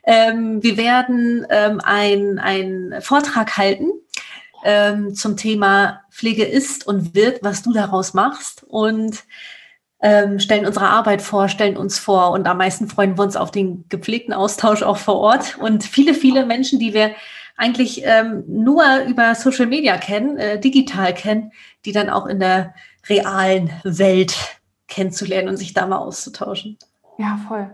Ähm, 0.04 0.62
wir 0.62 0.78
werden 0.78 1.46
ähm, 1.50 1.80
einen 1.84 3.02
Vortrag 3.02 3.58
halten 3.58 3.90
ähm, 4.64 5.14
zum 5.14 5.36
Thema 5.36 6.00
Pflege 6.10 6.44
ist 6.44 6.86
und 6.86 7.14
wird, 7.14 7.42
was 7.42 7.62
du 7.62 7.72
daraus 7.72 8.14
machst 8.14 8.64
und 8.66 9.24
ähm, 10.00 10.38
stellen 10.40 10.66
unsere 10.66 10.88
Arbeit 10.88 11.22
vor, 11.22 11.48
stellen 11.48 11.76
uns 11.76 11.98
vor 11.98 12.32
und 12.32 12.46
am 12.46 12.58
meisten 12.58 12.88
freuen 12.88 13.16
wir 13.16 13.22
uns 13.22 13.36
auf 13.36 13.50
den 13.50 13.84
gepflegten 13.88 14.34
Austausch 14.34 14.82
auch 14.82 14.96
vor 14.96 15.16
Ort 15.16 15.58
und 15.58 15.84
viele, 15.84 16.14
viele 16.14 16.44
Menschen, 16.44 16.78
die 16.78 16.92
wir 16.92 17.14
eigentlich 17.56 18.02
ähm, 18.04 18.44
nur 18.46 18.84
über 19.06 19.34
Social 19.34 19.66
Media 19.66 19.96
kennen, 19.96 20.36
äh, 20.38 20.58
digital 20.58 21.14
kennen, 21.14 21.52
die 21.84 21.92
dann 21.92 22.10
auch 22.10 22.26
in 22.26 22.40
der 22.40 22.74
realen 23.08 23.70
Welt 23.84 24.34
kennenzulernen 24.88 25.48
und 25.48 25.56
sich 25.56 25.72
da 25.72 25.86
mal 25.86 25.98
auszutauschen. 25.98 26.78
Ja, 27.18 27.38
voll. 27.48 27.70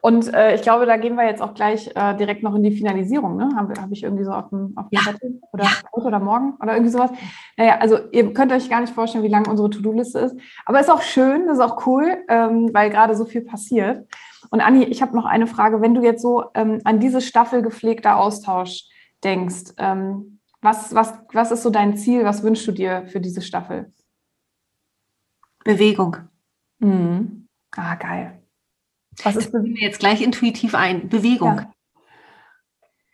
Und 0.00 0.32
äh, 0.32 0.54
ich 0.54 0.62
glaube, 0.62 0.86
da 0.86 0.96
gehen 0.96 1.16
wir 1.16 1.24
jetzt 1.24 1.42
auch 1.42 1.54
gleich 1.54 1.90
äh, 1.94 2.14
direkt 2.16 2.42
noch 2.42 2.54
in 2.54 2.62
die 2.62 2.70
Finalisierung. 2.70 3.36
Ne? 3.36 3.48
Habe 3.56 3.74
hab 3.80 3.90
ich 3.90 4.02
irgendwie 4.02 4.24
so 4.24 4.32
auf 4.32 4.48
dem, 4.50 4.72
auf 4.76 4.88
dem 4.88 4.98
ja. 4.98 5.00
Zettel 5.02 5.40
oder 5.52 5.64
ja. 5.64 5.70
heute 5.92 6.06
oder 6.06 6.20
morgen 6.20 6.54
oder 6.62 6.72
irgendwie 6.74 6.92
sowas. 6.92 7.10
Naja, 7.56 7.78
also 7.78 7.98
ihr 8.12 8.32
könnt 8.32 8.52
euch 8.52 8.70
gar 8.70 8.80
nicht 8.80 8.94
vorstellen, 8.94 9.24
wie 9.24 9.28
lang 9.28 9.48
unsere 9.48 9.70
To-Do-Liste 9.70 10.18
ist. 10.20 10.36
Aber 10.64 10.80
ist 10.80 10.90
auch 10.90 11.02
schön, 11.02 11.48
ist 11.48 11.60
auch 11.60 11.86
cool, 11.86 12.18
ähm, 12.28 12.70
weil 12.72 12.90
gerade 12.90 13.14
so 13.14 13.24
viel 13.24 13.42
passiert. 13.42 14.06
Und 14.50 14.60
Anni, 14.60 14.84
ich 14.84 15.02
habe 15.02 15.16
noch 15.16 15.24
eine 15.24 15.46
Frage. 15.46 15.80
Wenn 15.80 15.94
du 15.94 16.02
jetzt 16.02 16.22
so 16.22 16.44
ähm, 16.54 16.80
an 16.84 17.00
diese 17.00 17.20
Staffel 17.20 17.62
gepflegter 17.62 18.18
Austausch 18.18 18.84
denkst, 19.24 19.74
ähm, 19.78 20.38
was, 20.60 20.94
was, 20.94 21.14
was 21.32 21.52
ist 21.52 21.62
so 21.62 21.70
dein 21.70 21.96
Ziel? 21.96 22.24
Was 22.24 22.42
wünschst 22.42 22.66
du 22.66 22.72
dir 22.72 23.06
für 23.06 23.20
diese 23.20 23.42
Staffel? 23.42 23.92
Bewegung. 25.64 26.16
Mhm. 26.78 27.46
Ah, 27.76 27.94
geil. 27.96 28.37
Was 29.24 29.36
ist 29.36 29.52
das? 29.52 29.62
mir 29.62 29.80
jetzt 29.80 30.00
gleich 30.00 30.22
intuitiv 30.22 30.74
ein. 30.74 31.08
Bewegung. 31.08 31.60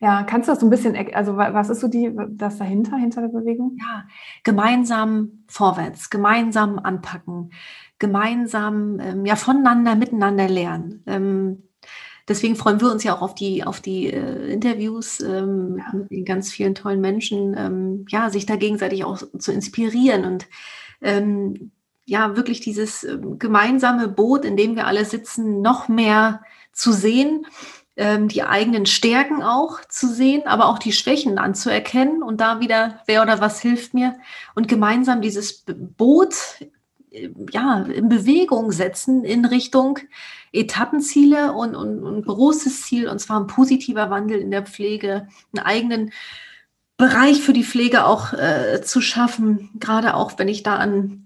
Ja. 0.01 0.19
ja. 0.19 0.23
kannst 0.25 0.49
du 0.49 0.53
das 0.53 0.61
so 0.61 0.67
ein 0.67 0.71
bisschen, 0.71 0.97
also 1.15 1.37
was 1.37 1.71
ist 1.71 1.81
so 1.81 1.89
die, 1.89 2.15
das 2.31 2.59
dahinter, 2.59 2.97
hinter 2.97 3.23
der 3.23 3.29
Bewegung? 3.29 3.77
Ja, 3.81 4.05
gemeinsam 4.43 5.45
vorwärts, 5.49 6.11
gemeinsam 6.11 6.79
anpacken, 6.79 7.53
gemeinsam 7.99 9.01
ähm, 9.01 9.25
ja 9.25 9.37
voneinander, 9.37 9.95
miteinander 9.95 10.49
lernen. 10.49 11.03
Ähm, 11.07 11.63
deswegen 12.29 12.57
freuen 12.57 12.81
wir 12.81 12.91
uns 12.91 13.05
ja 13.05 13.15
auch 13.15 13.23
auf 13.23 13.35
die, 13.35 13.65
auf 13.65 13.81
die 13.81 14.13
äh, 14.13 14.53
Interviews 14.53 15.21
ähm, 15.21 15.79
ja. 15.79 15.93
mit 15.99 16.11
den 16.11 16.25
ganz 16.25 16.53
vielen 16.53 16.75
tollen 16.75 17.01
Menschen, 17.01 17.55
ähm, 17.57 18.05
ja, 18.09 18.31
sich 18.31 18.47
da 18.47 18.57
gegenseitig 18.57 19.05
auch 19.05 19.23
zu 19.39 19.53
inspirieren 19.53 20.25
und 20.25 20.47
ähm, 21.01 21.73
ja 22.05 22.37
wirklich 22.37 22.61
dieses 22.61 23.05
ähm, 23.05 23.39
gemeinsame 23.39 24.09
Boot, 24.09 24.45
in 24.45 24.57
dem 24.57 24.77
wir 24.77 24.87
alle 24.87 25.05
sitzen, 25.05 25.63
noch 25.63 25.89
mehr 25.89 26.43
zu 26.73 26.93
sehen, 26.93 27.47
ähm, 27.97 28.29
die 28.29 28.43
eigenen 28.43 28.87
Stärken 28.87 29.43
auch 29.43 29.81
zu 29.89 30.09
sehen, 30.09 30.47
aber 30.47 30.67
auch 30.67 30.79
die 30.79 30.93
Schwächen 30.93 31.39
anzuerkennen. 31.39 32.23
Und 32.23 32.41
da 32.41 32.61
wieder, 32.61 33.01
wer 33.07 33.23
oder 33.23 33.41
was 33.41 33.61
hilft 33.61 33.95
mir? 33.95 34.17
Und 34.55 34.69
gemeinsam 34.69 35.21
dieses 35.21 35.65
Boot 35.97 36.35
äh, 37.11 37.31
ja, 37.53 37.83
in 37.83 38.09
Bewegung 38.09 38.73
setzen 38.73 39.25
in 39.25 39.45
Richtung 39.45 40.01
Etappenziele 40.53 41.53
und, 41.53 41.75
und, 41.75 42.03
und 42.03 42.27
großes 42.27 42.83
Ziel, 42.83 43.09
und 43.09 43.19
zwar 43.19 43.41
ein 43.41 43.47
positiver 43.47 44.11
Wandel 44.11 44.41
in 44.41 44.51
der 44.51 44.63
Pflege, 44.63 45.29
einen 45.53 45.65
eigenen 45.65 46.13
Bereich 46.97 47.43
für 47.43 47.53
die 47.53 47.65
Pflege 47.65 48.07
auch 48.07 48.33
äh, 48.33 48.81
zu 48.83 49.01
schaffen, 49.01 49.71
gerade 49.81 50.15
auch 50.15 50.39
wenn 50.39 50.47
ich 50.47 50.63
da 50.63 50.77
an 50.77 51.24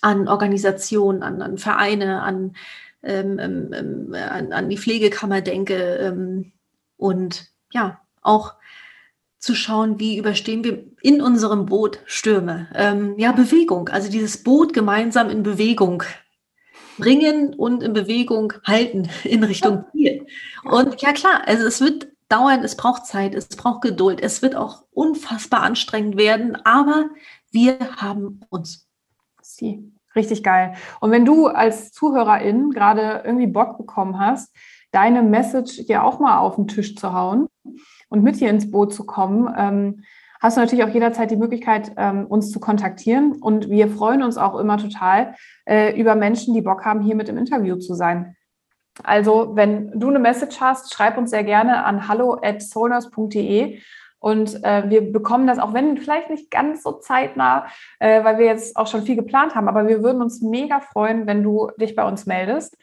an 0.00 0.28
Organisationen, 0.28 1.22
an, 1.22 1.42
an 1.42 1.58
Vereine, 1.58 2.22
an, 2.22 2.56
ähm, 3.02 3.38
ähm, 3.38 3.72
ähm, 3.72 4.14
an, 4.14 4.52
an, 4.52 4.68
die 4.68 4.78
Pflegekammer 4.78 5.40
denke 5.40 5.74
ähm, 5.74 6.52
und 6.96 7.50
ja, 7.72 8.00
auch 8.22 8.54
zu 9.38 9.54
schauen, 9.54 9.98
wie 9.98 10.18
überstehen 10.18 10.64
wir 10.64 10.84
in 11.00 11.22
unserem 11.22 11.66
Boot 11.66 12.00
Stürme. 12.04 12.68
Ähm, 12.74 13.18
ja, 13.18 13.32
Bewegung, 13.32 13.88
also 13.88 14.10
dieses 14.10 14.42
Boot 14.42 14.74
gemeinsam 14.74 15.30
in 15.30 15.42
Bewegung 15.42 16.02
bringen 16.98 17.54
und 17.54 17.82
in 17.82 17.94
Bewegung 17.94 18.52
halten 18.64 19.08
in 19.24 19.42
Richtung 19.42 19.84
Ziel. 19.92 20.26
Und 20.64 21.00
ja 21.00 21.12
klar, 21.12 21.42
also 21.46 21.66
es 21.66 21.80
wird 21.80 22.08
dauern, 22.28 22.62
es 22.62 22.76
braucht 22.76 23.06
Zeit, 23.06 23.34
es 23.34 23.48
braucht 23.48 23.82
Geduld, 23.82 24.20
es 24.20 24.42
wird 24.42 24.54
auch 24.54 24.84
unfassbar 24.92 25.62
anstrengend 25.62 26.16
werden, 26.16 26.56
aber 26.64 27.10
wir 27.50 27.78
haben 27.96 28.40
uns. 28.50 28.86
Sie. 29.60 29.92
Richtig 30.16 30.42
geil. 30.42 30.74
Und 31.00 31.12
wenn 31.12 31.24
du 31.24 31.46
als 31.46 31.92
Zuhörerin 31.92 32.70
gerade 32.70 33.22
irgendwie 33.24 33.46
Bock 33.46 33.78
bekommen 33.78 34.18
hast, 34.18 34.54
deine 34.90 35.22
Message 35.22 35.74
hier 35.86 36.04
auch 36.04 36.18
mal 36.18 36.38
auf 36.38 36.56
den 36.56 36.66
Tisch 36.66 36.96
zu 36.96 37.12
hauen 37.12 37.46
und 38.08 38.24
mit 38.24 38.36
hier 38.36 38.50
ins 38.50 38.72
Boot 38.72 38.92
zu 38.92 39.06
kommen, 39.06 39.48
ähm, 39.56 40.02
hast 40.40 40.56
du 40.56 40.60
natürlich 40.60 40.84
auch 40.84 40.92
jederzeit 40.92 41.30
die 41.30 41.36
Möglichkeit, 41.36 41.92
ähm, 41.96 42.26
uns 42.26 42.50
zu 42.50 42.58
kontaktieren. 42.58 43.34
Und 43.40 43.70
wir 43.70 43.88
freuen 43.88 44.24
uns 44.24 44.36
auch 44.36 44.58
immer 44.58 44.78
total 44.78 45.36
äh, 45.64 45.98
über 46.00 46.16
Menschen, 46.16 46.54
die 46.54 46.62
Bock 46.62 46.84
haben, 46.84 47.02
hier 47.02 47.14
mit 47.14 47.28
im 47.28 47.38
Interview 47.38 47.76
zu 47.76 47.94
sein. 47.94 48.36
Also, 49.04 49.52
wenn 49.54 49.98
du 49.98 50.08
eine 50.08 50.18
Message 50.18 50.60
hast, 50.60 50.92
schreib 50.92 51.16
uns 51.16 51.30
sehr 51.30 51.44
gerne 51.44 51.84
an 51.84 52.08
hallo 52.08 52.38
at 52.42 52.62
solners.de 52.62 53.78
und 54.20 54.62
äh, 54.64 54.88
wir 54.88 55.12
bekommen 55.12 55.46
das, 55.46 55.58
auch 55.58 55.72
wenn 55.72 55.96
vielleicht 55.96 56.30
nicht 56.30 56.50
ganz 56.50 56.82
so 56.82 56.92
zeitnah, 56.92 57.66
äh, 57.98 58.22
weil 58.22 58.38
wir 58.38 58.46
jetzt 58.46 58.76
auch 58.76 58.86
schon 58.86 59.02
viel 59.02 59.16
geplant 59.16 59.54
haben, 59.54 59.66
aber 59.66 59.88
wir 59.88 60.02
würden 60.02 60.22
uns 60.22 60.42
mega 60.42 60.80
freuen, 60.80 61.26
wenn 61.26 61.42
du 61.42 61.70
dich 61.80 61.96
bei 61.96 62.06
uns 62.06 62.26
meldest. 62.26 62.76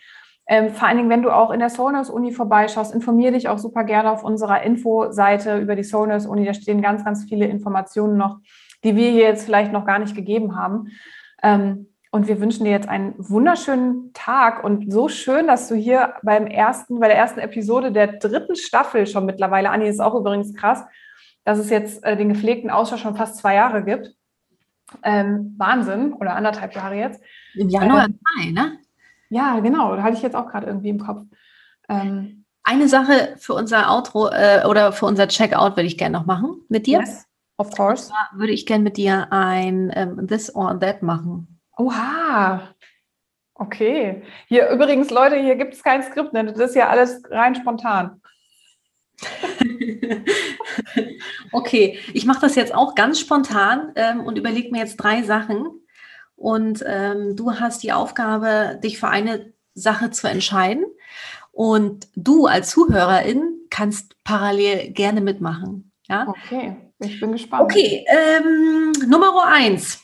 Ähm, 0.47 0.69
vor 0.69 0.87
allen 0.87 0.97
Dingen, 0.97 1.09
wenn 1.09 1.21
du 1.21 1.29
auch 1.29 1.51
in 1.51 1.59
der 1.59 1.69
Soulnurse 1.69 2.11
Uni 2.11 2.31
vorbeischaust, 2.31 2.93
informier 2.93 3.31
dich 3.31 3.49
auch 3.49 3.59
super 3.59 3.83
gerne 3.83 4.11
auf 4.11 4.23
unserer 4.23 4.63
Infoseite 4.63 5.59
über 5.59 5.75
die 5.75 5.83
Soulnurse 5.83 6.27
Uni. 6.27 6.43
Da 6.43 6.53
stehen 6.53 6.81
ganz, 6.81 7.05
ganz 7.05 7.25
viele 7.25 7.45
Informationen 7.45 8.17
noch, 8.17 8.39
die 8.83 8.95
wir 8.95 9.11
hier 9.11 9.23
jetzt 9.23 9.45
vielleicht 9.45 9.71
noch 9.71 9.85
gar 9.85 9.99
nicht 9.99 10.15
gegeben 10.15 10.57
haben. 10.57 10.87
Ähm, 11.43 11.87
und 12.09 12.27
wir 12.27 12.39
wünschen 12.39 12.63
dir 12.63 12.71
jetzt 12.71 12.89
einen 12.89 13.13
wunderschönen 13.17 14.11
Tag 14.13 14.63
und 14.63 14.91
so 14.91 15.09
schön, 15.09 15.45
dass 15.45 15.67
du 15.67 15.75
hier 15.75 16.15
beim 16.23 16.47
ersten, 16.47 16.99
bei 16.99 17.09
der 17.09 17.17
ersten 17.17 17.41
Episode 17.41 17.91
der 17.91 18.07
dritten 18.07 18.55
Staffel 18.55 19.05
schon 19.05 19.25
mittlerweile, 19.25 19.69
Anni 19.69 19.87
ist 19.87 19.99
auch 19.99 20.15
übrigens 20.15 20.53
krass, 20.55 20.85
dass 21.47 21.59
es 21.59 21.69
jetzt 21.69 22.03
äh, 22.03 22.17
den 22.17 22.27
gepflegten 22.27 22.69
Austausch 22.69 23.01
schon 23.01 23.15
fast 23.15 23.37
zwei 23.37 23.55
Jahre 23.55 23.81
gibt. 23.81 24.13
Ähm, 25.01 25.55
Wahnsinn, 25.57 26.11
oder 26.11 26.35
anderthalb 26.35 26.75
Jahre 26.75 26.95
jetzt. 26.95 27.21
Im 27.53 27.69
Januar 27.69 28.07
ähm, 28.07 28.19
zwei, 28.19 28.51
ne? 28.51 28.79
Ja, 29.29 29.57
genau, 29.61 29.95
da 29.95 30.03
hatte 30.03 30.17
ich 30.17 30.21
jetzt 30.21 30.35
auch 30.35 30.49
gerade 30.49 30.67
irgendwie 30.67 30.89
im 30.89 30.99
Kopf. 30.99 31.21
Ähm, 31.87 32.43
Eine 32.63 32.89
Sache 32.89 33.35
für 33.37 33.53
unser 33.53 33.89
Outro 33.89 34.27
äh, 34.27 34.65
oder 34.67 34.91
für 34.91 35.05
unser 35.05 35.29
Checkout 35.29 35.77
würde 35.77 35.87
ich 35.87 35.97
gerne 35.97 36.17
noch 36.17 36.25
machen 36.25 36.65
mit 36.67 36.85
dir. 36.85 36.99
Yes, 36.99 37.25
of 37.55 37.71
course. 37.71 38.09
Da 38.09 38.37
würde 38.37 38.51
ich 38.51 38.65
gerne 38.65 38.83
mit 38.83 38.97
dir 38.97 39.27
ein 39.31 39.89
ähm, 39.95 40.27
This 40.27 40.53
or 40.53 40.77
That 40.77 41.01
machen. 41.01 41.61
Oha, 41.77 42.73
Okay. 43.53 44.21
Hier 44.47 44.69
übrigens, 44.69 45.09
Leute, 45.11 45.37
hier 45.37 45.55
gibt 45.55 45.73
es 45.73 45.81
kein 45.81 46.03
Skript, 46.03 46.33
ne? 46.33 46.45
das 46.45 46.57
ist 46.59 46.75
ja 46.75 46.89
alles 46.89 47.23
rein 47.31 47.55
spontan. 47.55 48.21
okay, 51.51 51.99
ich 52.13 52.25
mache 52.25 52.41
das 52.41 52.55
jetzt 52.55 52.73
auch 52.73 52.95
ganz 52.95 53.19
spontan 53.19 53.91
ähm, 53.95 54.21
und 54.21 54.37
überlege 54.37 54.71
mir 54.71 54.79
jetzt 54.79 54.97
drei 54.97 55.23
Sachen. 55.23 55.67
Und 56.35 56.83
ähm, 56.87 57.35
du 57.35 57.53
hast 57.53 57.83
die 57.83 57.93
Aufgabe, 57.93 58.79
dich 58.83 58.99
für 58.99 59.09
eine 59.09 59.53
Sache 59.73 60.11
zu 60.11 60.29
entscheiden. 60.29 60.85
Und 61.51 62.07
du 62.15 62.45
als 62.45 62.69
Zuhörerin 62.69 63.61
kannst 63.69 64.15
parallel 64.23 64.91
gerne 64.91 65.21
mitmachen. 65.21 65.91
Ja? 66.07 66.27
Okay, 66.27 66.77
ich 66.99 67.19
bin 67.19 67.31
gespannt. 67.31 67.63
Okay, 67.63 68.05
ähm, 68.07 68.91
Nummer 69.07 69.45
eins. 69.45 70.01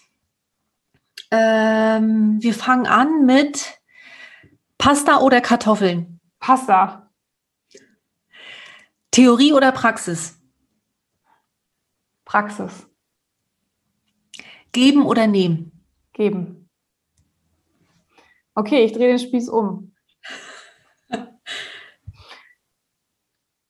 Ähm, 1.29 2.37
wir 2.41 2.53
fangen 2.53 2.87
an 2.87 3.25
mit 3.25 3.79
Pasta 4.77 5.19
oder 5.19 5.41
Kartoffeln? 5.41 6.19
Pasta. 6.39 7.02
Theorie 9.13 9.53
oder 9.53 9.71
Praxis? 9.71 10.41
Praxis. 12.25 12.87
Geben 14.71 15.05
oder 15.05 15.27
nehmen? 15.27 15.71
Geben. 16.13 16.67
Okay, 18.55 18.85
ich 18.85 18.93
drehe 18.93 19.09
den 19.09 19.19
Spieß 19.19 19.49
um. 19.49 19.93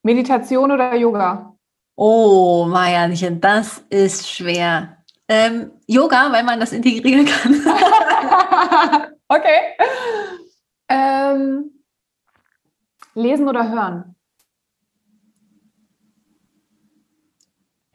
Meditation 0.01 0.71
oder 0.71 0.95
Yoga? 0.95 1.57
Oh, 1.95 2.65
Marianchen, 2.65 3.41
das 3.41 3.79
ist 3.89 4.31
schwer. 4.31 5.03
Ähm, 5.27 5.73
Yoga, 5.87 6.31
weil 6.31 6.45
man 6.45 6.61
das 6.61 6.71
integrieren 6.71 7.25
kann. 7.25 7.53
okay. 9.27 9.75
Ähm, 10.89 11.83
lesen 13.15 13.47
oder 13.47 13.67
hören? 13.69 14.12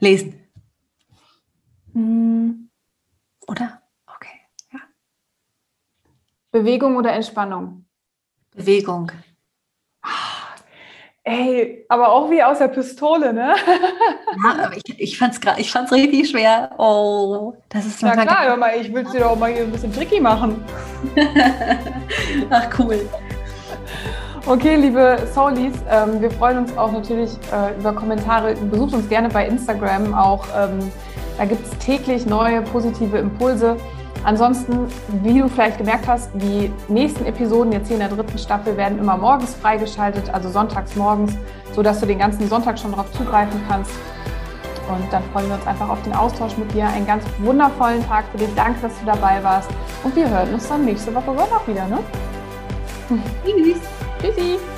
Lesen. 0.00 0.34
Hm. 1.92 2.70
Oder? 3.46 3.82
Okay. 4.06 4.40
Ja. 4.72 4.80
Bewegung 6.50 6.96
oder 6.96 7.12
Entspannung? 7.12 7.84
Bewegung. 8.54 9.10
Ey, 11.24 11.84
aber 11.90 12.10
auch 12.10 12.30
wie 12.30 12.42
aus 12.42 12.58
der 12.58 12.68
Pistole, 12.68 13.34
ne? 13.34 13.54
ja, 14.44 14.64
aber 14.64 14.76
ich, 14.76 14.98
ich 14.98 15.18
fand 15.18 15.34
es 15.34 15.58
ich 15.58 15.70
fand's 15.70 15.92
richtig 15.92 16.30
schwer. 16.30 16.70
Oh, 16.78 17.52
das 17.68 17.84
ist 17.84 18.02
Na 18.02 18.16
klar, 18.16 18.56
mal, 18.56 18.80
ich 18.80 18.92
will 18.94 19.04
es 19.04 19.12
dir 19.12 19.20
doch 19.20 19.36
mal 19.36 19.52
hier 19.52 19.64
ein 19.64 19.70
bisschen 19.70 19.92
tricky 19.92 20.20
machen. 20.20 20.64
Ach, 22.50 22.78
cool. 22.78 23.06
Okay, 24.48 24.76
liebe 24.76 25.18
Soulies, 25.34 25.74
ähm, 25.90 26.22
wir 26.22 26.30
freuen 26.30 26.56
uns 26.56 26.74
auch 26.78 26.90
natürlich 26.90 27.32
äh, 27.52 27.78
über 27.78 27.92
Kommentare. 27.92 28.54
Besucht 28.54 28.94
uns 28.94 29.06
gerne 29.06 29.28
bei 29.28 29.46
Instagram 29.46 30.14
auch. 30.14 30.42
Ähm, 30.56 30.90
da 31.36 31.44
gibt 31.44 31.66
es 31.66 31.76
täglich 31.84 32.24
neue 32.24 32.62
positive 32.62 33.18
Impulse. 33.18 33.76
Ansonsten, 34.24 34.86
wie 35.22 35.38
du 35.38 35.50
vielleicht 35.50 35.76
gemerkt 35.76 36.08
hast, 36.08 36.30
die 36.32 36.72
nächsten 36.88 37.26
Episoden 37.26 37.72
jetzt 37.72 37.88
hier 37.88 37.96
in 37.96 38.00
der 38.00 38.08
dritten 38.08 38.38
Staffel 38.38 38.74
werden 38.78 38.98
immer 38.98 39.18
morgens 39.18 39.54
freigeschaltet, 39.54 40.32
also 40.32 40.48
sonntags 40.48 40.96
morgens, 40.96 41.36
sodass 41.74 42.00
du 42.00 42.06
den 42.06 42.18
ganzen 42.18 42.48
Sonntag 42.48 42.78
schon 42.78 42.92
darauf 42.92 43.12
zugreifen 43.12 43.60
kannst. 43.68 43.90
Und 44.88 45.12
dann 45.12 45.22
freuen 45.34 45.48
wir 45.48 45.56
uns 45.56 45.66
einfach 45.66 45.90
auf 45.90 46.00
den 46.04 46.14
Austausch 46.14 46.56
mit 46.56 46.72
dir. 46.72 46.86
Einen 46.86 47.06
ganz 47.06 47.22
wundervollen 47.40 48.02
Tag 48.08 48.24
für 48.32 48.38
dich. 48.38 48.48
Danke, 48.56 48.80
dass 48.80 48.98
du 48.98 49.04
dabei 49.04 49.44
warst. 49.44 49.68
Und 50.02 50.16
wir 50.16 50.26
hören 50.26 50.54
uns 50.54 50.66
dann 50.66 50.86
nächste 50.86 51.14
Woche 51.14 51.36
Sonntag 51.36 51.68
wieder. 51.68 51.86
Ne? 51.86 51.98
Tschüss. 53.44 53.97
Tschüssi. 54.20 54.77